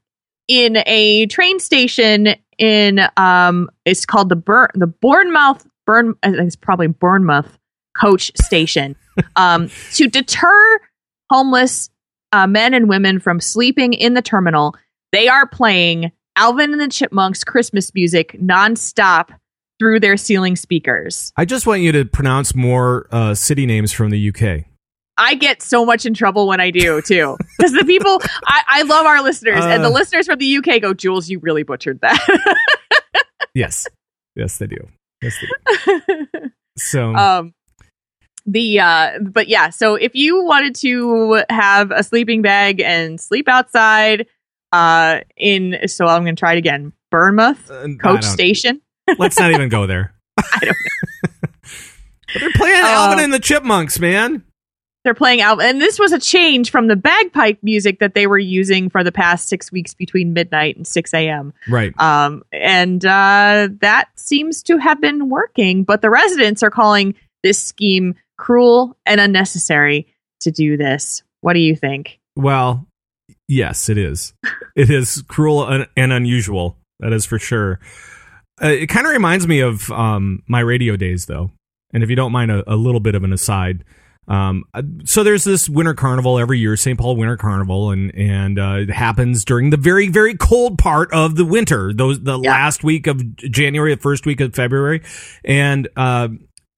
in 0.49 0.77
a 0.87 1.25
train 1.27 1.59
station 1.59 2.35
in 2.59 3.01
um, 3.17 3.71
it's 3.87 4.05
called 4.05 4.29
the 4.29 4.37
Bur- 4.37 4.71
the 4.75 4.87
Bournemouth 4.87 5.67
Burn 5.87 6.15
I 6.23 6.31
think 6.33 6.43
it's 6.47 6.57
probably 6.57 6.87
Bournemouth 6.89 7.59
coach 7.97 8.31
station 8.37 8.95
um, 9.37 9.71
to 9.95 10.07
deter 10.09 10.81
homeless 11.31 11.89
uh, 12.33 12.47
men 12.47 12.75
and 12.75 12.89
women 12.89 13.21
from 13.21 13.41
sleeping 13.41 13.93
in 13.93 14.15
the 14.15 14.23
terminal. 14.23 14.75
They 15.13 15.29
are 15.29 15.47
playing 15.47 16.13
Alvin 16.37 16.73
and 16.73 16.81
the 16.81 16.89
Chipmunks 16.89 17.45
Christmas 17.45 17.95
music 17.95 18.37
nonstop 18.41 19.31
through 19.79 20.01
their 20.01 20.17
ceiling 20.17 20.57
speakers. 20.57 21.33
I 21.37 21.45
just 21.45 21.67
want 21.67 21.83
you 21.83 21.93
to 21.93 22.05
pronounce 22.05 22.55
more 22.55 23.07
uh, 23.13 23.35
city 23.35 23.67
names 23.67 23.93
from 23.93 24.11
the 24.11 24.29
UK. 24.31 24.65
I 25.19 25.35
get 25.35 25.63
so 25.63 25.87
much 25.87 26.05
in 26.05 26.13
trouble 26.13 26.47
when 26.47 26.61
I 26.61 26.71
do 26.71 27.01
too, 27.01 27.39
because 27.59 27.73
the 27.73 27.85
people 27.87 28.21
I, 28.47 28.63
I 28.69 28.83
love 28.83 29.07
our 29.07 29.23
listeners, 29.23 29.65
and 29.65 29.83
the 29.83 29.89
Uh. 29.89 29.93
listeners 29.93 30.27
from 30.27 30.39
the 30.39 30.57
UK 30.59 30.81
go, 30.83 30.93
"Jules, 30.93 31.31
you 31.31 31.39
really 31.39 31.63
butchered 31.63 32.01
that." 32.03 32.19
Yes, 33.55 33.87
yes, 34.35 34.59
they 34.59 34.67
do. 34.67 34.77
Yes, 35.23 35.37
they 35.41 35.47
do. 35.87 36.51
So 36.79 37.15
um, 37.15 37.55
the 38.47 38.81
uh, 38.81 39.19
but 39.21 39.49
yeah, 39.49 39.71
so 39.71 39.97
if 39.97 40.15
you 40.15 40.45
wanted 40.45 40.75
to 40.77 41.43
have 41.51 41.91
a 41.91 42.03
sleeping 42.03 42.43
bag 42.43 42.81
and 42.81 43.21
sleep 43.21 43.49
outside, 43.49 44.27
uh, 44.73 45.21
in 45.37 45.79
so 45.87 46.07
I'm 46.07 46.23
going 46.23 46.37
to 46.37 46.41
try 46.41 46.55
it 46.55 46.59
again, 46.59 46.93
Bournemouth 47.11 47.71
uh, 47.71 47.89
Coach 48.01 48.25
Station. 48.25 48.81
Let's 49.19 49.39
not 49.39 49.53
even 49.53 49.69
go 49.69 49.87
there. 49.87 50.15
I 50.39 50.59
don't 50.61 50.69
know. 50.69 51.41
they're 52.41 52.53
playing 52.53 52.83
Uh, 52.83 52.87
Alvin 52.89 53.25
and 53.25 53.33
the 53.33 53.39
Chipmunks, 53.39 53.99
man. 53.99 54.45
They're 55.05 55.15
playing 55.15 55.41
out, 55.41 55.63
and 55.63 55.81
this 55.81 56.01
was 56.01 56.11
a 56.13 56.19
change 56.19 56.73
from 56.73 56.89
the 56.89 56.97
bagpipe 56.97 57.59
music 57.63 58.01
that 58.01 58.15
they 58.15 58.27
were 58.27 58.41
using 58.41 58.91
for 58.91 59.05
the 59.05 59.13
past 59.13 59.49
six 59.49 59.71
weeks 59.71 59.95
between 59.95 60.33
midnight 60.33 60.77
and 60.77 60.85
six 60.85 61.15
a.m. 61.15 61.53
Right. 61.69 61.97
Um, 62.01 62.43
and 62.51 63.05
uh, 63.05 63.69
that 63.83 64.09
seems 64.17 64.65
to 64.65 64.79
have 64.79 65.01
been 65.01 65.29
working, 65.29 65.85
but 65.85 66.03
the 66.03 66.11
residents 66.11 66.65
are 66.65 66.71
calling 66.71 67.15
this 67.45 67.63
scheme 67.63 68.17
cruel 68.37 68.97
and 69.07 69.21
unnecessary 69.21 70.07
to 70.41 70.51
do 70.51 70.77
this. 70.77 71.23
What 71.41 71.55
do 71.55 71.61
you 71.61 71.77
think? 71.77 72.19
Well, 72.37 72.87
yes, 73.49 73.89
it 73.89 73.99
is. 73.99 74.33
It 74.77 74.91
is 74.91 75.23
cruel 75.27 75.67
and, 75.67 75.89
and 75.97 76.13
unusual. 76.13 76.77
That 77.01 77.15
is 77.15 77.25
for 77.25 77.39
sure. 77.39 77.81
Uh, 78.63 78.67
it 78.69 78.89
kind 78.89 79.07
of 79.07 79.13
reminds 79.15 79.47
me 79.49 79.61
of 79.61 79.91
um, 79.91 80.43
my 80.47 80.61
radio 80.61 80.97
days, 80.97 81.25
though. 81.25 81.51
And 81.95 82.03
if 82.03 82.11
you 82.11 82.17
don't 82.17 82.31
mind 82.31 82.51
a, 82.51 82.63
a 82.71 82.77
little 82.77 83.01
bit 83.01 83.15
of 83.15 83.25
an 83.25 83.33
aside, 83.33 83.85
um, 84.29 84.65
uh, 84.75 84.83
so 85.07 85.23
there's 85.25 85.45
this 85.45 85.67
winter 85.67 85.95
carnival 85.95 86.39
every 86.39 86.59
year, 86.59 86.77
St. 86.77 86.99
Paul 86.99 87.17
Winter 87.17 87.39
Carnival, 87.39 87.91
and 87.91 88.15
and 88.15 88.59
uh, 88.59 88.77
it 88.81 88.91
happens 88.91 89.47
during 89.47 89.71
the 89.71 89.79
very 89.79 90.09
very 90.09 90.35
cold 90.37 90.77
part 90.77 91.11
of 91.15 91.37
the 91.37 91.47
winter, 91.47 91.95
those 91.95 92.21
the 92.23 92.39
Yeah. 92.39 92.51
last 92.51 92.85
week 92.85 93.07
of 93.07 93.37
January, 93.37 93.95
the 93.95 94.01
first 94.03 94.27
week 94.27 94.43
of 94.43 94.55
February, 94.55 95.01
and 95.43 95.89
uh, 95.97 96.29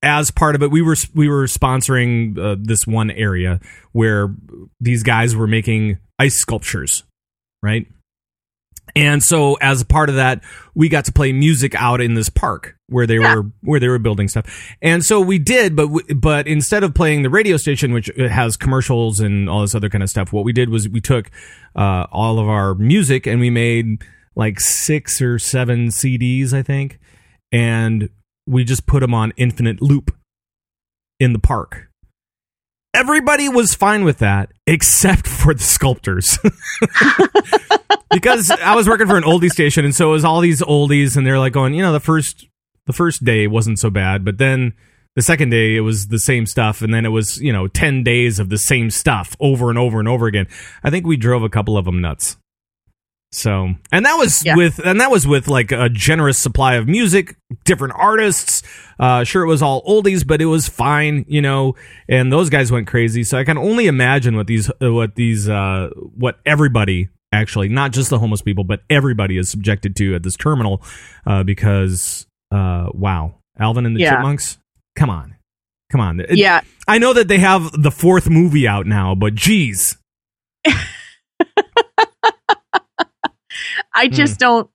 as 0.03 0.31
part 0.31 0.55
of 0.55 0.63
it, 0.63 0.71
we 0.71 0.83
were 0.83 0.97
we 1.15 1.29
were 1.29 1.45
sponsoring 1.47 2.39
uh, 2.39 2.57
this 2.61 2.87
one 2.87 3.11
area 3.11 3.61
where 3.93 4.35
these 4.81 5.03
guys 5.03 5.35
were 5.35 5.47
making 5.47 5.99
ice 6.19 6.37
sculptures, 6.37 7.05
right? 7.63 7.87
And 8.97 9.23
so 9.23 9.55
as 9.55 9.83
a 9.83 9.87
part 9.87 10.09
of 10.09 10.15
that, 10.17 10.43
we 10.75 10.89
got 10.89 11.05
to 11.05 11.13
play 11.13 11.33
music 11.33 11.75
out 11.75 12.01
in 12.01 12.15
this 12.15 12.31
park 12.31 12.75
where 12.89 13.07
they 13.07 13.19
Yeah. 13.19 13.35
were 13.37 13.43
where 13.61 13.79
they 13.81 13.89
were 13.89 13.99
building 13.99 14.29
stuff. 14.29 14.47
And 14.81 15.05
so 15.05 15.21
we 15.21 15.39
did, 15.39 15.77
but 15.77 15.89
we, 15.89 16.03
but 16.15 16.47
instead 16.49 16.83
of 16.85 16.95
playing 16.95 17.23
the 17.23 17.29
radio 17.31 17.57
station, 17.59 17.93
which 17.93 18.11
has 18.17 18.57
commercials 18.57 19.21
and 19.21 19.49
all 19.49 19.61
this 19.61 19.75
other 19.75 19.91
kind 19.91 20.03
of 20.03 20.09
stuff, 20.11 20.33
what 20.33 20.45
we 20.45 20.53
did 20.53 20.71
was 20.71 20.89
we 20.89 21.01
took 21.03 21.31
uh, 21.77 22.07
all 22.11 22.39
of 22.39 22.49
our 22.49 22.75
music 22.75 23.27
and 23.27 23.41
we 23.41 23.51
made 23.51 24.03
like 24.35 24.59
six 24.59 25.21
or 25.21 25.39
seven 25.39 25.89
CDs, 25.89 26.53
I 26.55 26.63
think, 26.63 26.99
and 27.53 28.09
we 28.49 28.65
just 28.65 28.87
put 28.87 29.01
them 29.01 29.15
on 29.15 29.33
infinite 29.37 29.83
loop 29.83 30.17
in 31.21 31.33
the 31.33 31.39
park. 31.39 31.89
Everybody 32.95 33.49
was 33.49 33.75
fine 33.75 34.05
with 34.05 34.19
that 34.19 34.51
except 34.67 35.27
for 35.29 35.55
the 35.55 35.63
sculptors. 35.63 36.39
because 38.11 38.51
I 38.51 38.75
was 38.75 38.89
working 38.89 39.07
for 39.07 39.17
an 39.17 39.25
oldie 39.25 39.51
station 39.51 39.85
and 39.85 39.95
so 39.95 40.09
it 40.09 40.13
was 40.13 40.25
all 40.25 40.41
these 40.41 40.63
oldies 40.63 41.17
and 41.17 41.27
they're 41.27 41.39
like 41.39 41.53
going, 41.53 41.75
you 41.75 41.83
know, 41.83 41.93
the 41.93 42.01
first 42.01 42.47
the 42.87 42.93
first 42.95 43.23
day 43.23 43.47
wasn't 43.47 43.79
so 43.79 43.91
bad, 43.91 44.25
but 44.25 44.39
then 44.39 44.73
the 45.15 45.21
second 45.21 45.51
day 45.51 45.77
it 45.77 45.81
was 45.81 46.09
the 46.09 46.19
same 46.19 46.47
stuff 46.47 46.81
and 46.81 46.93
then 46.95 47.05
it 47.05 47.11
was, 47.11 47.39
you 47.39 47.53
know, 47.53 47.69
10 47.69 48.03
days 48.03 48.39
of 48.39 48.49
the 48.49 48.57
same 48.57 48.89
stuff 48.89 49.37
over 49.41 49.69
and 49.69 49.79
over 49.79 49.99
and 49.99 50.09
over 50.09 50.27
again. 50.27 50.47
I 50.83 50.89
think 50.89 51.07
we 51.07 51.19
drove 51.19 51.43
a 51.43 51.51
couple 51.51 51.77
of 51.77 51.85
them 51.85 52.01
nuts. 52.01 52.39
So, 53.31 53.75
and 53.93 54.07
that 54.07 54.15
was 54.17 54.43
Yeah. 54.45 54.57
with, 54.57 54.79
and 54.79 55.01
that 55.01 55.11
was 55.11 55.27
with 55.27 55.49
like 55.49 55.71
a 55.71 55.89
generous 55.91 56.39
supply 56.39 56.75
of 56.77 56.89
music, 56.89 57.37
different 57.65 57.95
artists. 57.97 58.63
Uh, 58.99 59.23
sure, 59.25 59.43
it 59.43 59.47
was 59.49 59.61
all 59.63 59.85
oldies, 59.85 60.27
but 60.27 60.41
it 60.41 60.47
was 60.47 60.67
fine, 60.69 61.25
you 61.29 61.43
know. 61.43 61.75
And 62.09 62.33
those 62.33 62.49
guys 62.49 62.73
went 62.73 62.87
crazy. 62.87 63.25
So 63.25 63.37
I 63.39 63.45
can 63.45 63.59
only 63.59 63.87
imagine 63.87 64.35
what 64.35 64.47
these, 64.47 64.71
uh, 64.83 64.93
what 64.93 65.15
these, 65.15 65.47
uh, 65.49 65.91
what 66.17 66.39
everybody 66.47 67.09
actually, 67.31 67.69
not 67.69 67.93
just 67.93 68.09
the 68.09 68.19
homeless 68.19 68.41
people, 68.41 68.65
but 68.65 68.81
everybody 68.89 69.37
is 69.37 69.51
subjected 69.51 69.95
to 69.97 70.15
at 70.15 70.23
this 70.23 70.35
terminal, 70.35 70.83
uh, 71.27 71.43
because, 71.43 72.27
uh, 72.51 72.89
wow, 72.95 73.35
Alvin 73.59 73.85
and 73.85 73.95
the 73.95 74.01
Yeah. 74.01 74.13
Chipmunks, 74.17 74.57
come 74.97 75.11
on, 75.11 75.35
come 75.93 76.01
on. 76.01 76.21
It- 76.21 76.39
yeah, 76.39 76.63
I 76.89 76.97
know 76.97 77.13
that 77.13 77.29
they 77.29 77.39
have 77.41 77.71
the 77.83 77.91
fourth 77.91 78.31
movie 78.31 78.67
out 78.67 78.87
now, 78.87 79.15
but 79.15 79.35
geez. 79.35 79.99
I 83.99 84.07
Hmm. 84.09 84.15
just 84.15 84.39
don't. 84.39 84.71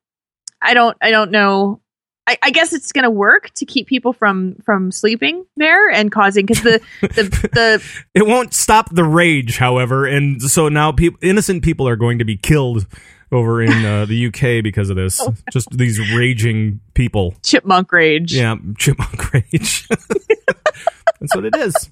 I 0.61 0.73
don't. 0.73 0.95
I 1.01 1.11
don't 1.11 1.31
know. 1.31 1.79
I, 2.25 2.37
I 2.41 2.51
guess 2.51 2.71
it's 2.71 2.93
going 2.93 3.03
to 3.03 3.09
work 3.11 3.49
to 3.55 3.65
keep 3.65 3.85
people 3.87 4.13
from 4.13 4.55
from 4.65 4.91
sleeping 4.91 5.45
there 5.57 5.89
and 5.89 6.09
causing 6.11 6.45
because 6.45 6.63
the 6.63 6.81
the 7.01 7.23
the 7.53 7.83
It 8.13 8.25
won't 8.25 8.53
stop 8.53 8.89
the 8.93 9.03
rage, 9.03 9.57
however, 9.57 10.05
and 10.05 10.41
so 10.41 10.69
now 10.69 10.91
people, 10.93 11.19
innocent 11.21 11.63
people 11.63 11.85
are 11.87 11.97
going 11.97 12.19
to 12.19 12.25
be 12.25 12.37
killed 12.37 12.87
over 13.29 13.61
in 13.61 13.83
uh, 13.83 14.05
the 14.05 14.27
UK 14.27 14.63
because 14.63 14.89
of 14.89 14.95
this. 14.95 15.19
Oh, 15.19 15.33
Just 15.51 15.67
these 15.71 15.99
raging 16.15 16.79
people. 16.93 17.33
chipmunk 17.43 17.91
rage. 17.91 18.33
Yeah, 18.33 18.55
chipmunk 18.77 19.33
rage. 19.33 19.87
That's 21.19 21.35
what 21.35 21.43
it 21.45 21.55
is. 21.57 21.89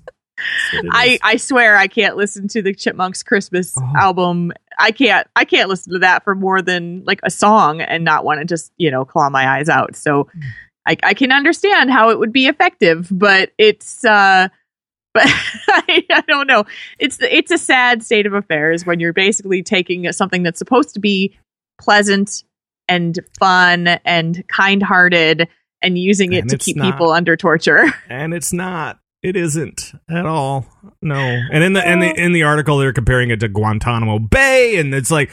That's 0.71 0.73
what 0.73 0.86
it 0.86 1.19
I. 1.23 1.32
I 1.34 1.36
swear 1.38 1.77
I 1.77 1.88
can't 1.88 2.17
listen 2.17 2.47
to 2.49 2.62
the 2.62 2.73
Chipmunks 2.73 3.23
Christmas 3.23 3.73
Oh. 3.77 3.93
album. 3.97 4.51
I 4.80 4.91
can't 4.91 5.27
I 5.36 5.45
can't 5.45 5.69
listen 5.69 5.93
to 5.93 5.99
that 5.99 6.23
for 6.23 6.34
more 6.36 6.62
than 6.62 7.04
like 7.06 7.19
a 7.23 7.30
song 7.30 7.82
and 7.82 8.04
not 8.04 8.23
want 8.25 8.39
to 8.39 8.45
just 8.45 8.71
you 8.77 8.89
know 8.91 9.06
claw 9.06 9.30
my 9.30 9.47
eyes 9.58 9.69
out. 9.69 9.95
So 9.95 10.27
Hmm. 10.34 10.39
I, 10.88 10.97
I 11.04 11.13
can 11.13 11.32
understand 11.32 11.91
how 11.91 12.10
it 12.10 12.17
would 12.17 12.34
be 12.34 12.47
effective, 12.47 13.08
but 13.12 13.51
it's 13.60 14.04
uh, 14.04 14.47
but 15.13 15.23
I, 15.25 16.04
I 16.10 16.21
don't 16.27 16.47
know. 16.47 16.63
It's 16.97 17.19
it's 17.21 17.51
a 17.51 17.58
sad 17.60 18.01
state 18.01 18.25
of 18.25 18.34
affairs 18.34 18.84
when 18.86 18.99
you're 18.99 19.13
basically 19.13 19.62
taking 19.62 20.12
something 20.12 20.41
that's 20.41 20.58
supposed 20.58 20.95
to 20.95 20.99
be 20.99 21.38
pleasant 21.80 22.43
and 22.88 23.19
fun 23.39 23.88
and 24.06 24.43
kind-hearted 24.47 25.47
and 25.84 25.97
using 25.99 26.34
it 26.34 26.39
And 26.41 26.49
to 26.51 26.58
keep 26.58 26.77
not. 26.77 26.91
people 26.91 27.12
under 27.12 27.36
torture. 27.38 27.93
and 28.10 28.34
it's 28.34 28.51
not. 28.54 28.99
It 29.23 29.36
isn't 29.36 29.93
at 30.10 30.25
all. 30.25 30.65
No. 31.01 31.15
And 31.15 31.63
in 31.63 31.73
the 31.73 31.91
in 31.91 31.99
the 31.99 32.13
in 32.15 32.31
the 32.31 32.43
article 32.43 32.77
they're 32.77 32.93
comparing 32.93 33.29
it 33.29 33.39
to 33.41 33.47
Guantanamo 33.47 34.19
Bay 34.19 34.77
and 34.79 34.93
it's 34.95 35.12
like 35.12 35.29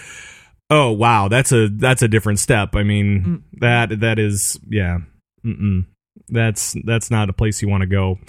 oh 0.71 0.93
wow, 0.93 1.29
that's 1.29 1.53
a 1.53 1.69
that's 1.69 2.03
a 2.03 2.09
different 2.09 2.39
step. 2.39 2.77
I 2.77 2.83
mean, 2.83 3.45
that 3.61 4.01
that 4.01 4.19
is 4.19 4.59
yeah. 4.69 4.99
Mm-mm. 5.45 5.87
That's 6.29 6.77
that's 6.85 7.11
not 7.11 7.31
a 7.31 7.33
place 7.33 7.63
you 7.63 7.69
want 7.69 7.83
to 7.83 7.87
go. 7.87 8.19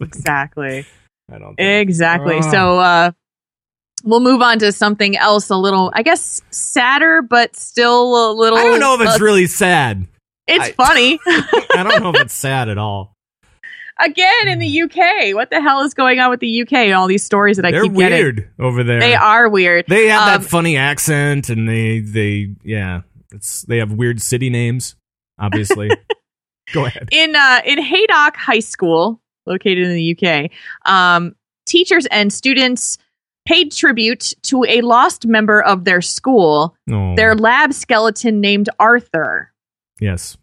Exactly. 0.00 0.84
I 1.30 1.38
don't 1.38 1.54
think. 1.54 1.82
Exactly. 1.82 2.36
Oh. 2.36 2.50
So 2.50 2.78
uh 2.78 3.10
we'll 4.04 4.20
move 4.20 4.42
on 4.42 4.58
to 4.58 4.72
something 4.72 5.16
else 5.16 5.48
a 5.50 5.56
little 5.56 5.92
I 5.94 6.02
guess 6.02 6.42
sadder 6.50 7.22
but 7.22 7.54
still 7.54 8.30
a 8.30 8.32
little 8.32 8.58
I 8.58 8.62
don't 8.64 8.80
know 8.80 8.94
if 8.94 9.00
it's 9.02 9.20
uh, 9.20 9.24
really 9.24 9.46
sad. 9.46 10.06
it's 10.48 10.68
I- 10.68 10.72
funny. 10.72 11.20
I 11.26 11.86
don't 11.88 12.02
know 12.02 12.10
if 12.10 12.20
it's 12.22 12.34
sad 12.48 12.68
at 12.68 12.78
all. 12.78 13.14
Again 14.00 14.48
in 14.48 14.58
the 14.58 14.82
UK. 14.82 15.34
What 15.34 15.50
the 15.50 15.60
hell 15.60 15.80
is 15.82 15.94
going 15.94 16.18
on 16.18 16.30
with 16.30 16.40
the 16.40 16.62
UK 16.62 16.72
and 16.72 16.94
all 16.94 17.06
these 17.06 17.22
stories 17.24 17.56
that 17.58 17.66
I 17.66 17.70
They're 17.70 17.82
keep 17.84 17.94
getting? 17.94 18.18
weird 18.18 18.50
over 18.58 18.82
there. 18.82 19.00
They 19.00 19.14
are 19.14 19.48
weird. 19.48 19.84
They 19.88 20.08
have 20.08 20.22
Um, 20.34 20.42
that 20.42 20.48
funny 20.48 20.76
accent, 20.76 21.48
and 21.50 21.68
they 21.68 22.00
they 22.00 22.54
yeah, 22.64 23.02
it's 23.32 23.62
they 23.62 23.78
have 23.78 23.92
weird 23.92 24.20
city 24.22 24.50
names. 24.50 24.96
Obviously, 25.38 25.90
go 26.72 26.86
ahead. 26.86 27.08
in 27.12 27.36
uh, 27.36 27.60
in 27.64 27.80
Haydock 27.82 28.36
High 28.36 28.60
School, 28.60 29.20
located 29.46 29.86
in 29.86 29.94
the 29.94 30.16
UK, 30.18 30.50
um, 30.90 31.34
teachers 31.66 32.06
and 32.06 32.32
students 32.32 32.98
paid 33.46 33.72
tribute 33.72 34.32
to 34.42 34.64
a 34.68 34.80
lost 34.82 35.26
member 35.26 35.60
of 35.62 35.84
their 35.84 36.00
school, 36.00 36.76
Oh, 36.90 37.14
their 37.16 37.34
lab 37.34 37.72
skeleton 37.74 38.40
named 38.40 38.68
Arthur. 38.78 39.52
yes, 40.00 40.36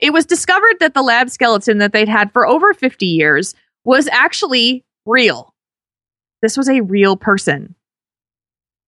It 0.00 0.12
was 0.12 0.24
discovered 0.26 0.76
that 0.80 0.94
the 0.94 1.02
lab 1.02 1.30
skeleton 1.30 1.78
that 1.78 1.92
they'd 1.92 2.08
had 2.08 2.32
for 2.32 2.46
over 2.46 2.72
50 2.74 3.06
years 3.06 3.54
was 3.84 4.08
actually 4.08 4.84
real. 5.06 5.54
This 6.42 6.56
was 6.56 6.68
a 6.68 6.80
real 6.80 7.16
person. 7.16 7.74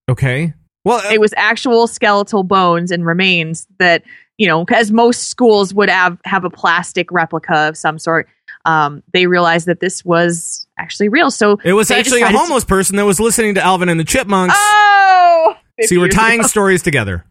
okay. 0.09 0.53
Well, 0.85 0.97
uh, 1.05 1.13
It 1.13 1.21
was 1.21 1.33
actual 1.37 1.87
skeletal 1.87 2.43
bones 2.43 2.91
and 2.91 3.05
remains 3.05 3.67
that, 3.79 4.03
you 4.37 4.47
know, 4.47 4.65
as 4.73 4.91
most 4.91 5.29
schools 5.29 5.73
would 5.73 5.89
have 5.89 6.17
have 6.25 6.43
a 6.43 6.49
plastic 6.49 7.09
replica 7.11 7.69
of 7.69 7.77
some 7.77 7.97
sort. 7.99 8.27
Um, 8.65 9.01
they 9.13 9.27
realized 9.27 9.65
that 9.67 9.79
this 9.79 10.03
was 10.03 10.67
actually 10.77 11.07
real. 11.09 11.31
So 11.31 11.57
it 11.63 11.71
was 11.73 11.89
actually 11.89 12.21
a 12.21 12.25
decided 12.25 12.33
to- 12.33 12.37
homeless 12.39 12.65
person 12.65 12.95
that 12.97 13.05
was 13.05 13.19
listening 13.19 13.55
to 13.55 13.61
Alvin 13.63 13.87
and 13.87 13.97
the 13.99 14.03
Chipmunks. 14.03 14.55
Oh, 14.57 15.55
See, 15.83 15.97
we're 15.97 16.09
tying 16.09 16.39
years 16.39 16.49
stories 16.51 16.81
together, 16.81 17.23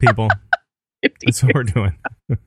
people. 0.00 0.28
ago, 1.02 1.08
50 1.12 1.26
That's 1.26 1.42
what 1.42 1.54
we're 1.54 1.62
doing. 1.64 1.98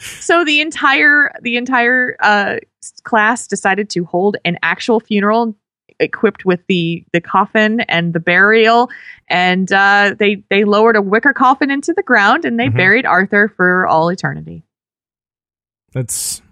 so 0.00 0.44
the 0.44 0.60
entire 0.60 1.32
the 1.42 1.56
entire 1.56 2.16
uh, 2.20 2.56
class 3.02 3.46
decided 3.46 3.90
to 3.90 4.04
hold 4.04 4.36
an 4.44 4.58
actual 4.62 5.00
funeral 5.00 5.56
equipped 6.00 6.44
with 6.44 6.60
the 6.68 7.04
the 7.12 7.20
coffin 7.20 7.80
and 7.82 8.12
the 8.12 8.20
burial 8.20 8.90
and 9.28 9.72
uh, 9.72 10.14
they 10.18 10.42
they 10.50 10.64
lowered 10.64 10.96
a 10.96 11.02
wicker 11.02 11.32
coffin 11.32 11.70
into 11.70 11.92
the 11.92 12.02
ground 12.02 12.44
and 12.44 12.58
they 12.58 12.66
Mhm. 12.66 12.76
buried 12.76 13.06
arthur 13.06 13.52
for 13.56 13.86
all 13.86 14.08
eternity 14.08 14.64
That's 15.92 16.42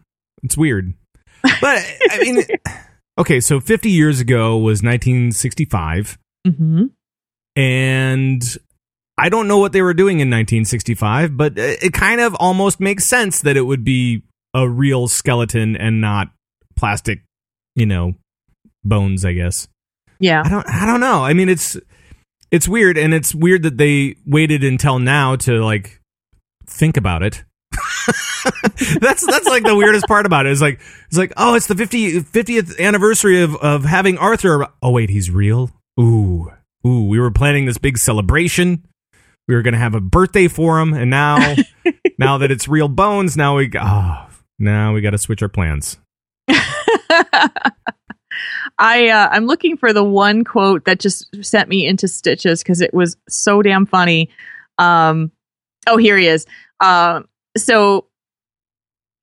it's 0.45 0.57
weird, 0.57 0.95
but 1.43 1.85
I 2.11 2.19
mean, 2.21 2.45
okay. 3.19 3.41
So 3.41 3.59
50 3.61 3.91
years 3.91 4.21
ago 4.21 4.57
was 4.59 4.83
1965, 4.83 6.19
mm-hmm. 6.47 6.85
and 7.57 8.43
I 9.19 9.29
don't 9.29 9.47
know 9.47 9.59
what 9.59 9.73
they 9.73 9.83
were 9.83 9.95
doing 9.95 10.21
in 10.21 10.29
1965, 10.29 11.37
but 11.37 11.59
it 11.59 11.83
it 11.83 11.93
kind 11.93 12.21
of 12.21 12.35
almost 12.37 12.81
makes 12.81 13.09
sense 13.09 13.41
that 13.43 13.57
it 13.57 13.63
would 13.63 13.85
be 13.85 14.23
a 14.55 14.69
real 14.69 15.09
skeleton 15.09 15.77
and 15.77 16.01
not 16.01 16.31
plastic, 16.77 17.23
you 17.75 17.87
know, 17.87 18.15
bones. 18.85 19.25
I 19.25 19.33
guess. 19.33 19.69
yeah 20.19 20.43
I 20.45 20.49
don't. 20.49 20.69
I 20.69 20.87
don't 20.87 21.01
know. 21.01 21.25
I 21.25 21.35
mean, 21.35 21.49
it's 21.49 21.77
it's 22.51 22.69
weird, 22.69 22.97
and 22.99 23.15
it's 23.15 23.35
weird 23.35 23.63
that 23.65 23.79
they 23.79 24.17
waited 24.27 24.65
until 24.65 24.99
now 24.99 25.37
to 25.37 25.63
like 25.65 26.01
think 26.67 26.97
about 26.97 27.23
it. 27.23 27.45
that's 29.01 29.25
that's 29.27 29.47
like 29.47 29.63
the 29.63 29.75
weirdest 29.77 30.07
part 30.07 30.27
about 30.27 30.47
it. 30.47 30.51
it. 30.51 30.53
Is 30.53 30.63
like 30.63 30.81
it's 31.07 31.19
like 31.19 31.33
oh, 31.37 31.55
it's 31.55 31.67
the 31.67 31.75
50, 31.75 32.21
50th 32.21 32.79
anniversary 32.79 33.43
of 33.43 33.57
of 33.57 33.85
having 33.85 34.19
Arthur. 34.19 34.67
Oh 34.83 34.91
wait, 34.91 35.11
he's 35.11 35.31
real. 35.31 35.71
Ooh, 36.01 36.51
ooh. 36.87 37.05
We 37.05 37.21
were 37.21 37.31
planning 37.31 37.67
this 37.67 37.79
big 37.79 37.99
celebration. 37.99 38.85
We 39.49 39.55
were 39.55 39.63
gonna 39.63 39.79
have 39.79 39.95
a 39.95 40.01
birthday 40.01 40.49
for 40.49 40.81
him, 40.81 40.95
and 40.95 41.11
now 41.11 41.57
now 42.19 42.39
that 42.39 42.51
it's 42.51 42.69
real 42.69 42.89
bones, 42.89 43.37
now 43.37 43.57
we 43.57 43.71
oh, 43.79 44.29
now 44.59 44.93
we 44.93 45.01
got 45.01 45.11
to 45.11 45.19
switch 45.19 45.43
our 45.43 45.49
plans. 45.49 45.99
I 48.79 49.09
uh, 49.09 49.29
I'm 49.31 49.47
looking 49.47 49.77
for 49.77 49.93
the 49.93 50.05
one 50.05 50.45
quote 50.45 50.85
that 50.85 51.01
just 51.01 51.45
sent 51.45 51.69
me 51.69 51.87
into 51.87 52.09
stitches 52.09 52.63
because 52.63 52.81
it 52.81 52.95
was 52.95 53.17
so 53.29 53.63
damn 53.63 53.87
funny. 53.87 54.31
Um, 54.79 55.33
oh, 55.87 55.97
here 55.97 56.17
he 56.17 56.27
is. 56.27 56.47
Um, 56.81 57.29
so 57.57 58.07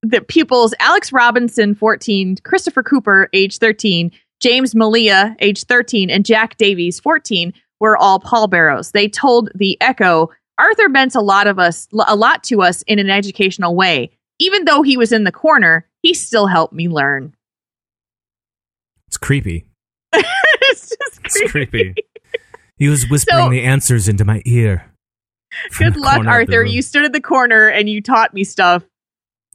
the 0.02 0.22
pupils: 0.22 0.74
Alex 0.80 1.12
Robinson, 1.12 1.76
14; 1.76 2.38
Christopher 2.44 2.84
Cooper, 2.84 3.30
age 3.34 3.58
13; 3.58 4.12
James 4.40 4.76
Malia, 4.76 5.36
age 5.40 5.64
13; 5.64 6.10
and 6.10 6.26
Jack 6.26 6.58
Davies, 6.58 7.00
14, 7.00 7.54
were 7.80 7.98
all 7.98 8.20
pallbearers. 8.20 8.92
They 8.92 9.08
told 9.08 9.50
the 9.56 9.78
Echo, 9.82 10.30
Arthur 10.58 10.90
meant 10.90 11.16
a 11.16 11.22
lot 11.22 11.48
of 11.48 11.60
us, 11.60 11.88
a 12.08 12.16
lot 12.16 12.44
to 12.46 12.62
us 12.62 12.82
in 12.84 13.00
an 13.00 13.10
educational 13.10 13.76
way. 13.76 14.12
Even 14.40 14.66
though 14.66 14.82
he 14.82 14.98
was 14.98 15.12
in 15.12 15.24
the 15.24 15.32
corner, 15.32 15.86
he 16.02 16.14
still 16.14 16.48
helped 16.48 16.74
me 16.74 16.88
learn. 16.88 17.34
It's 19.08 19.18
creepy. 19.18 19.66
it's 20.14 20.90
just 20.90 21.20
It's 21.26 21.52
creepy. 21.52 21.66
creepy. 21.94 21.96
He 22.78 22.88
was 22.88 23.08
whispering 23.10 23.46
So- 23.46 23.50
the 23.50 23.64
answers 23.64 24.08
into 24.08 24.24
my 24.26 24.42
ear. 24.46 24.86
Good 25.80 25.98
luck, 25.98 26.16
corner 26.16 26.42
of 26.42 26.48
the 26.48 26.54
Arthur. 26.58 26.66
You 26.66 26.82
stood 26.84 27.06
in 27.06 27.12
the 27.12 27.20
corner 27.22 27.68
and 27.68 27.90
you 27.90 28.02
taught 28.02 28.34
me 28.36 28.44
stuff. 28.44 28.84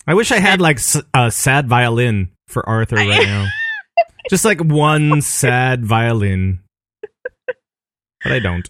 I 0.08 0.14
wish 0.14 0.32
I 0.32 0.40
had 0.40 0.60
like 0.60 0.80
a 1.14 1.30
sad 1.30 1.68
violin 1.68 2.30
for 2.48 2.68
Arthur 2.68 2.96
right 2.96 3.08
now. 3.26 3.46
Just 4.28 4.44
like 4.44 4.60
one 4.60 5.22
sad 5.22 5.84
violin. 5.86 6.58
But 8.24 8.32
I 8.32 8.38
don't. 8.40 8.68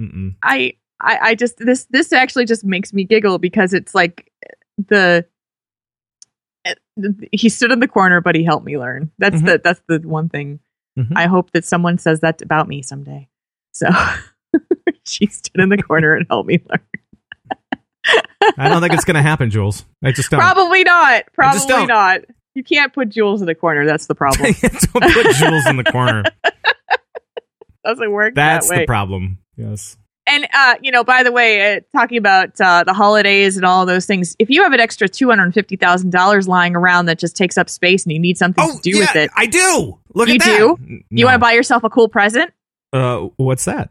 Mm-mm. 0.00 0.34
I, 0.42 0.74
I, 1.00 1.18
I 1.22 1.34
just 1.34 1.56
this 1.58 1.86
this 1.90 2.12
actually 2.12 2.44
just 2.44 2.64
makes 2.64 2.92
me 2.92 3.04
giggle 3.04 3.38
because 3.38 3.72
it's 3.72 3.94
like 3.94 4.30
the 4.88 5.24
he 7.32 7.48
stood 7.48 7.70
in 7.72 7.80
the 7.80 7.88
corner, 7.88 8.20
but 8.20 8.34
he 8.34 8.42
helped 8.44 8.64
me 8.66 8.78
learn. 8.78 9.10
That's 9.18 9.36
Mhm. 9.36 9.46
the 9.46 9.60
that's 9.62 9.80
the 9.88 9.98
one 10.00 10.28
thing. 10.28 10.60
Mhm. 10.98 11.12
I 11.16 11.26
hope 11.26 11.50
that 11.52 11.64
someone 11.64 11.98
says 11.98 12.20
that 12.20 12.40
about 12.42 12.68
me 12.68 12.82
someday. 12.82 13.28
So 13.72 13.88
she 15.04 15.26
stood 15.26 15.60
in 15.60 15.68
the 15.68 15.82
corner 15.82 16.14
and 16.14 16.26
helped 16.30 16.48
me 16.48 16.60
learn. 16.68 16.80
I 18.58 18.68
don't 18.68 18.80
think 18.82 18.92
it's 18.92 19.04
going 19.04 19.14
to 19.16 19.22
happen, 19.22 19.50
Jules. 19.50 19.84
I 20.02 20.12
just 20.12 20.30
don't. 20.30 20.38
Probably 20.40 20.84
not. 20.84 21.24
Probably 21.32 21.86
not. 21.86 22.20
You 22.54 22.62
can't 22.62 22.92
put 22.92 23.08
Jules 23.08 23.40
in 23.40 23.46
the 23.46 23.54
corner. 23.54 23.86
That's 23.86 24.06
the 24.06 24.14
problem. 24.14 24.52
don't 24.62 24.92
put 25.12 25.34
Jules 25.36 25.66
in 25.66 25.76
the 25.76 25.84
corner. 25.90 26.22
Doesn't 27.84 28.10
work 28.10 28.34
That's 28.34 28.68
that 28.68 28.74
way. 28.74 28.80
the 28.82 28.86
problem. 28.86 29.38
Yes. 29.56 29.96
And 30.26 30.48
uh, 30.54 30.76
you 30.80 30.90
know, 30.90 31.04
by 31.04 31.22
the 31.22 31.30
way, 31.30 31.76
uh, 31.76 31.80
talking 31.94 32.16
about 32.16 32.58
uh, 32.60 32.82
the 32.84 32.94
holidays 32.94 33.56
and 33.58 33.66
all 33.66 33.84
those 33.84 34.06
things, 34.06 34.34
if 34.38 34.48
you 34.48 34.62
have 34.62 34.72
an 34.72 34.80
extra 34.80 35.06
two 35.06 35.28
hundred 35.28 35.52
fifty 35.52 35.76
thousand 35.76 36.10
dollars 36.10 36.48
lying 36.48 36.74
around 36.74 37.06
that 37.06 37.18
just 37.18 37.36
takes 37.36 37.58
up 37.58 37.68
space 37.68 38.04
and 38.04 38.12
you 38.12 38.18
need 38.18 38.38
something 38.38 38.64
to 38.66 38.78
do 38.82 38.96
Oh, 38.96 39.00
yeah, 39.00 39.06
with 39.06 39.16
it, 39.16 39.30
I 39.36 39.44
do. 39.46 39.98
Look 40.14 40.28
You 40.28 40.34
at 40.36 40.40
that. 40.40 40.58
do? 40.58 40.78
N- 40.80 41.04
you 41.10 41.26
want 41.26 41.34
to 41.34 41.38
buy 41.40 41.52
yourself 41.52 41.84
a 41.84 41.90
cool 41.90 42.08
present? 42.08 42.52
Uh, 42.92 43.28
what's 43.36 43.66
that? 43.66 43.90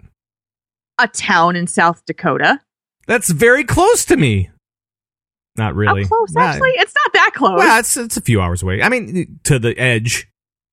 A 0.99 1.07
town 1.07 1.55
in 1.55 1.67
South 1.67 2.03
Dakota. 2.07 2.59
That's 3.05 3.31
very 3.31 3.63
close 3.63 4.03
to 4.05 4.17
me. 4.17 4.49
Not 5.55 5.75
really. 5.75 6.01
How 6.03 6.07
close? 6.09 6.33
Yeah. 6.35 6.43
Actually, 6.45 6.69
it's 6.71 6.93
not 6.95 7.13
that 7.13 7.31
close. 7.35 7.59
Well, 7.59 7.79
it's 7.79 7.95
it's 7.95 8.17
a 8.17 8.21
few 8.21 8.41
hours 8.41 8.63
away. 8.63 8.81
I 8.81 8.89
mean, 8.89 9.39
to 9.43 9.59
the 9.59 9.77
edge. 9.77 10.27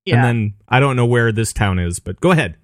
yeah. 0.07 0.15
And 0.17 0.25
then 0.25 0.55
I 0.69 0.81
don't 0.81 0.97
know 0.97 1.05
where 1.05 1.33
this 1.33 1.53
town 1.53 1.79
is, 1.79 1.99
but 2.01 2.19
go 2.21 2.31
ahead. 2.31 2.57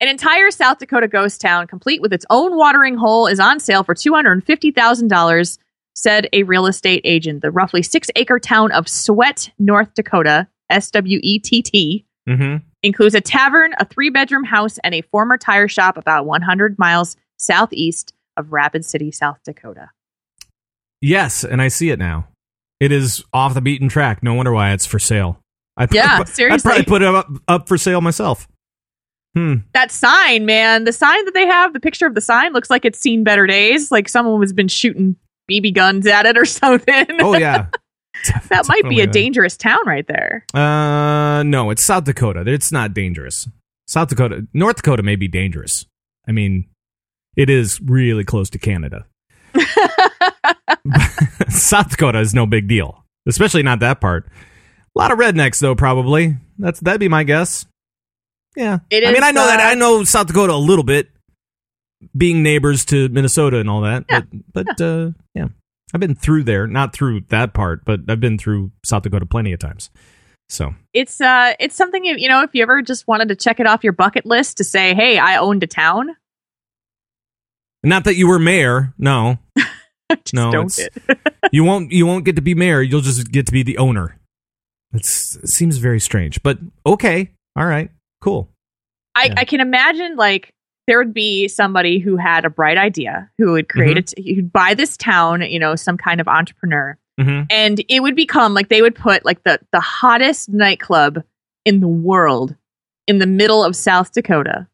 An 0.00 0.08
entire 0.08 0.50
South 0.50 0.78
Dakota 0.78 1.08
ghost 1.08 1.40
town, 1.40 1.66
complete 1.66 2.00
with 2.00 2.12
its 2.12 2.24
own 2.30 2.56
watering 2.56 2.96
hole, 2.96 3.26
is 3.26 3.40
on 3.40 3.58
sale 3.58 3.82
for 3.82 3.94
two 3.94 4.14
hundred 4.14 4.32
and 4.32 4.44
fifty 4.44 4.70
thousand 4.70 5.08
dollars. 5.08 5.58
Said 5.94 6.28
a 6.32 6.44
real 6.44 6.66
estate 6.66 7.00
agent. 7.02 7.42
The 7.42 7.50
roughly 7.50 7.82
six-acre 7.82 8.38
town 8.38 8.70
of 8.70 8.88
Swett, 8.88 9.50
North 9.58 9.94
Dakota, 9.94 10.46
S 10.70 10.92
W 10.92 11.18
E 11.22 11.38
T 11.40 11.62
T, 11.62 12.04
Mm-hmm. 12.28 12.58
includes 12.82 13.14
a 13.16 13.20
tavern, 13.22 13.72
a 13.78 13.84
three 13.86 14.10
bedroom 14.10 14.44
house, 14.44 14.78
and 14.84 14.94
a 14.94 15.00
former 15.00 15.36
tire 15.38 15.66
shop 15.66 15.96
about 15.96 16.26
100 16.26 16.78
miles 16.78 17.16
southeast 17.38 18.12
of 18.36 18.52
Rapid 18.52 18.84
City, 18.84 19.10
South 19.10 19.38
Dakota. 19.44 19.90
Yes, 21.00 21.42
and 21.42 21.62
I 21.62 21.68
see 21.68 21.90
it 21.90 21.98
now. 21.98 22.28
It 22.80 22.92
is 22.92 23.24
off 23.32 23.54
the 23.54 23.60
beaten 23.60 23.88
track. 23.88 24.22
No 24.22 24.34
wonder 24.34 24.52
why 24.52 24.72
it's 24.72 24.86
for 24.86 24.98
sale. 24.98 25.40
I 25.76 25.88
Yeah, 25.90 26.18
I'd 26.20 26.28
seriously. 26.28 26.68
probably 26.68 26.84
put 26.84 27.02
it 27.02 27.08
up, 27.14 27.28
up 27.48 27.66
for 27.68 27.78
sale 27.78 28.00
myself. 28.00 28.46
Hmm. 29.38 29.54
That 29.72 29.92
sign, 29.92 30.46
man, 30.46 30.82
the 30.82 30.92
sign 30.92 31.24
that 31.24 31.32
they 31.32 31.46
have, 31.46 31.72
the 31.72 31.78
picture 31.78 32.08
of 32.08 32.16
the 32.16 32.20
sign 32.20 32.52
looks 32.52 32.70
like 32.70 32.84
it's 32.84 32.98
seen 32.98 33.22
better 33.22 33.46
days. 33.46 33.92
Like 33.92 34.08
someone 34.08 34.40
has 34.40 34.52
been 34.52 34.66
shooting 34.66 35.14
BB 35.48 35.74
guns 35.74 36.08
at 36.08 36.26
it 36.26 36.36
or 36.36 36.44
something. 36.44 37.06
Oh 37.20 37.36
yeah. 37.36 37.66
That 38.48 38.66
might 38.66 38.82
be 38.88 39.00
a 39.00 39.06
not. 39.06 39.12
dangerous 39.12 39.56
town 39.56 39.78
right 39.86 40.04
there. 40.08 40.44
Uh, 40.52 41.44
no, 41.44 41.70
it's 41.70 41.84
South 41.84 42.02
Dakota. 42.02 42.42
It's 42.48 42.72
not 42.72 42.92
dangerous. 42.92 43.46
South 43.86 44.08
Dakota, 44.08 44.44
North 44.52 44.76
Dakota 44.76 45.04
may 45.04 45.14
be 45.14 45.28
dangerous. 45.28 45.86
I 46.26 46.32
mean, 46.32 46.66
it 47.36 47.48
is 47.48 47.80
really 47.80 48.24
close 48.24 48.50
to 48.50 48.58
Canada. 48.58 49.06
South 51.48 51.90
Dakota 51.90 52.18
is 52.18 52.34
no 52.34 52.44
big 52.44 52.66
deal, 52.66 53.04
especially 53.28 53.62
not 53.62 53.78
that 53.80 54.00
part. 54.00 54.26
A 54.96 54.98
lot 54.98 55.12
of 55.12 55.18
rednecks, 55.20 55.60
though. 55.60 55.76
Probably 55.76 56.36
that's 56.58 56.80
that'd 56.80 56.98
be 56.98 57.08
my 57.08 57.22
guess. 57.22 57.66
Yeah, 58.56 58.78
It 58.90 59.06
I 59.06 59.12
mean, 59.12 59.22
I 59.22 59.30
know 59.30 59.46
that 59.46 59.60
uh, 59.60 59.64
I 59.64 59.74
know 59.74 60.04
South 60.04 60.26
Dakota 60.26 60.52
a 60.52 60.54
little 60.54 60.84
bit, 60.84 61.10
being 62.16 62.42
neighbors 62.42 62.84
to 62.86 63.08
Minnesota 63.08 63.58
and 63.58 63.70
all 63.70 63.82
that. 63.82 64.04
Yeah, 64.08 64.22
But 64.52 64.66
but 64.66 64.80
uh, 64.80 65.10
yeah, 65.34 65.48
I've 65.94 66.00
been 66.00 66.14
through 66.14 66.44
there, 66.44 66.66
not 66.66 66.92
through 66.92 67.22
that 67.28 67.54
part, 67.54 67.84
but 67.84 68.00
I've 68.08 68.20
been 68.20 68.38
through 68.38 68.72
South 68.84 69.02
Dakota 69.02 69.26
plenty 69.26 69.52
of 69.52 69.60
times. 69.60 69.90
So 70.48 70.74
It's 70.92 71.20
uh, 71.20 71.54
it's 71.60 71.76
something 71.76 72.04
you 72.04 72.16
you 72.16 72.28
know 72.28 72.42
if 72.42 72.50
you 72.54 72.62
ever 72.62 72.82
just 72.82 73.06
wanted 73.06 73.28
to 73.28 73.36
check 73.36 73.60
it 73.60 73.66
off 73.66 73.84
your 73.84 73.92
bucket 73.92 74.26
list 74.26 74.56
to 74.58 74.64
say, 74.64 74.94
hey, 74.94 75.18
I 75.18 75.36
owned 75.36 75.62
a 75.62 75.66
town. 75.66 76.16
Not 77.84 78.04
that 78.04 78.16
you 78.16 78.26
were 78.26 78.40
mayor. 78.40 78.92
No, 78.98 79.38
Just 80.10 80.34
No, 80.34 80.50
don't 80.50 80.78
you 81.52 81.64
won't. 81.64 81.92
You 81.92 82.06
won't 82.06 82.24
get 82.24 82.36
to 82.36 82.42
be 82.42 82.54
mayor. 82.54 82.80
You'll 82.80 83.02
just 83.02 83.30
get 83.30 83.46
to 83.46 83.52
be 83.52 83.62
the 83.62 83.78
owner. 83.78 84.18
It's, 84.94 85.36
it 85.36 85.48
seems 85.48 85.76
very 85.76 86.00
strange, 86.00 86.42
but 86.42 86.58
okay. 86.86 87.30
All 87.56 87.66
right. 87.66 87.90
Cool. 88.20 88.48
I, 89.14 89.26
Yeah. 89.26 89.34
I 89.38 89.44
can 89.44 89.60
imagine 89.60 90.16
like 90.16 90.52
there 90.86 90.98
would 90.98 91.12
be 91.14 91.48
somebody 91.48 91.98
who 91.98 92.16
had 92.16 92.44
a 92.44 92.50
bright 92.50 92.78
idea 92.78 93.30
who 93.38 93.52
would 93.52 93.68
create 93.68 93.96
Mm-hmm. 93.96 94.28
it, 94.28 94.34
who'd 94.36 94.52
buy 94.52 94.74
this 94.74 94.96
town, 94.96 95.42
you 95.42 95.58
know, 95.58 95.74
some 95.76 95.96
kind 95.98 96.20
of 96.20 96.28
entrepreneur, 96.28 96.96
hmm 97.20 97.42
and 97.50 97.82
it 97.88 98.00
would 98.00 98.14
become 98.16 98.54
like 98.54 98.68
they 98.68 98.80
would 98.82 98.94
put 98.94 99.24
like 99.24 99.42
the 99.44 99.58
the 99.72 99.80
hottest 99.80 100.48
nightclub 100.48 101.22
in 101.64 101.80
the 101.80 101.88
world 101.88 102.54
in 103.06 103.18
the 103.18 103.26
middle 103.26 103.64
of 103.64 103.74
South 103.74 104.12
Dakota, 104.12 104.68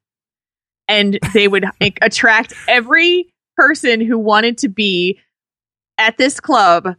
and 0.89 1.19
they 1.33 1.49
would 1.49 1.65
like, 1.81 1.99
attract 2.03 2.53
every 2.69 3.33
person 3.57 4.01
who 4.01 4.19
wanted 4.19 4.59
to 4.59 4.69
be 4.69 5.19
at 5.99 6.17
this 6.19 6.39
club 6.41 6.97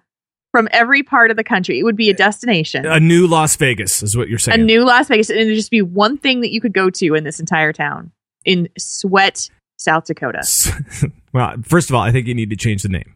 from 0.55 0.69
every 0.71 1.03
part 1.03 1.31
of 1.31 1.35
the 1.35 1.43
country. 1.43 1.77
It 1.77 1.83
would 1.83 1.97
be 1.97 2.09
a 2.09 2.13
destination. 2.13 2.85
A 2.85 2.97
new 2.97 3.27
Las 3.27 3.57
Vegas 3.57 4.01
is 4.01 4.15
what 4.15 4.29
you're 4.29 4.39
saying. 4.39 4.61
a 4.61 4.63
new 4.63 4.85
Las 4.85 5.09
Vegas, 5.09 5.29
and 5.29 5.37
it'd 5.37 5.53
just 5.53 5.69
be 5.69 5.81
one 5.81 6.17
thing 6.17 6.39
that 6.39 6.49
you 6.49 6.61
could 6.61 6.71
go 6.71 6.89
to 6.91 7.13
in 7.13 7.25
this 7.25 7.41
entire 7.41 7.73
town 7.73 8.13
in 8.45 8.69
Swett, 8.77 9.49
South 9.75 10.05
Dakota. 10.05 10.47
well, 11.33 11.55
first 11.61 11.89
of 11.89 11.95
all, 11.97 12.01
I 12.01 12.13
think 12.13 12.27
you 12.27 12.33
need 12.33 12.51
to 12.51 12.55
change 12.55 12.83
the 12.83 12.87
name. 12.87 13.15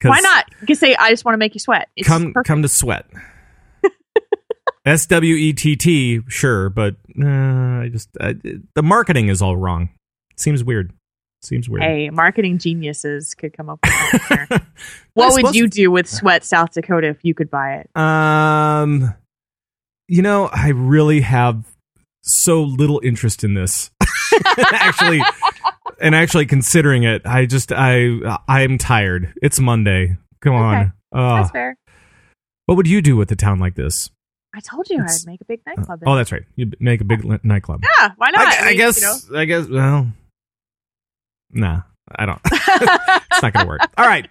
Why 0.00 0.20
not? 0.20 0.44
You 0.60 0.68
could 0.68 0.78
say, 0.78 0.94
"I 0.94 1.10
just 1.10 1.24
want 1.24 1.34
to 1.34 1.38
make 1.38 1.54
you 1.54 1.60
sweat." 1.60 1.88
It's 1.96 2.06
Come 2.06 2.32
perfect. 2.32 2.46
come 2.46 2.62
to 2.62 2.68
sweat. 2.68 3.06
S 4.86 5.06
W 5.06 5.34
E 5.34 5.52
T 5.54 5.74
T, 5.74 6.20
sure, 6.28 6.70
but 6.70 6.94
uh, 7.20 7.26
I 7.26 7.88
just 7.90 8.10
I, 8.20 8.36
the 8.76 8.82
marketing 8.84 9.28
is 9.28 9.42
all 9.42 9.56
wrong. 9.56 9.88
Seems 10.36 10.62
weird. 10.62 10.92
Seems 11.42 11.68
weird. 11.68 11.82
Hey, 11.84 12.10
marketing 12.10 12.58
geniuses 12.58 13.34
could 13.34 13.56
come 13.56 13.68
up 13.70 13.78
with 13.84 14.62
What 15.14 15.42
would 15.42 15.54
you 15.54 15.68
do 15.68 15.90
with 15.90 16.08
Swett, 16.08 16.44
South 16.44 16.72
Dakota, 16.72 17.08
if 17.08 17.18
you 17.22 17.34
could 17.34 17.50
buy 17.50 17.74
it? 17.84 17.90
Um, 18.00 19.14
you 20.08 20.22
know, 20.22 20.48
I 20.52 20.70
really 20.70 21.20
have 21.20 21.64
so 22.22 22.62
little 22.62 23.00
interest 23.04 23.44
in 23.44 23.54
this. 23.54 23.90
actually, 24.58 25.20
and 26.00 26.14
actually 26.14 26.46
considering 26.46 27.04
it, 27.04 27.22
I 27.24 27.46
just 27.46 27.70
I 27.72 28.38
I'm 28.48 28.78
tired. 28.78 29.32
It's 29.42 29.60
Monday. 29.60 30.16
Come 30.40 30.54
on. 30.54 30.74
Okay. 30.76 30.90
Uh, 31.12 31.36
That's 31.36 31.50
fair. 31.50 31.76
what 32.66 32.76
would 32.76 32.88
you 32.88 33.00
do 33.00 33.16
with 33.16 33.30
a 33.30 33.36
town 33.36 33.58
like 33.58 33.74
this? 33.74 34.10
I 34.54 34.60
told 34.60 34.88
you 34.90 34.96
it's- 34.96 35.22
I'd 35.24 35.30
make 35.30 35.40
a 35.40 35.44
big 35.44 35.60
nightclub. 35.66 36.00
Oh, 36.06 36.16
that's 36.16 36.32
right. 36.32 36.42
You'd 36.56 36.76
make 36.80 37.00
a 37.00 37.04
big 37.04 37.24
li- 37.24 37.38
nightclub. 37.42 37.84
yeah. 38.00 38.10
Why 38.16 38.30
not? 38.30 38.46
I, 38.46 38.56
I 38.56 38.68
mean, 38.68 38.76
guess. 38.78 39.00
you 39.00 39.06
know. 39.32 39.38
I 39.38 39.44
guess. 39.44 39.68
Well, 39.68 40.08
nah. 41.56 41.82
I 42.14 42.26
don't. 42.26 42.40
it's 42.52 43.42
not 43.42 43.52
gonna 43.52 43.66
work. 43.66 43.80
All 43.98 44.06
right. 44.06 44.28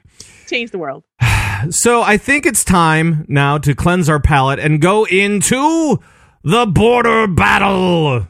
change 0.48 0.72
the 0.72 0.78
world. 0.78 1.04
So 1.70 2.02
I 2.02 2.18
think 2.18 2.46
it's 2.46 2.66
time 2.66 3.26
now 3.30 3.58
to 3.60 3.74
cleanse 3.74 4.10
our 4.10 4.20
palate 4.20 4.60
and 4.60 4.82
go 4.82 5.06
into 5.06 6.00
the 6.44 6.66
border 6.66 7.28
battle. 7.28 8.28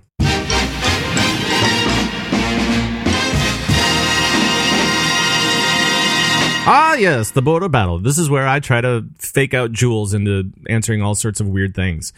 Ah, 6.68 6.96
yes, 6.96 7.32
the 7.32 7.41
border 7.41 7.68
battle. 7.68 8.00
This 8.00 8.18
is 8.18 8.30
where 8.30 8.48
I 8.48 8.60
try 8.60 8.82
to 8.82 9.06
fake 9.20 9.54
out 9.54 9.72
Jules 9.72 10.14
into 10.14 10.52
answering 10.68 11.02
all 11.02 11.14
sorts 11.16 11.39
of 11.39 11.48
weird 11.48 11.76
things. 11.76 12.14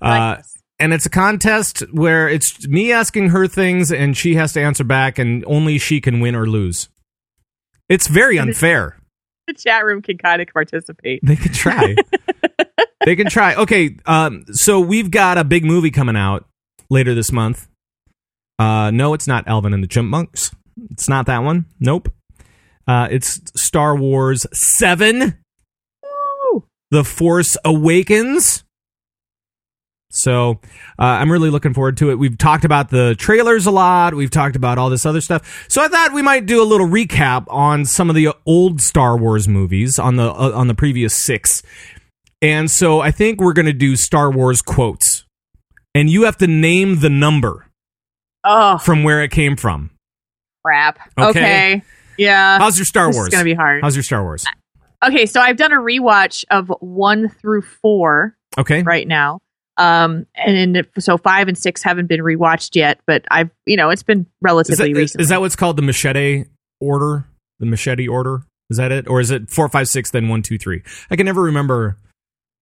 Uh. 0.00 0.36
And 0.80 0.92
it's 0.92 1.06
a 1.06 1.10
contest 1.10 1.80
where 1.92 2.28
it's 2.28 2.66
me 2.66 2.90
asking 2.90 3.28
her 3.28 3.46
things 3.46 3.92
and 3.92 4.16
she 4.16 4.34
has 4.34 4.52
to 4.54 4.60
answer 4.60 4.84
back, 4.84 5.18
and 5.18 5.44
only 5.46 5.78
she 5.78 6.00
can 6.00 6.20
win 6.20 6.34
or 6.34 6.46
lose. 6.46 6.88
It's 7.88 8.06
very 8.06 8.38
unfair. 8.38 8.96
the 9.46 9.54
chat 9.54 9.84
room 9.84 10.00
can 10.02 10.16
kind 10.18 10.40
of 10.40 10.48
participate. 10.48 11.20
They 11.24 11.36
can 11.36 11.52
try. 11.52 11.96
they 13.04 13.16
can 13.16 13.28
try. 13.28 13.54
Okay, 13.56 13.96
um, 14.06 14.44
so 14.52 14.80
we've 14.80 15.10
got 15.10 15.38
a 15.38 15.44
big 15.44 15.64
movie 15.64 15.90
coming 15.90 16.16
out 16.16 16.46
later 16.88 17.14
this 17.14 17.32
month. 17.32 17.68
Uh, 18.58 18.90
no, 18.90 19.14
it's 19.14 19.26
not 19.26 19.48
Alvin 19.48 19.72
and 19.74 19.82
the 19.82 19.88
Chipmunks. 19.88 20.54
It's 20.90 21.08
not 21.08 21.26
that 21.26 21.42
one. 21.42 21.66
Nope. 21.80 22.12
Uh, 22.86 23.08
it's 23.10 23.40
Star 23.60 23.96
Wars 23.96 24.46
7 24.52 25.38
Woo! 26.02 26.64
The 26.90 27.04
Force 27.04 27.56
Awakens. 27.64 28.64
So 30.12 30.58
uh, 30.98 31.02
I'm 31.04 31.30
really 31.30 31.50
looking 31.50 31.72
forward 31.72 31.96
to 31.98 32.10
it. 32.10 32.16
We've 32.16 32.36
talked 32.36 32.64
about 32.64 32.90
the 32.90 33.14
trailers 33.16 33.66
a 33.66 33.70
lot. 33.70 34.12
We've 34.14 34.30
talked 34.30 34.56
about 34.56 34.76
all 34.76 34.90
this 34.90 35.06
other 35.06 35.20
stuff. 35.20 35.66
So 35.68 35.80
I 35.82 35.88
thought 35.88 36.12
we 36.12 36.20
might 36.22 36.46
do 36.46 36.60
a 36.60 36.64
little 36.66 36.88
recap 36.88 37.44
on 37.48 37.84
some 37.84 38.08
of 38.10 38.16
the 38.16 38.30
old 38.44 38.80
Star 38.80 39.16
Wars 39.16 39.46
movies 39.46 39.98
on 39.98 40.16
the 40.16 40.24
uh, 40.30 40.50
on 40.52 40.66
the 40.66 40.74
previous 40.74 41.14
six. 41.14 41.62
And 42.42 42.70
so 42.70 43.00
I 43.00 43.10
think 43.12 43.40
we're 43.40 43.52
going 43.52 43.66
to 43.66 43.72
do 43.72 43.94
Star 43.96 44.30
Wars 44.32 44.62
quotes, 44.62 45.24
and 45.94 46.10
you 46.10 46.24
have 46.24 46.38
to 46.38 46.46
name 46.46 47.00
the 47.00 47.10
number 47.10 47.66
Oh 48.42 48.78
from 48.78 49.04
where 49.04 49.22
it 49.22 49.30
came 49.30 49.54
from. 49.56 49.90
crap. 50.64 50.98
Okay. 51.18 51.28
Okay. 51.30 51.82
Yeah. 52.16 52.58
How's 52.58 52.78
your 52.78 52.84
Star 52.86 53.06
this 53.08 53.16
Wars? 53.16 53.26
It's 53.28 53.34
gonna 53.36 53.44
be 53.44 53.54
hard. 53.54 53.82
How's 53.82 53.94
your 53.94 54.02
Star 54.02 54.22
Wars? 54.22 54.44
Okay, 55.04 55.24
so 55.26 55.40
I've 55.40 55.56
done 55.56 55.72
a 55.72 55.76
rewatch 55.76 56.44
of 56.50 56.70
one 56.80 57.28
through 57.28 57.62
four 57.80 58.36
Okay. 58.58 58.82
right 58.82 59.06
now. 59.08 59.40
Um, 59.76 60.26
and 60.34 60.86
so 60.98 61.16
five 61.16 61.48
and 61.48 61.56
six 61.56 61.82
haven't 61.82 62.06
been 62.06 62.20
rewatched 62.20 62.76
yet, 62.76 63.00
but 63.06 63.24
I've, 63.30 63.50
you 63.66 63.76
know, 63.76 63.88
it's 63.90 64.02
been 64.02 64.20
Is 64.20 64.26
relatively 64.42 64.92
that, 64.92 64.98
recent. 64.98 65.20
is 65.22 65.28
that 65.30 65.40
what's 65.40 65.56
called 65.56 65.76
the 65.76 65.82
machete 65.82 66.44
order? 66.80 67.26
The 67.60 67.66
machete 67.66 68.06
order? 68.08 68.42
Is 68.68 68.76
that 68.76 68.92
it? 68.92 69.08
Or 69.08 69.20
is 69.20 69.30
it 69.30 69.50
four, 69.50 69.68
five, 69.68 69.88
six, 69.88 70.10
then 70.10 70.28
one, 70.28 70.42
two, 70.42 70.58
three? 70.58 70.82
I 71.10 71.16
can 71.16 71.26
never 71.26 71.42
remember. 71.42 71.96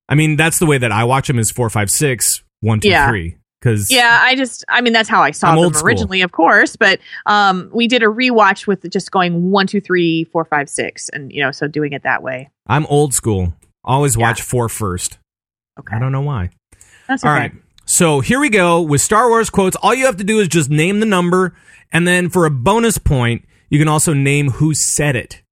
I 0.09 0.15
mean, 0.15 0.37
that's 0.37 0.59
the 0.59 0.67
way 0.67 0.79
that 0.79 0.93
I 0.93 1.05
watch 1.05 1.27
them 1.27 1.39
is 1.39 1.51
four, 1.51 1.69
five, 1.71 1.91
six, 1.91 2.43
one, 2.61 2.81
two, 2.81 2.89
Yeah. 2.89 3.09
three. 3.09 3.37
Because 3.61 3.91
yeah, 3.91 4.21
I 4.23 4.37
just, 4.37 4.65
I 4.69 4.81
mean, 4.81 4.93
that's 4.93 5.09
how 5.09 5.21
I 5.21 5.33
saw 5.33 5.49
I'm 5.49 5.73
them 5.73 5.83
originally, 5.85 6.23
of 6.23 6.31
course. 6.31 6.77
But 6.77 7.01
um, 7.27 7.69
we 7.75 7.89
did 7.89 8.05
a 8.05 8.07
rewatch 8.07 8.69
with 8.69 8.89
just 8.89 9.11
going 9.11 9.51
one, 9.51 9.67
two, 9.67 9.81
three, 9.81 10.25
four, 10.33 10.45
five, 10.45 10.69
six, 10.71 11.09
and 11.09 11.33
you 11.33 11.43
know, 11.43 11.51
so 11.51 11.67
doing 11.67 11.93
it 11.93 12.05
that 12.05 12.23
way. 12.23 12.51
I'm 12.69 12.87
old 12.87 13.15
school. 13.15 13.53
Always 13.83 14.15
Yeah. 14.17 14.23
watch 14.29 14.43
four 14.43 14.69
first. 14.69 15.19
Okay, 15.81 15.97
I 15.97 15.99
don't 15.99 16.13
know 16.13 16.21
why. 16.21 16.51
That's 17.09 17.25
All 17.25 17.33
okay. 17.33 17.41
right. 17.41 17.53
So 17.87 18.21
here 18.21 18.39
we 18.39 18.51
go 18.51 18.83
with 18.83 19.01
Star 19.01 19.29
Wars 19.29 19.49
quotes. 19.49 19.75
All 19.77 19.95
you 19.95 20.07
have 20.07 20.19
to 20.19 20.25
do 20.25 20.41
is 20.41 20.49
just 20.49 20.69
name 20.69 21.01
the 21.01 21.07
number, 21.07 21.57
and 21.91 22.07
then 22.07 22.29
for 22.29 22.45
a 22.45 22.51
bonus 22.51 22.99
point, 22.99 23.45
you 23.71 23.79
can 23.79 23.89
also 23.89 24.13
name 24.13 24.51
who 24.51 24.75
said 24.75 25.17
it. 25.17 25.43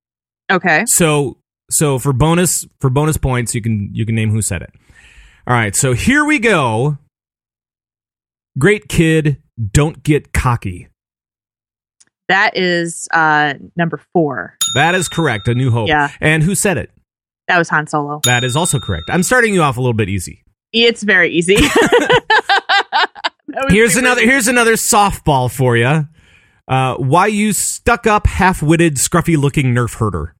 Okay. 0.51 0.85
So 0.85 1.37
so 1.69 1.99
for 1.99 2.13
bonus 2.13 2.65
for 2.79 2.89
bonus 2.89 3.17
points, 3.17 3.55
you 3.55 3.61
can 3.61 3.89
you 3.91 4.05
can 4.05 4.15
name 4.15 4.29
who 4.29 4.41
said 4.41 4.61
it. 4.61 4.71
All 5.47 5.53
right. 5.53 5.75
So 5.75 5.93
here 5.93 6.25
we 6.25 6.39
go. 6.39 6.97
Great 8.59 8.87
kid, 8.87 9.41
don't 9.71 10.01
get 10.03 10.33
cocky. 10.33 10.87
That 12.27 12.57
is 12.57 13.07
uh 13.13 13.55
number 13.75 14.01
four. 14.13 14.57
That 14.75 14.95
is 14.95 15.07
correct. 15.07 15.47
A 15.47 15.55
New 15.55 15.71
Hope. 15.71 15.87
Yeah. 15.87 16.11
And 16.19 16.43
who 16.43 16.55
said 16.55 16.77
it? 16.77 16.91
That 17.47 17.57
was 17.57 17.69
Han 17.69 17.87
Solo. 17.87 18.19
That 18.25 18.43
is 18.43 18.55
also 18.55 18.79
correct. 18.79 19.05
I'm 19.09 19.23
starting 19.23 19.53
you 19.53 19.61
off 19.61 19.77
a 19.77 19.79
little 19.79 19.93
bit 19.93 20.09
easy. 20.09 20.43
It's 20.85 21.03
very 21.03 21.31
easy. 21.31 21.57
Here's 23.69 23.95
another 23.95 24.21
easy. 24.21 24.29
here's 24.29 24.47
another 24.47 24.73
softball 24.73 25.51
for 25.51 25.75
you. 25.77 26.07
Uh, 26.67 26.95
why 26.97 27.27
you 27.27 27.53
stuck 27.53 28.05
up, 28.05 28.27
half 28.27 28.61
witted, 28.61 28.95
scruffy 28.95 29.37
looking 29.37 29.73
nerf 29.73 29.95
herder? 29.95 30.35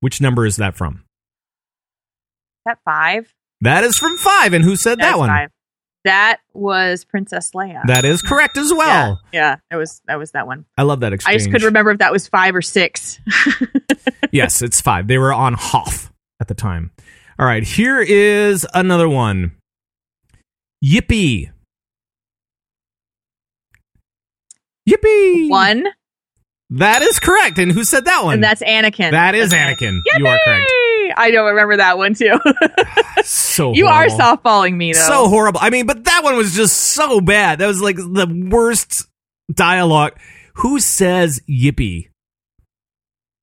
Which 0.00 0.20
number 0.20 0.46
is 0.46 0.56
that 0.56 0.74
from? 0.76 1.04
that 2.64 2.78
five. 2.84 3.32
That 3.60 3.84
is 3.84 3.96
from 3.96 4.16
five. 4.18 4.52
And 4.52 4.64
who 4.64 4.76
said 4.76 4.98
that 5.00 5.18
one? 5.18 5.28
five. 5.28 5.50
That 6.04 6.38
was 6.54 7.04
Princess 7.04 7.50
Leia. 7.52 7.82
That 7.86 8.04
is 8.04 8.22
correct 8.22 8.56
as 8.56 8.72
well. 8.72 9.20
yeah, 9.32 9.38
yeah, 9.40 9.56
that 9.70 9.76
was 9.76 10.00
that 10.06 10.18
was 10.18 10.30
that 10.30 10.46
one. 10.46 10.64
I 10.76 10.82
love 10.82 11.00
that 11.00 11.12
exchange. 11.12 11.34
I 11.34 11.38
just 11.38 11.50
couldn't 11.50 11.66
remember 11.66 11.90
if 11.90 11.98
that 11.98 12.12
was 12.12 12.28
five 12.28 12.54
or 12.54 12.62
six. 12.62 13.18
yes, 14.32 14.62
it's 14.62 14.80
five. 14.80 15.08
They 15.08 15.18
were 15.18 15.32
on 15.32 15.54
Hoth. 15.54 16.10
at 16.40 16.48
the 16.48 16.54
time. 16.54 16.92
All 17.38 17.46
right, 17.46 17.62
here 17.62 18.00
is 18.00 18.66
another 18.74 19.08
one. 19.08 19.52
Yippee. 20.84 21.50
Yippee. 24.88 25.50
One, 25.50 25.84
That 26.70 27.02
is 27.02 27.18
correct. 27.18 27.58
And 27.58 27.70
who 27.72 27.84
said 27.84 28.06
that 28.06 28.24
one? 28.24 28.34
and 28.34 28.44
that's 28.44 28.62
Anakin. 28.62 29.10
that 29.12 29.34
is. 29.34 29.52
Anakin. 29.52 30.00
You 30.16 30.26
are 30.26 30.38
correct. 30.44 30.72
I 31.16 31.30
don't 31.30 31.46
remember 31.48 31.76
that 31.78 31.96
one 31.98 32.14
too. 32.14 32.38
So 33.24 33.72
you 33.74 33.88
are 33.88 34.06
softballing 34.06 34.76
me 34.76 34.92
though. 34.92 35.00
So 35.00 35.28
horrible. 35.28 35.58
I 35.60 35.70
mean, 35.70 35.86
but 35.86 36.04
that 36.04 36.22
one 36.22 36.36
was 36.36 36.54
just 36.54 36.76
so 36.76 37.20
bad. 37.20 37.58
That 37.58 37.66
was 37.66 37.82
like 37.82 37.96
the 37.96 38.48
worst 38.50 39.06
dialogue. 39.52 40.12
Who 40.54 40.78
says 40.78 41.40
yippee? 41.50 42.08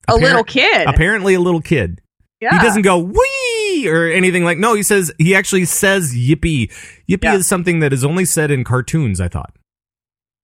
a 0.07 0.13
Appar- 0.13 0.21
little 0.21 0.43
kid. 0.45 0.87
Apparently, 0.87 1.33
a 1.35 1.39
little 1.41 1.61
kid. 1.61 2.01
yeah. 2.39 2.53
He 2.57 2.65
doesn't 2.65 2.83
go 2.83 2.99
wee 2.99 3.44
or 3.87 4.07
anything 4.07 4.43
like. 4.43 4.57
No, 4.57 4.73
he 4.75 4.83
says 4.83 5.11
he 5.17 5.35
actually 5.35 5.65
says 5.65 6.13
yippee. 6.13 6.71
Yippee 7.09 7.23
Yeah. 7.23 7.35
is 7.35 7.47
something 7.47 7.79
that 7.79 7.93
is 7.93 8.03
only 8.05 8.25
said 8.25 8.51
in 8.51 8.63
cartoons. 8.63 9.19
I 9.21 9.27
thought. 9.27 9.53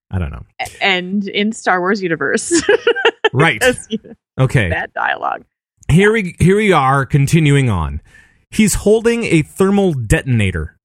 I 0.09 0.19
don't 0.19 0.31
know. 0.31 0.43
and 0.81 1.27
in 1.29 1.51
Star 1.53 1.79
Wars 1.79 2.01
universe, 2.03 2.61
Right. 3.33 3.63
Okay. 4.39 4.69
bad 4.69 4.91
dialogue. 4.93 5.45
Here 5.89 6.11
we 6.11 6.35
here 6.39 6.57
we 6.57 6.71
are. 6.73 7.05
Continuing 7.05 7.69
on. 7.69 8.01
He's 8.49 8.73
holding 8.75 9.23
a 9.23 9.41
thermal 9.41 9.93
detonator. 9.93 10.75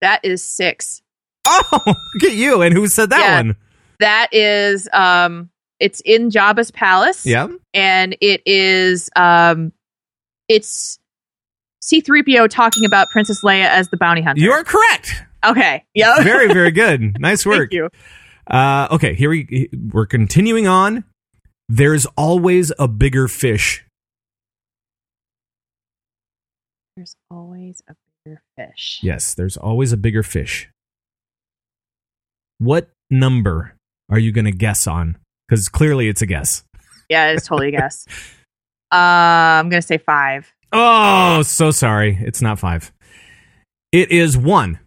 That 0.00 0.20
is 0.24 0.42
six. 0.42 1.02
Oh, 1.46 1.62
look 1.86 2.24
at 2.24 2.32
you! 2.32 2.62
And 2.62 2.74
who 2.74 2.88
said 2.88 3.10
that 3.10 3.20
Yeah. 3.20 3.36
one? 3.36 3.56
That 4.00 4.28
is 4.32 4.88
um 4.92 5.48
it's 5.78 6.00
in 6.04 6.30
Jabba's 6.30 6.70
palace. 6.70 7.24
Yeah. 7.24 7.48
And 7.72 8.16
it 8.20 8.42
is 8.46 9.08
um 9.16 9.72
it's 10.48 10.98
C3PO 11.84 12.48
talking 12.50 12.84
about 12.84 13.08
Princess 13.10 13.42
Leia 13.42 13.66
as 13.66 13.88
the 13.88 13.96
bounty 13.96 14.22
hunter. 14.22 14.40
You 14.40 14.52
are 14.52 14.64
correct. 14.64 15.22
okay. 15.44 15.84
Yep. 15.94 16.22
Very, 16.22 16.48
very 16.48 16.70
good. 16.72 17.20
Nice 17.20 17.44
work. 17.46 17.70
Thank 17.70 17.72
you. 17.72 17.88
Uh, 18.48 18.88
okay, 18.92 19.14
here 19.14 19.28
we 19.30 19.68
we're 19.92 20.06
continuing 20.06 20.66
on. 20.68 21.04
There's 21.68 22.06
always 22.16 22.72
a 22.78 22.86
bigger 22.86 23.26
fish. 23.26 23.84
There's 26.96 27.16
always 27.30 27.82
a 27.88 27.94
bigger 28.24 28.40
fish. 28.56 29.00
Yes, 29.02 29.34
there's 29.34 29.56
always 29.56 29.92
a 29.92 29.96
bigger 29.96 30.22
fish. 30.22 30.68
What 32.58 32.90
number 33.10 33.74
are 34.08 34.18
you 34.18 34.32
going 34.32 34.44
to 34.46 34.52
guess 34.52 34.86
on? 34.86 35.18
Because 35.48 35.68
clearly 35.68 36.08
it's 36.08 36.22
a 36.22 36.26
guess. 36.26 36.64
Yeah, 37.08 37.30
it's 37.30 37.46
totally 37.46 37.68
a 37.68 37.72
guess. 37.72 38.06
Uh, 38.96 39.60
I'm 39.60 39.68
gonna 39.68 39.82
say 39.82 39.98
five. 39.98 40.52
Oh, 40.72 41.42
so 41.42 41.70
sorry. 41.70 42.18
It's 42.22 42.40
not 42.40 42.58
five. 42.58 42.92
It 43.92 44.10
is 44.10 44.36
one. 44.36 44.78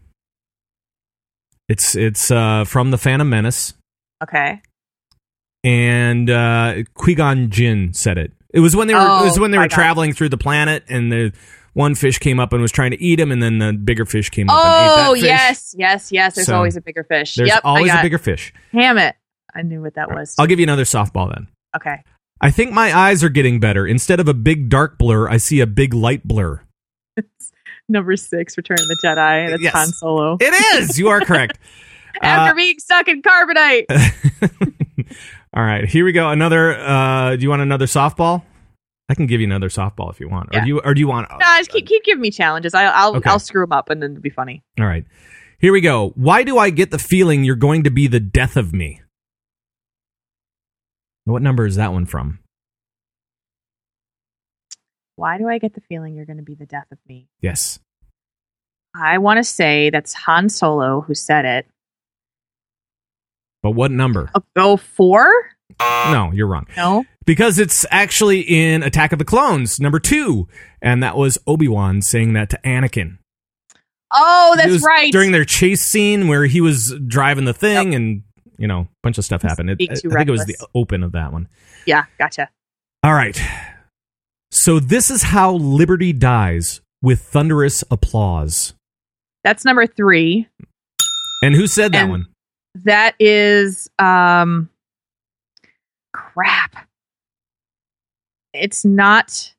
It's 1.68 1.96
it's 1.96 2.32
uh, 2.32 2.64
from 2.66 2.90
the 2.92 2.98
Phantom 2.98 3.30
Menace, 3.30 3.76
Okay. 4.24 4.62
and 5.64 6.30
uh, 6.30 6.76
Qui-Gon 6.96 7.52
Jinn 7.52 7.94
said 7.94 8.18
it. 8.18 8.32
It 8.52 8.62
was 8.62 8.76
when 8.76 8.88
they 8.88 8.96
were 8.96 9.00
it 9.02 9.24
was 9.24 9.38
Oh, 9.38 9.42
when 9.42 9.52
they 9.52 9.60
were 9.60 9.68
traveling 9.68 10.14
through 10.14 10.30
the 10.30 10.38
planet, 10.38 10.84
and 10.90 11.12
the 11.12 11.32
one 11.74 11.94
fish 11.94 12.18
came 12.18 12.40
up 12.40 12.52
and 12.52 12.62
was 12.64 12.72
trying 12.72 12.90
to 12.92 13.02
eat 13.02 13.20
him, 13.20 13.32
and 13.32 13.42
then 13.44 13.60
the 13.60 13.74
bigger 13.74 14.06
fish 14.06 14.32
came 14.32 14.50
up 14.50 14.56
and 14.58 14.66
ate 14.86 14.96
that 14.96 15.08
Oh 15.10 15.14
yes, 15.14 15.76
yes, 15.78 16.12
yes. 16.12 16.34
There's 16.36 16.48
So, 16.48 16.56
always 16.56 16.76
a 16.76 16.82
bigger 16.82 17.04
fish. 17.04 17.36
There's 17.36 17.50
yep, 17.50 17.62
always 17.64 17.94
a 17.94 18.02
bigger 18.02 18.18
fish. 18.18 18.52
Damn 18.74 18.98
it! 18.98 19.16
I 19.54 19.62
knew 19.62 19.82
what 19.82 19.94
that 19.94 20.10
was. 20.10 20.34
I'll 20.40 20.48
give 20.48 20.60
you 20.60 20.66
another 20.66 20.84
softball 20.86 21.32
then. 21.32 21.48
Okay. 21.76 22.04
I 22.42 22.52
think 22.52 22.72
my 22.72 22.96
eyes 22.98 23.24
are 23.24 23.30
getting 23.30 23.60
better. 23.60 23.86
Instead 23.86 24.20
of 24.20 24.28
a 24.28 24.34
big 24.34 24.70
dark 24.70 24.98
blur, 24.98 25.28
I 25.30 25.38
see 25.38 25.60
a 25.60 25.68
big 25.68 25.94
light 25.94 26.24
blur. 26.28 26.62
Number 27.90 28.16
six, 28.16 28.56
Return 28.56 28.78
of 28.80 28.88
the 28.88 28.98
Jedi. 29.04 29.50
That's 29.50 29.62
Yes. 29.62 29.74
Han 29.74 29.88
Solo. 29.88 30.38
It 30.40 30.54
is. 30.80 30.98
You 31.00 31.10
are 31.10 31.22
correct. 31.22 31.58
After 32.22 32.52
Uh, 32.52 32.56
being 32.56 32.78
stuck 32.80 33.08
in 33.08 33.22
carbonite. 33.22 33.86
All 35.54 35.64
right, 35.64 35.86
here 35.90 36.06
we 36.06 36.12
go. 36.12 36.30
Another. 36.30 36.78
Uh, 36.78 37.36
do 37.36 37.42
you 37.42 37.50
want 37.50 37.62
another 37.62 37.86
softball? 37.88 38.44
I 39.10 39.16
can 39.16 39.26
give 39.26 39.42
you 39.42 39.48
another 39.48 39.70
softball 39.70 40.12
if 40.12 40.20
you 40.20 40.30
want. 40.30 40.50
Or 40.50 40.58
Yeah. 40.60 40.62
do 40.62 40.68
you? 40.68 40.80
Or 40.82 40.94
do 40.94 41.00
you 41.00 41.08
want? 41.08 41.30
no, 41.32 41.38
just 41.58 41.72
keep 41.72 41.88
keep 41.88 42.04
giving 42.04 42.22
me 42.22 42.30
challenges. 42.30 42.74
I, 42.76 42.86
I'll 42.86 43.16
Okay. 43.16 43.30
I'll 43.30 43.40
screw 43.40 43.64
them 43.64 43.72
up 43.72 43.90
and 43.90 44.02
then 44.04 44.12
it'll 44.12 44.22
be 44.22 44.30
funny. 44.30 44.62
All 44.80 44.86
right. 44.86 45.06
Here 45.58 45.74
we 45.74 45.82
go. 45.82 46.12
Why 46.16 46.44
do 46.44 46.58
I 46.60 46.70
get 46.70 46.92
the 46.92 47.00
feeling 47.00 47.44
you're 47.44 47.56
going 47.56 47.84
to 47.84 47.90
be 47.92 48.06
the 48.08 48.20
death 48.20 48.56
of 48.56 48.72
me? 48.74 49.02
What 51.30 51.42
number 51.42 51.66
is 51.66 51.76
that 51.76 51.94
one 51.94 52.06
from? 52.06 52.40
Why 55.16 55.38
do 55.38 55.48
I 55.48 55.58
get 55.58 55.74
the 55.74 55.82
feeling 55.82 56.16
you're 56.16 56.26
going 56.26 56.38
to 56.38 56.44
be 56.44 56.56
the 56.56 56.66
death 56.66 56.88
of 56.92 56.98
me? 57.08 57.28
Yes. 57.42 57.80
I 58.96 59.18
want 59.20 59.38
to 59.38 59.44
say 59.44 59.90
that's 59.90 60.14
Han 60.14 60.50
Solo 60.50 61.02
who 61.02 61.14
said 61.14 61.46
it. 61.46 61.68
But 63.62 63.72
what 63.72 63.92
number? 63.92 64.32
I'll 64.34 64.46
go 64.56 64.78
four. 64.78 65.30
No, 65.80 66.32
you're 66.34 66.48
wrong. 66.48 66.66
No. 66.76 67.06
Because 67.26 67.60
it's 67.60 67.86
actually 67.92 68.42
in 68.42 68.82
Attack 68.82 69.12
of 69.12 69.20
the 69.20 69.26
Clones, 69.26 69.80
number 69.80 70.00
two. 70.00 70.48
And 70.82 71.04
that 71.04 71.16
was 71.16 71.38
Obi 71.46 71.68
Wan 71.68 72.02
saying 72.02 72.34
that 72.34 72.50
to 72.50 72.60
Anakin. 72.66 73.18
Oh, 74.12 74.56
that's 74.58 74.84
right. 74.84 75.12
During 75.12 75.32
their 75.34 75.46
chase 75.46 75.84
scene 75.84 76.28
where 76.28 76.46
he 76.46 76.62
was 76.62 76.96
driving 77.06 77.46
the 77.46 77.54
thing 77.54 77.94
and, 77.94 78.24
you 78.60 78.68
know, 78.68 78.82
a 78.82 78.88
bunch 79.02 79.18
of 79.18 79.26
stuff 79.26 79.42
happened. 79.42 79.70
It, 79.72 79.76
Speak 79.98 80.12
I 80.14 80.18
think 80.18 80.28
it 80.28 80.32
was 80.32 80.46
the 80.46 80.58
open 80.76 81.02
of 81.04 81.14
that 81.14 81.32
one. 81.32 81.48
yeah, 81.88 82.06
gotcha. 82.20 82.50
All 83.04 83.14
right. 83.14 83.42
So 84.52 84.80
this 84.80 85.10
is 85.10 85.24
how 85.24 85.54
Liberty 85.54 86.12
dies 86.14 86.82
with 87.02 87.22
thunderous 87.22 87.84
applause. 87.90 88.74
That's 89.44 89.64
number 89.64 89.88
three. 89.88 90.48
And 91.42 91.56
who 91.56 91.66
said 91.68 91.94
that 91.94 92.02
And- 92.04 92.12
one? 92.12 92.26
That 92.84 93.16
is 93.20 93.90
um 93.98 94.70
crap. 96.14 96.88
It's 98.54 98.84
not 98.86 99.54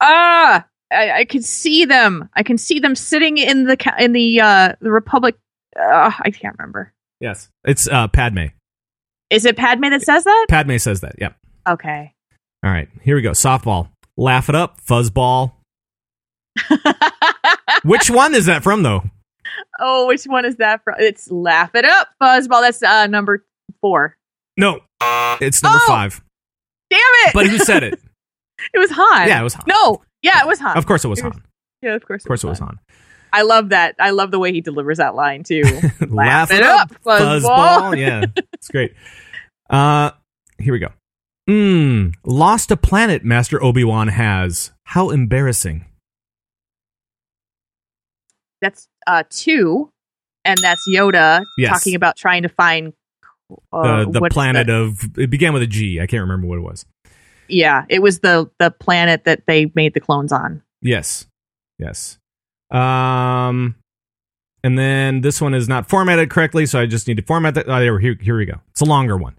Ah, 0.00 0.64
I, 0.90 1.10
I 1.20 1.24
can 1.24 1.42
see 1.42 1.84
them. 1.84 2.28
I 2.34 2.42
can 2.42 2.56
see 2.58 2.78
them 2.80 2.94
sitting 2.94 3.36
in 3.38 3.64
the 3.64 3.76
in 3.98 4.12
the 4.12 4.40
uh 4.40 4.72
the 4.80 4.90
Republic. 4.90 5.36
Uh, 5.78 6.10
I 6.20 6.30
can't 6.30 6.56
remember. 6.58 6.92
Yes. 7.20 7.48
It's 7.64 7.86
uh, 7.88 8.08
Padme. 8.08 8.46
Is 9.30 9.44
it 9.44 9.56
Padme 9.56 9.90
that 9.90 10.02
says 10.02 10.24
that? 10.24 10.46
Padme 10.48 10.76
says 10.78 11.00
that. 11.02 11.14
Yep. 11.18 11.36
Okay. 11.68 12.12
All 12.64 12.70
right. 12.70 12.88
Here 13.02 13.14
we 13.16 13.22
go. 13.22 13.30
Softball. 13.32 13.88
Laugh 14.16 14.48
it 14.48 14.54
up. 14.54 14.80
Fuzzball. 14.84 15.52
Which 17.84 18.10
one 18.10 18.34
is 18.34 18.46
that 18.46 18.62
from, 18.62 18.82
though? 18.82 19.04
oh, 19.80 20.06
which 20.06 20.24
one 20.24 20.44
is 20.44 20.56
that 20.56 20.82
from? 20.84 20.96
It's 20.98 21.30
Laugh 21.30 21.74
It 21.74 21.84
Up, 21.84 22.08
Fuzzball. 22.22 22.60
That's 22.60 22.82
uh 22.82 23.06
number 23.06 23.44
four. 23.80 24.16
No. 24.56 24.80
It's 25.40 25.62
number 25.62 25.78
Oh! 25.82 25.86
five. 25.88 26.22
Damn 26.90 26.98
it! 27.26 27.32
But 27.34 27.46
who 27.46 27.58
said 27.58 27.82
it? 27.84 27.94
it 28.74 28.78
was 28.78 28.90
Han. 28.90 29.28
Yeah, 29.28 29.40
it 29.40 29.44
was 29.44 29.54
Han. 29.54 29.64
No, 29.66 30.02
yeah, 30.22 30.40
it 30.40 30.46
was 30.46 30.58
Han. 30.58 30.76
Of 30.76 30.84
course 30.86 31.04
it 31.04 31.08
was 31.08 31.20
It 31.20 31.24
was- 31.24 31.32
Han. 31.34 31.42
yeah, 31.82 31.94
of 31.94 32.04
course. 32.04 32.22
Of 32.24 32.28
course 32.28 32.44
it 32.44 32.48
was 32.48 32.58
Han. 32.58 32.78
I 33.32 33.42
love 33.42 33.70
that. 33.70 33.94
I 33.98 34.10
love 34.10 34.30
the 34.30 34.38
way 34.38 34.52
he 34.52 34.60
delivers 34.60 34.98
that 34.98 35.14
line 35.14 35.42
too. 35.44 35.62
Laugh 36.08 36.50
it 36.50 36.62
up, 36.62 36.90
fuzzball. 37.04 37.96
Yeah, 37.98 38.24
it's 38.52 38.68
great. 38.68 38.94
Uh, 39.68 40.10
here 40.58 40.72
we 40.72 40.78
go. 40.78 40.88
Mm, 41.48 42.14
lost 42.24 42.70
a 42.70 42.76
planet 42.76 43.24
Master 43.24 43.62
Obi-Wan 43.62 44.08
has. 44.08 44.72
How 44.84 45.10
embarrassing. 45.10 45.84
That's 48.60 48.88
uh 49.06 49.22
two, 49.30 49.90
and 50.44 50.58
that's 50.60 50.82
Yoda 50.88 51.42
Yes. 51.56 51.70
talking 51.72 51.94
about 51.94 52.16
trying 52.16 52.42
to 52.42 52.48
find 52.48 52.92
uh, 53.72 54.04
the 54.04 54.20
the 54.20 54.28
planet 54.30 54.66
the- 54.66 54.74
of 54.74 55.18
it 55.18 55.30
began 55.30 55.52
with 55.52 55.62
a 55.62 55.66
G. 55.66 56.00
I 56.00 56.06
can't 56.06 56.20
remember 56.22 56.46
what 56.46 56.58
it 56.58 56.62
was. 56.62 56.84
yeah, 57.48 57.84
it 57.88 58.00
was 58.02 58.20
the 58.20 58.50
the 58.58 58.70
planet 58.70 59.24
that 59.24 59.46
they 59.46 59.70
made 59.74 59.94
the 59.94 60.00
clones 60.00 60.32
on. 60.32 60.62
Yes. 60.82 61.26
Yes. 61.78 62.18
Um 62.70 63.74
and 64.62 64.78
then 64.78 65.22
this 65.22 65.40
one 65.40 65.54
is 65.54 65.68
not 65.68 65.88
formatted 65.88 66.28
correctly, 66.30 66.66
so 66.66 66.78
I 66.80 66.86
just 66.86 67.08
need 67.08 67.16
to 67.16 67.22
format 67.22 67.54
that. 67.54 67.66
Oh, 67.68 67.80
there, 67.80 67.98
here, 67.98 68.16
here 68.20 68.36
we 68.36 68.44
go. 68.44 68.60
It's 68.70 68.82
a 68.82 68.84
longer 68.84 69.16
one. 69.16 69.36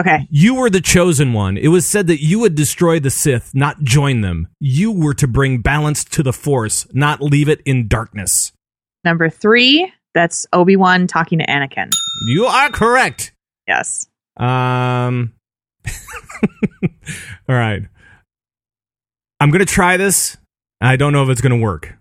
Okay, 0.00 0.26
You 0.30 0.54
were 0.54 0.70
the 0.70 0.80
chosen 0.80 1.34
one. 1.34 1.58
It 1.58 1.68
was 1.68 1.86
said 1.86 2.06
that 2.06 2.22
you 2.22 2.38
would 2.38 2.54
destroy 2.54 2.98
the 2.98 3.10
Sith, 3.10 3.54
not 3.54 3.82
join 3.82 4.22
them. 4.22 4.48
You 4.58 4.90
were 4.90 5.12
to 5.14 5.28
bring 5.28 5.58
balance 5.58 6.02
to 6.04 6.22
the 6.22 6.32
Force, 6.32 6.86
not 6.94 7.20
leave 7.20 7.46
it 7.50 7.60
in 7.66 7.88
darkness. 7.88 8.52
number 9.04 9.28
three. 9.28 9.92
That's 10.14 10.46
Obi 10.54 10.76
Wan 10.76 11.06
talking 11.06 11.38
to 11.40 11.46
Anakin. 11.46 11.92
You 12.26 12.46
are 12.46 12.70
correct. 12.70 13.32
Yes. 13.68 14.06
Um 14.38 15.34
All 17.48 17.54
right. 17.56 17.82
I'm 19.40 19.50
going 19.50 19.64
to 19.64 19.66
try 19.72 19.96
this. 19.96 20.36
I 20.80 20.96
don't 20.96 21.12
know 21.12 21.22
if 21.24 21.28
it's 21.28 21.40
going 21.40 21.58
to 21.58 21.62
work. 21.62 21.94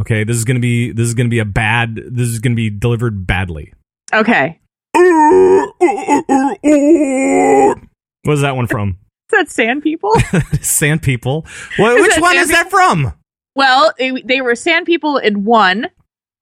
Okay, 0.00 0.24
this 0.24 0.36
is 0.36 0.44
to 0.56 0.60
be 0.60 0.92
this 0.92 1.08
is 1.08 1.14
to 1.26 1.30
be 1.30 1.38
a 1.40 1.44
bad 1.44 1.96
this 1.96 2.28
is 2.28 2.40
to 2.40 2.54
be 2.54 2.70
delivered 2.70 3.26
badly. 3.26 3.72
Okay. 4.12 4.58
What 8.22 8.34
is 8.34 8.40
that 8.42 8.54
one 8.56 8.66
from? 8.66 8.98
that 9.30 9.48
Sand 9.50 9.82
People? 9.82 10.12
Sand 10.60 11.02
People. 11.02 11.46
What, 11.78 12.00
which 12.00 12.18
one 12.20 12.36
is 12.36 12.48
that 12.50 12.70
from? 12.70 13.12
well, 13.54 13.92
it, 13.98 14.26
they 14.26 14.40
were 14.40 14.54
Sand 14.54 14.86
People 14.86 15.18
in 15.18 15.44
one. 15.44 15.86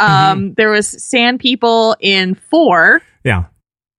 Um, 0.01 0.11
Mm-hmm. 0.11 0.53
there 0.57 0.71
was 0.71 0.87
Sand 1.05 1.41
People 1.41 1.97
in 2.01 2.35
four, 2.37 3.03
Yeah, 3.25 3.45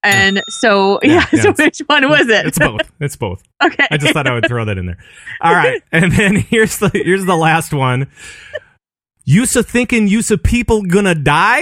and 0.04 0.42
so 0.62 0.98
Yeah, 1.04 1.12
yeah. 1.12 1.26
yeah, 1.34 1.42
so 1.42 1.52
which 1.54 1.80
one 1.88 2.08
was 2.10 2.28
it? 2.30 2.46
it's 2.46 2.58
both. 2.60 2.90
It's 3.02 3.16
both. 3.18 3.44
okay. 3.64 3.86
I 3.92 3.98
just 3.98 4.14
thought 4.14 4.26
I 4.28 4.34
would 4.34 4.48
throw 4.48 4.64
that 4.66 4.78
in 4.78 4.86
there. 4.86 4.98
All 5.42 5.54
right, 5.54 5.82
and 5.92 6.12
then 6.14 6.36
here's 6.38 6.78
the 6.80 6.90
here's 6.94 7.26
the 7.26 7.36
last 7.36 7.74
one. 7.74 8.08
To 9.30 9.64
thinking, 9.64 10.08
to 10.30 10.38
people 10.40 10.82
gonna 10.82 11.14
die. 11.14 11.62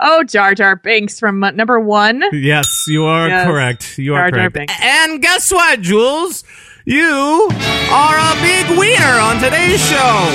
oh, 0.00 0.22
Jar 0.24 0.54
Jar 0.54 0.76
Binks 0.76 1.18
from 1.18 1.40
number 1.40 1.80
one. 1.80 2.22
Yes, 2.32 2.84
you 2.86 3.04
are 3.04 3.26
Yes. 3.28 3.46
correct. 3.46 3.98
You 3.98 4.14
are 4.14 4.30
Jar 4.30 4.30
Jar 4.30 4.50
correct. 4.50 4.54
Binks. 4.54 4.74
And 4.82 5.20
guess 5.20 5.52
what, 5.52 5.80
Jules? 5.80 6.44
You 6.84 7.48
are 7.90 8.16
a 8.16 8.34
big 8.40 8.78
wiener 8.78 9.18
on 9.20 9.40
today's 9.40 9.84
show. 9.88 10.28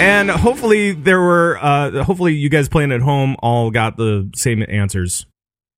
And 0.00 0.30
hopefully 0.30 0.92
there 0.92 1.20
were 1.20 1.58
uh 1.60 2.02
hopefully 2.04 2.34
you 2.34 2.48
guys 2.48 2.68
playing 2.68 2.90
at 2.90 3.02
home 3.02 3.36
all 3.40 3.70
got 3.70 3.96
the 3.96 4.30
same 4.34 4.64
answers. 4.68 5.26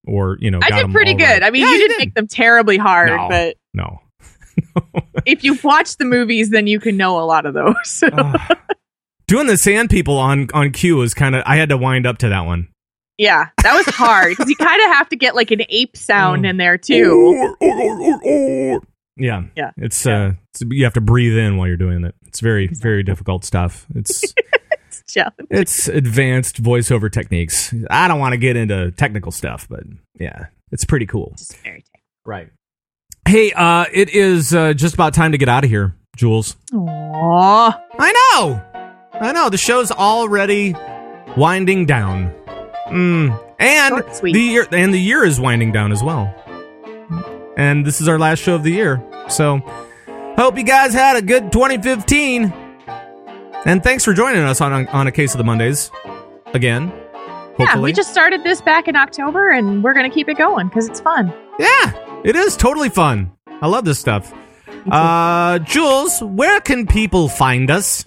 Or, 0.06 0.36
you 0.40 0.50
know, 0.50 0.60
I 0.62 0.70
did 0.82 0.90
pretty 0.92 1.14
good. 1.14 1.24
right. 1.24 1.42
I 1.44 1.50
mean, 1.50 1.62
Yeah, 1.62 1.72
you 1.72 1.78
didn't 1.78 1.98
make 1.98 2.14
them 2.14 2.26
terribly 2.26 2.76
hard, 2.78 3.10
No. 3.10 3.28
but 3.28 3.56
No. 3.74 3.98
If 5.26 5.44
you've 5.44 5.62
watched 5.64 5.98
the 5.98 6.04
movies, 6.04 6.50
then 6.50 6.66
you 6.66 6.80
can 6.80 6.96
know 6.96 7.18
a 7.20 7.24
lot 7.26 7.46
of 7.46 7.54
those. 7.54 8.02
Ugh. 8.12 8.40
Doing 9.26 9.46
the 9.46 9.56
sand 9.56 9.88
people 9.90 10.18
on 10.18 10.48
on 10.52 10.72
cue 10.72 10.96
was 10.96 11.14
kind 11.14 11.34
of 11.34 11.42
I 11.46 11.56
had 11.56 11.70
to 11.70 11.76
wind 11.78 12.06
up 12.06 12.18
to 12.18 12.28
that 12.30 12.42
one. 12.46 12.68
yeah, 13.18 13.46
that 13.62 13.74
was 13.74 13.86
hard 13.94 14.30
because 14.30 14.48
you 14.50 14.56
kind 14.56 14.80
of 14.82 14.88
have 14.96 15.08
to 15.10 15.16
get 15.16 15.34
like 15.34 15.50
an 15.50 15.62
ape 15.68 15.96
sound 15.96 16.44
Oh. 16.44 16.48
in 16.50 16.56
there 16.58 16.76
too. 16.76 17.56
Yeah, 19.16 19.42
Yeah. 19.56 19.70
It's 19.76 20.06
uh, 20.06 20.32
it's, 20.50 20.62
you 20.70 20.84
have 20.84 20.94
to 20.94 21.00
breathe 21.00 21.36
in 21.36 21.56
while 21.56 21.68
you're 21.68 21.76
doing 21.76 22.04
it. 22.04 22.14
It's 22.26 22.40
very 22.40 22.66
very 22.68 23.02
difficult 23.02 23.44
stuff. 23.44 23.86
It's 23.94 24.34
It's 24.88 25.10
challenge. 25.14 25.34
it's 25.50 25.88
advanced 25.88 26.62
voiceover 26.62 27.10
techniques. 27.10 27.72
I 27.88 28.08
don't 28.08 28.18
want 28.20 28.32
to 28.32 28.36
get 28.38 28.56
into 28.56 28.90
technical 28.90 29.32
stuff, 29.32 29.66
but 29.68 29.84
yeah, 30.20 30.46
it's 30.70 30.84
pretty 30.84 31.06
cool. 31.06 31.34
Very 31.62 31.80
technical. 31.82 32.00
Right. 32.26 32.50
Hey, 33.32 33.50
uh, 33.50 33.86
it 33.90 34.10
is 34.10 34.54
uh, 34.54 34.74
just 34.74 34.92
about 34.92 35.14
time 35.14 35.32
to 35.32 35.38
get 35.38 35.48
out 35.48 35.64
of 35.64 35.70
here, 35.70 35.96
Jules. 36.16 36.54
Aww. 36.70 37.80
I 37.98 38.12
know. 38.12 38.62
I 39.14 39.32
know. 39.32 39.48
The 39.48 39.56
show's 39.56 39.90
already 39.90 40.74
winding 41.34 41.86
down. 41.86 42.30
Mm. 42.88 43.42
And 43.58 43.88
Short 43.88 44.06
and 44.06 44.16
sweet. 44.16 44.34
the 44.34 44.40
year 44.42 44.66
and 44.70 44.92
the 44.92 45.00
year 45.00 45.24
is 45.24 45.40
winding 45.40 45.72
down 45.72 45.92
as 45.92 46.02
well. 46.02 46.26
And 47.56 47.86
this 47.86 48.02
is 48.02 48.06
our 48.06 48.18
last 48.18 48.40
show 48.40 48.54
of 48.54 48.64
the 48.64 48.70
year. 48.70 49.02
So 49.30 49.60
hope 50.36 50.58
you 50.58 50.64
guys 50.64 50.92
had 50.92 51.16
a 51.16 51.22
good 51.22 51.52
2015. 51.52 52.52
And 53.64 53.82
thanks 53.82 54.04
for 54.04 54.12
joining 54.12 54.42
us 54.42 54.60
on 54.60 54.86
on 54.88 55.06
a 55.06 55.10
case 55.10 55.32
of 55.32 55.38
the 55.38 55.44
Mondays 55.44 55.90
again. 56.52 56.88
Hopefully. 57.56 57.66
Yeah, 57.66 57.80
we 57.80 57.92
just 57.94 58.10
started 58.10 58.44
this 58.44 58.60
back 58.60 58.88
in 58.88 58.96
October, 58.96 59.48
and 59.48 59.82
we're 59.82 59.94
gonna 59.94 60.10
keep 60.10 60.28
it 60.28 60.36
going 60.36 60.68
because 60.68 60.86
it's 60.86 61.00
fun. 61.00 61.32
Yeah, 61.58 62.11
it 62.24 62.36
is 62.36 62.56
totally 62.56 62.88
fun. 62.88 63.32
I 63.60 63.66
love 63.68 63.84
this 63.84 63.98
stuff. 63.98 64.32
Uh 64.90 65.60
Jules, 65.60 66.20
where 66.22 66.60
can 66.60 66.86
people 66.88 67.28
find 67.28 67.70
us? 67.70 68.04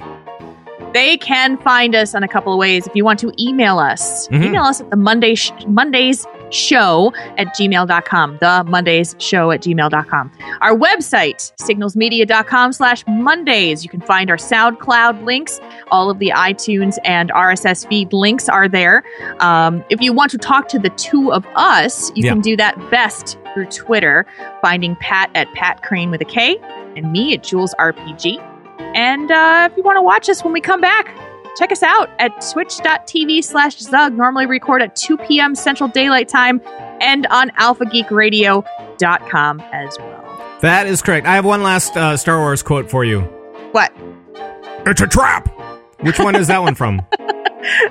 They 0.93 1.15
can 1.17 1.57
find 1.59 1.95
us 1.95 2.13
in 2.13 2.21
a 2.23 2.27
couple 2.27 2.51
of 2.51 2.59
ways. 2.59 2.85
If 2.85 2.95
you 2.95 3.05
want 3.05 3.19
to 3.19 3.31
email 3.39 3.79
us, 3.79 4.27
Mhm. 4.27 4.43
email 4.45 4.63
us 4.63 4.81
at 4.81 4.89
the 4.89 4.97
Monday 4.97 5.35
sh- 5.35 5.51
Mondays 5.67 6.25
show 6.55 7.13
at 7.37 7.47
gmail.com. 7.55 8.37
The 8.41 8.63
Mondays 8.67 9.15
show 9.19 9.51
at 9.51 9.61
gmail.com. 9.61 10.31
Our 10.61 10.75
website, 10.75 11.51
signalsmedia.com 11.61 12.73
slash 12.73 13.03
Mondays. 13.07 13.83
You 13.83 13.89
can 13.89 14.01
find 14.01 14.29
our 14.29 14.37
SoundCloud 14.37 15.23
links. 15.25 15.59
All 15.91 16.09
of 16.09 16.19
the 16.19 16.31
iTunes 16.35 16.97
and 17.03 17.31
RSS 17.31 17.87
feed 17.87 18.13
links 18.13 18.49
are 18.49 18.67
there. 18.67 19.03
Um, 19.39 19.83
if 19.89 20.01
you 20.01 20.13
want 20.13 20.31
to 20.31 20.37
talk 20.37 20.67
to 20.69 20.79
the 20.79 20.89
two 20.91 21.31
of 21.33 21.45
us, 21.55 22.11
you 22.15 22.23
Yeah. 22.25 22.31
can 22.31 22.41
do 22.41 22.55
that 22.57 22.75
best 22.89 23.37
through 23.53 23.65
Twitter, 23.67 24.25
finding 24.61 24.95
Pat 24.97 25.29
at 25.35 25.51
Pat 25.53 25.81
Crane 25.83 26.11
with 26.11 26.21
a 26.21 26.25
K 26.25 26.57
and 26.95 27.11
me 27.11 27.33
at 27.33 27.43
Jules 27.43 27.73
RPG. 27.79 28.37
And 28.95 29.29
uh, 29.31 29.67
if 29.69 29.75
you 29.77 29.83
want 29.83 29.97
to 29.97 30.01
watch 30.01 30.29
us 30.29 30.43
when 30.43 30.53
we 30.53 30.61
come 30.61 30.79
back, 30.81 31.13
check 31.57 31.71
us 31.71 31.83
out 31.83 32.09
at 32.19 32.31
twitch.tv 32.51 33.43
slash 33.43 33.77
Zug. 33.79 34.13
Normally 34.13 34.45
record 34.45 34.81
at 34.81 34.95
2 34.95 35.17
p.m. 35.17 35.55
Central 35.55 35.89
Daylight 35.89 36.27
Time 36.27 36.61
and 37.01 37.25
on 37.27 37.49
alphageekradio.com 37.51 39.59
as 39.71 39.97
well. 39.99 40.57
That 40.61 40.87
is 40.87 41.01
correct. 41.01 41.27
I 41.27 41.35
have 41.35 41.45
one 41.45 41.63
last 41.63 41.95
uh, 41.97 42.17
Star 42.17 42.39
Wars 42.39 42.63
quote 42.63 42.89
for 42.89 43.03
you. 43.05 43.21
What? 43.71 43.93
It's 44.85 45.01
a 45.01 45.07
trap. 45.07 45.49
Which 46.01 46.19
one 46.19 46.35
is 46.35 46.47
that 46.47 46.61
one 46.61 46.75
from? 46.75 47.01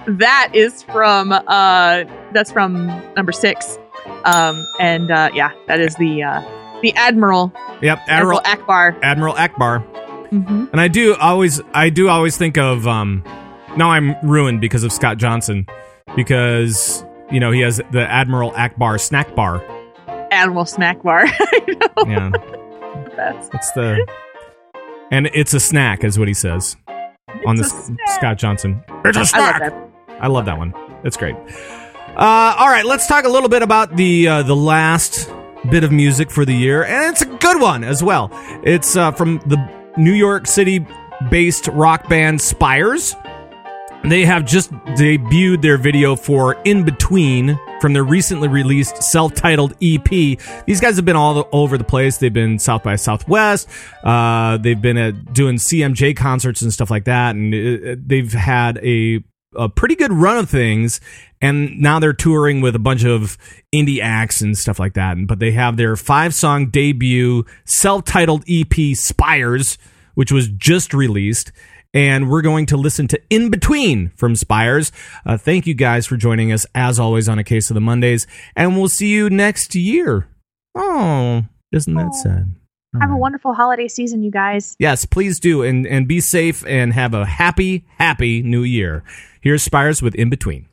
That 0.06 0.50
is 0.54 0.84
from, 0.84 1.32
uh, 1.32 2.04
that's 2.32 2.52
from 2.52 2.86
number 3.16 3.32
six. 3.32 3.76
Um, 4.24 4.64
and 4.78 5.10
uh, 5.10 5.30
yeah, 5.34 5.50
that 5.66 5.80
is 5.80 5.96
the, 5.96 6.22
uh, 6.22 6.40
the 6.80 6.94
Admiral, 6.94 7.52
Yep, 7.82 7.98
Admiral, 8.06 8.40
Admiral 8.44 8.66
Ackbar. 8.68 8.96
Admiral 9.02 9.34
Ackbar. 9.34 9.82
hmm 10.28 10.66
And 10.70 10.80
I 10.80 10.86
do 10.86 11.16
always 11.16 11.60
I 11.72 11.90
do 11.90 12.08
always 12.08 12.36
think 12.36 12.56
of 12.56 12.86
um 12.86 13.24
now 13.76 13.90
I'm 13.90 14.14
ruined 14.28 14.60
because 14.60 14.84
of 14.84 14.92
Scott 14.92 15.18
Johnson 15.18 15.66
because 16.16 17.04
you 17.30 17.40
know 17.40 17.50
he 17.50 17.60
has 17.60 17.80
the 17.92 18.06
Admiral 18.08 18.52
Ackbar 18.52 19.00
snack 19.00 19.34
bar. 19.34 19.62
Admiral 20.30 20.64
Snack 20.66 21.02
Bar. 21.02 21.24
I 21.28 21.60
know. 21.68 22.04
Yeah. 22.10 22.30
That's, 23.16 23.48
It's 23.54 23.70
the 23.72 24.04
and 25.12 25.28
it's 25.32 25.54
a 25.54 25.60
snack 25.60 26.02
is 26.02 26.18
what 26.18 26.26
he 26.26 26.34
says 26.34 26.76
on 27.46 27.58
It's 27.58 27.72
this 27.72 27.90
a. 27.90 27.96
Scott 28.14 28.38
Johnson. 28.38 28.82
It's 29.04 29.16
a 29.16 29.20
I 29.20 29.22
love 29.22 29.28
snack. 29.28 29.60
that. 29.60 29.90
I 30.20 30.26
love 30.26 30.44
that 30.46 30.58
one. 30.58 30.74
It's 31.04 31.16
great. 31.16 31.36
Uh, 32.16 32.56
all 32.58 32.68
right, 32.68 32.84
let's 32.84 33.06
talk 33.06 33.24
a 33.24 33.28
little 33.28 33.48
bit 33.48 33.62
about 33.62 33.96
the 33.96 34.26
uh, 34.26 34.42
the 34.42 34.56
last 34.56 35.30
bit 35.70 35.84
of 35.84 35.92
music 35.92 36.30
for 36.30 36.44
the 36.44 36.54
year, 36.54 36.84
and 36.84 37.12
it's 37.12 37.22
a 37.22 37.26
good 37.26 37.60
one 37.60 37.84
as 37.84 38.02
well. 38.02 38.28
It's 38.64 38.96
uh, 38.96 39.12
from 39.12 39.38
the 39.46 39.56
New 39.96 40.12
York 40.12 40.46
City 40.48 40.84
based 41.30 41.68
rock 41.68 42.08
band 42.08 42.40
Spires. 42.40 43.14
They 44.04 44.26
have 44.26 44.44
just 44.44 44.70
debuted 44.70 45.62
their 45.62 45.78
video 45.78 46.14
for 46.14 46.60
In 46.64 46.84
Between 46.84 47.58
from 47.80 47.94
their 47.94 48.04
recently 48.04 48.48
released 48.48 49.02
self 49.02 49.32
titled 49.32 49.72
EP. 49.80 50.04
These 50.04 50.80
guys 50.80 50.96
have 50.96 51.06
been 51.06 51.16
all 51.16 51.48
over 51.52 51.78
the 51.78 51.84
place. 51.84 52.18
They've 52.18 52.30
been 52.30 52.58
South 52.58 52.82
by 52.82 52.96
Southwest. 52.96 53.66
Uh, 54.02 54.58
they've 54.58 54.80
been 54.80 54.98
at 54.98 55.32
doing 55.32 55.56
CMJ 55.56 56.18
concerts 56.18 56.60
and 56.60 56.70
stuff 56.70 56.90
like 56.90 57.04
that. 57.04 57.34
And 57.34 57.54
uh, 57.54 57.96
they've 57.98 58.30
had 58.30 58.76
a, 58.84 59.24
a 59.56 59.70
pretty 59.70 59.94
good 59.94 60.12
run 60.12 60.36
of 60.36 60.50
things. 60.50 61.00
And 61.40 61.80
now 61.80 61.98
they're 61.98 62.12
touring 62.12 62.60
with 62.60 62.76
a 62.76 62.78
bunch 62.78 63.06
of 63.06 63.38
indie 63.74 64.02
acts 64.02 64.42
and 64.42 64.56
stuff 64.56 64.78
like 64.78 64.94
that. 64.94 65.16
But 65.26 65.38
they 65.38 65.52
have 65.52 65.78
their 65.78 65.96
five 65.96 66.34
song 66.34 66.68
debut 66.68 67.46
self 67.64 68.04
titled 68.04 68.44
EP 68.48 68.94
Spires, 68.94 69.78
which 70.12 70.30
was 70.30 70.48
just 70.48 70.92
released 70.92 71.52
and 71.94 72.28
we're 72.28 72.42
going 72.42 72.66
to 72.66 72.76
listen 72.76 73.08
to 73.08 73.20
In 73.30 73.48
Between 73.48 74.10
from 74.16 74.36
Spires. 74.36 74.92
Uh, 75.24 75.38
thank 75.38 75.66
you 75.66 75.74
guys 75.74 76.06
for 76.06 76.16
joining 76.16 76.52
us 76.52 76.66
as 76.74 76.98
always 76.98 77.28
on 77.28 77.38
a 77.38 77.44
case 77.44 77.70
of 77.70 77.74
the 77.74 77.80
Mondays, 77.80 78.26
and 78.54 78.76
we'll 78.76 78.88
see 78.88 79.08
you 79.08 79.30
next 79.30 79.74
year. 79.74 80.28
Oh, 80.74 81.44
isn't 81.72 81.94
that 81.94 82.14
sad? 82.14 82.54
Have 83.00 83.10
a 83.10 83.16
wonderful 83.16 83.54
holiday 83.54 83.88
season, 83.88 84.22
you 84.22 84.30
guys. 84.30 84.76
Yes, 84.78 85.04
please 85.04 85.40
do, 85.40 85.62
and 85.62 85.86
and 85.86 86.06
be 86.06 86.20
safe 86.20 86.64
and 86.66 86.92
have 86.92 87.14
a 87.14 87.24
happy, 87.24 87.84
happy 87.98 88.42
New 88.42 88.62
Year. 88.62 89.02
Here's 89.40 89.62
Spires 89.62 90.00
with 90.00 90.14
In 90.14 90.30
Between. 90.30 90.68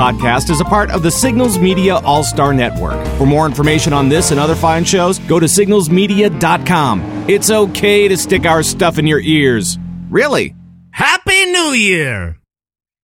Podcast 0.00 0.48
is 0.48 0.62
a 0.62 0.64
part 0.64 0.90
of 0.90 1.02
the 1.02 1.10
Signals 1.10 1.58
Media 1.58 1.96
All 1.98 2.24
Star 2.24 2.54
Network. 2.54 3.06
For 3.18 3.26
more 3.26 3.44
information 3.44 3.92
on 3.92 4.08
this 4.08 4.30
and 4.30 4.40
other 4.40 4.54
fine 4.54 4.82
shows, 4.82 5.18
go 5.18 5.38
to 5.38 5.44
signalsmedia.com. 5.44 7.28
It's 7.28 7.50
okay 7.50 8.08
to 8.08 8.16
stick 8.16 8.46
our 8.46 8.62
stuff 8.62 8.98
in 8.98 9.06
your 9.06 9.20
ears. 9.20 9.78
Really. 10.08 10.54
Happy 10.90 11.44
New 11.52 11.72
Year! 11.72 12.39